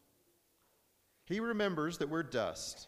He 1.25 1.41
remembers 1.41 1.97
that 1.97 2.07
we're 2.07 2.23
dust. 2.23 2.87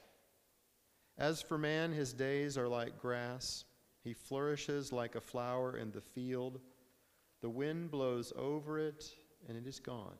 As 1.18 1.42
for 1.42 1.58
man, 1.58 1.92
his 1.92 2.14
days 2.14 2.58
are 2.58 2.68
like 2.68 3.00
grass. 3.00 3.66
He 4.04 4.14
flourishes 4.14 4.92
like 4.92 5.16
a 5.16 5.22
flower 5.22 5.78
in 5.78 5.92
the 5.92 6.02
field. 6.02 6.60
The 7.42 7.50
wind 7.50 7.92
blows 7.92 8.34
over 8.36 8.80
it, 8.80 9.06
and 9.48 9.58
it 9.58 9.68
is 9.68 9.80
gone, 9.80 10.18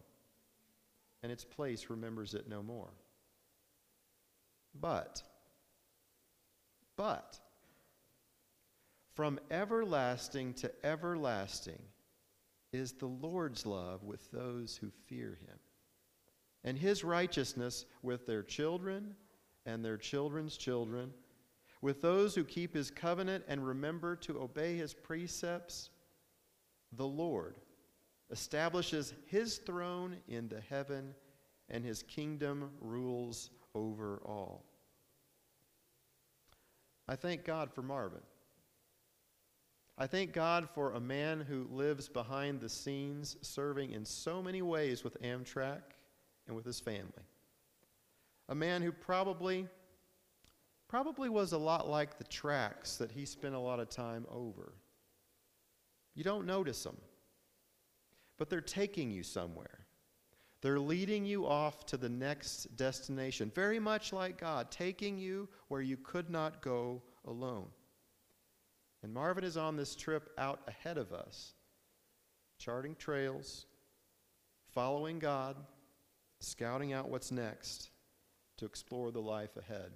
and 1.22 1.32
its 1.32 1.44
place 1.44 1.90
remembers 1.90 2.34
it 2.34 2.48
no 2.48 2.62
more. 2.62 2.92
But, 4.80 5.24
but, 6.96 7.40
from 9.14 9.40
everlasting 9.52 10.54
to 10.56 10.72
everlasting 10.86 11.82
is 12.72 12.94
the 12.94 13.06
Lord's 13.08 13.66
love 13.66 14.04
with 14.04 14.30
those 14.32 14.76
who 14.76 14.90
fear 15.08 15.38
him, 15.48 15.60
and 16.64 16.78
his 16.78 17.04
righteousness 17.04 17.86
with 18.02 18.26
their 18.26 18.44
children 18.44 19.16
and 19.66 19.84
their 19.84 19.98
children's 19.98 20.58
children, 20.58 21.14
with 21.82 22.02
those 22.02 22.36
who 22.36 22.44
keep 22.44 22.74
his 22.74 22.90
covenant 22.90 23.44
and 23.48 23.66
remember 23.66 24.16
to 24.16 24.42
obey 24.42 24.78
his 24.78 24.94
precepts. 24.94 25.90
The 26.94 27.08
Lord 27.08 27.58
establishes 28.32 29.14
his 29.26 29.58
throne 29.58 30.18
in 30.28 30.48
the 30.48 30.62
heaven, 30.62 31.14
and 31.70 31.84
his 31.84 32.04
kingdom 32.04 32.72
rules 32.82 33.50
over 33.76 34.22
all. 34.26 34.66
I 37.08 37.16
thank 37.16 37.44
God 37.44 37.72
for 37.74 37.82
Marvin. 37.82 38.22
I 39.98 40.08
thank 40.08 40.34
God 40.34 40.70
for 40.74 40.94
a 40.94 41.00
man 41.00 41.42
who 41.42 41.68
lives 41.70 42.10
behind 42.10 42.60
the 42.60 42.70
scenes, 42.70 43.38
serving 43.42 43.92
in 43.92 44.06
so 44.06 44.42
many 44.42 44.62
ways 44.62 45.04
with 45.04 45.22
Amtrak 45.22 45.82
and 46.48 46.56
with 46.56 46.66
his 46.66 46.80
family. 46.80 47.12
A 48.50 48.56
man 48.56 48.82
who 48.82 48.92
probably 48.92 49.68
probably 50.94 51.28
was 51.28 51.54
a 51.54 51.58
lot 51.58 51.90
like 51.90 52.20
the 52.20 52.24
tracks 52.26 52.98
that 52.98 53.12
he 53.12 53.26
spent 53.26 53.56
a 53.56 53.60
lot 53.60 53.80
of 53.80 53.90
time 53.90 54.28
over. 54.30 54.74
You 56.14 56.24
don't 56.24 56.46
notice 56.46 56.84
them, 56.84 56.98
but 58.38 58.48
they're 58.48 58.62
taking 58.62 59.10
you 59.10 59.24
somewhere. 59.24 59.88
They're 60.62 60.80
leading 60.80 61.26
you 61.26 61.48
off 61.48 61.86
to 61.88 61.98
the 61.98 62.10
next 62.10 62.78
destination, 62.78 63.52
very 63.56 63.80
much 63.80 64.14
like 64.14 64.40
God, 64.40 64.70
taking 64.70 65.18
you 65.18 65.50
where 65.68 65.82
you 65.82 65.98
could 65.98 66.30
not 66.30 66.62
go 66.62 67.02
alone. 67.26 67.70
And 69.02 69.12
Marvin 69.12 69.44
is 69.44 69.58
on 69.58 69.76
this 69.76 69.96
trip 69.96 70.30
out 70.38 70.62
ahead 70.68 71.00
of 71.00 71.12
us, 71.12 71.56
charting 72.60 72.96
trails, 72.96 73.66
following 74.74 75.18
God, 75.18 75.58
scouting 76.40 76.94
out 76.94 77.10
what's 77.10 77.32
next 77.32 77.90
to 78.64 78.68
explore 78.68 79.12
the 79.12 79.20
life 79.20 79.58
ahead. 79.58 79.92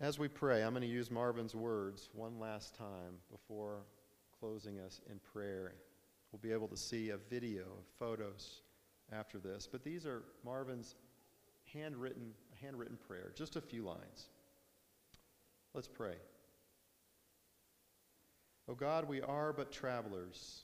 As 0.00 0.16
we 0.16 0.28
pray, 0.28 0.62
I'm 0.62 0.70
going 0.70 0.82
to 0.82 0.88
use 0.88 1.10
Marvin's 1.10 1.56
words 1.56 2.10
one 2.12 2.38
last 2.38 2.76
time 2.76 3.16
before 3.28 3.80
closing 4.38 4.78
us 4.78 5.00
in 5.10 5.18
prayer. 5.18 5.74
We'll 6.30 6.38
be 6.38 6.52
able 6.52 6.68
to 6.68 6.76
see 6.76 7.10
a 7.10 7.16
video 7.16 7.62
of 7.62 7.86
photos 7.98 8.62
after 9.10 9.38
this, 9.38 9.68
but 9.70 9.82
these 9.82 10.06
are 10.06 10.22
Marvin's 10.44 10.94
handwritten 11.72 12.30
handwritten 12.62 12.96
prayer, 13.08 13.32
just 13.34 13.56
a 13.56 13.60
few 13.60 13.82
lines. 13.82 14.28
Let's 15.74 15.88
pray. 15.88 16.14
O 18.68 18.72
oh 18.72 18.74
God, 18.76 19.08
we 19.08 19.22
are 19.22 19.52
but 19.52 19.72
travelers, 19.72 20.62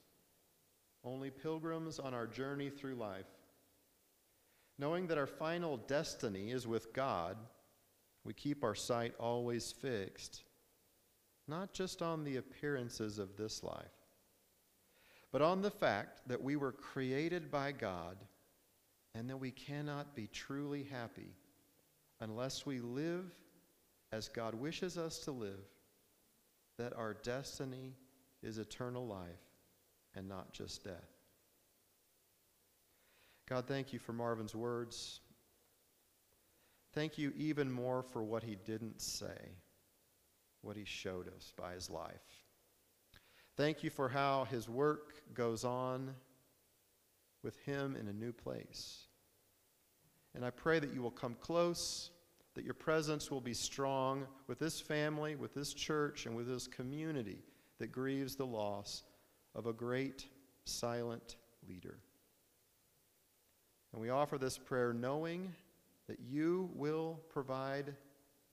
only 1.03 1.31
pilgrims 1.31 1.99
on 1.99 2.15
our 2.15 2.29
journey 2.29 2.71
through 2.71 2.95
life. 2.95 3.27
Knowing 4.79 5.07
that 5.07 5.19
our 5.19 5.27
final 5.27 5.77
destiny 5.77 6.51
is 6.51 6.67
with 6.67 6.93
God, 6.93 7.37
we 8.25 8.33
keep 8.33 8.65
our 8.65 8.75
sight 8.75 9.15
always 9.21 9.71
fixed, 9.71 10.43
not 11.47 11.73
just 11.73 12.03
on 12.03 12.25
the 12.25 12.37
appearances 12.37 13.19
of 13.19 13.37
this 13.37 13.63
life, 13.63 13.85
but 15.31 15.43
on 15.43 15.63
the 15.63 15.71
fact 15.71 16.21
that 16.27 16.43
we 16.43 16.57
were 16.57 16.73
created 16.73 17.51
by 17.51 17.71
God 17.73 18.17
and 19.15 19.29
that 19.31 19.37
we 19.37 19.51
cannot 19.51 20.17
be 20.17 20.27
truly 20.27 20.85
happy 20.85 21.35
unless 22.21 22.67
we 22.67 22.81
live 22.81 23.27
as 24.13 24.29
God 24.29 24.55
wishes 24.55 24.97
us 24.97 25.19
to 25.21 25.33
live, 25.33 25.65
that 26.79 26.95
our 26.97 27.15
destiny 27.15 27.95
is 28.43 28.59
eternal 28.59 29.07
life 29.07 29.29
and 30.15 30.29
not 30.29 30.53
just 30.53 30.85
death. 30.85 31.14
God, 33.49 33.67
thank 33.67 33.93
you 33.93 33.99
for 33.99 34.13
Marvin's 34.13 34.55
words. 34.55 35.21
Thank 36.93 37.19
you 37.19 37.33
even 37.37 37.71
more 37.71 38.03
for 38.03 38.23
what 38.23 38.43
he 38.43 38.57
didn't 38.57 39.01
say, 39.01 39.57
what 40.63 40.77
he 40.77 40.85
showed 40.85 41.29
us 41.29 41.53
by 41.57 41.73
his 41.73 41.91
life. 41.91 42.45
Thank 43.57 43.83
you 43.83 43.91
for 43.91 44.09
how 44.09 44.45
his 44.45 44.69
work 44.69 45.23
goes 45.35 45.65
on 45.65 46.15
with 47.43 47.59
him 47.61 47.97
in 47.97 48.09
a 48.09 48.13
new 48.13 48.33
place. 48.33 49.07
And 50.35 50.45
I 50.45 50.51
pray 50.51 50.79
that 50.79 50.95
you 50.95 51.03
will 51.03 51.11
come 51.11 51.37
close 51.41 52.11
that 52.55 52.65
your 52.65 52.75
presence 52.75 53.31
will 53.31 53.41
be 53.41 53.55
strong 53.55 54.27
with 54.47 54.59
this 54.59 54.81
family, 54.81 55.35
with 55.35 55.55
this 55.55 55.75
church, 55.75 56.27
and 56.27 56.37
with 56.37 56.47
this 56.47 56.67
community 56.67 57.43
that 57.79 57.93
grieves 57.93 58.37
the 58.37 58.47
loss 58.47 59.03
of 59.55 59.67
a 59.67 59.73
great 59.73 60.27
silent 60.65 61.37
leader. 61.69 61.99
And 63.95 64.03
we 64.03 64.11
offer 64.11 64.39
this 64.39 64.59
prayer 64.59 64.93
knowing 64.93 65.55
that 66.09 66.19
you 66.29 66.69
will 66.75 67.21
provide 67.29 67.95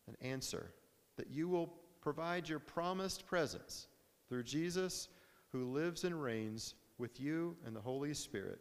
an 0.08 0.16
answer, 0.22 0.72
that 1.18 1.32
you 1.32 1.48
will 1.48 1.74
provide 2.00 2.48
your 2.48 2.60
promised 2.60 3.26
presence 3.26 3.88
through 4.30 4.44
Jesus, 4.44 5.10
who 5.52 5.66
lives 5.66 6.04
and 6.04 6.22
reigns 6.22 6.76
with 7.00 7.20
you 7.20 7.58
and 7.66 7.76
the 7.76 7.82
Holy 7.82 8.14
Spirit, 8.14 8.60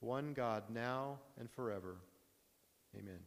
one 0.00 0.32
God 0.32 0.64
now 0.68 1.20
and 1.38 1.48
forever. 1.48 1.96
Amen. 2.98 3.20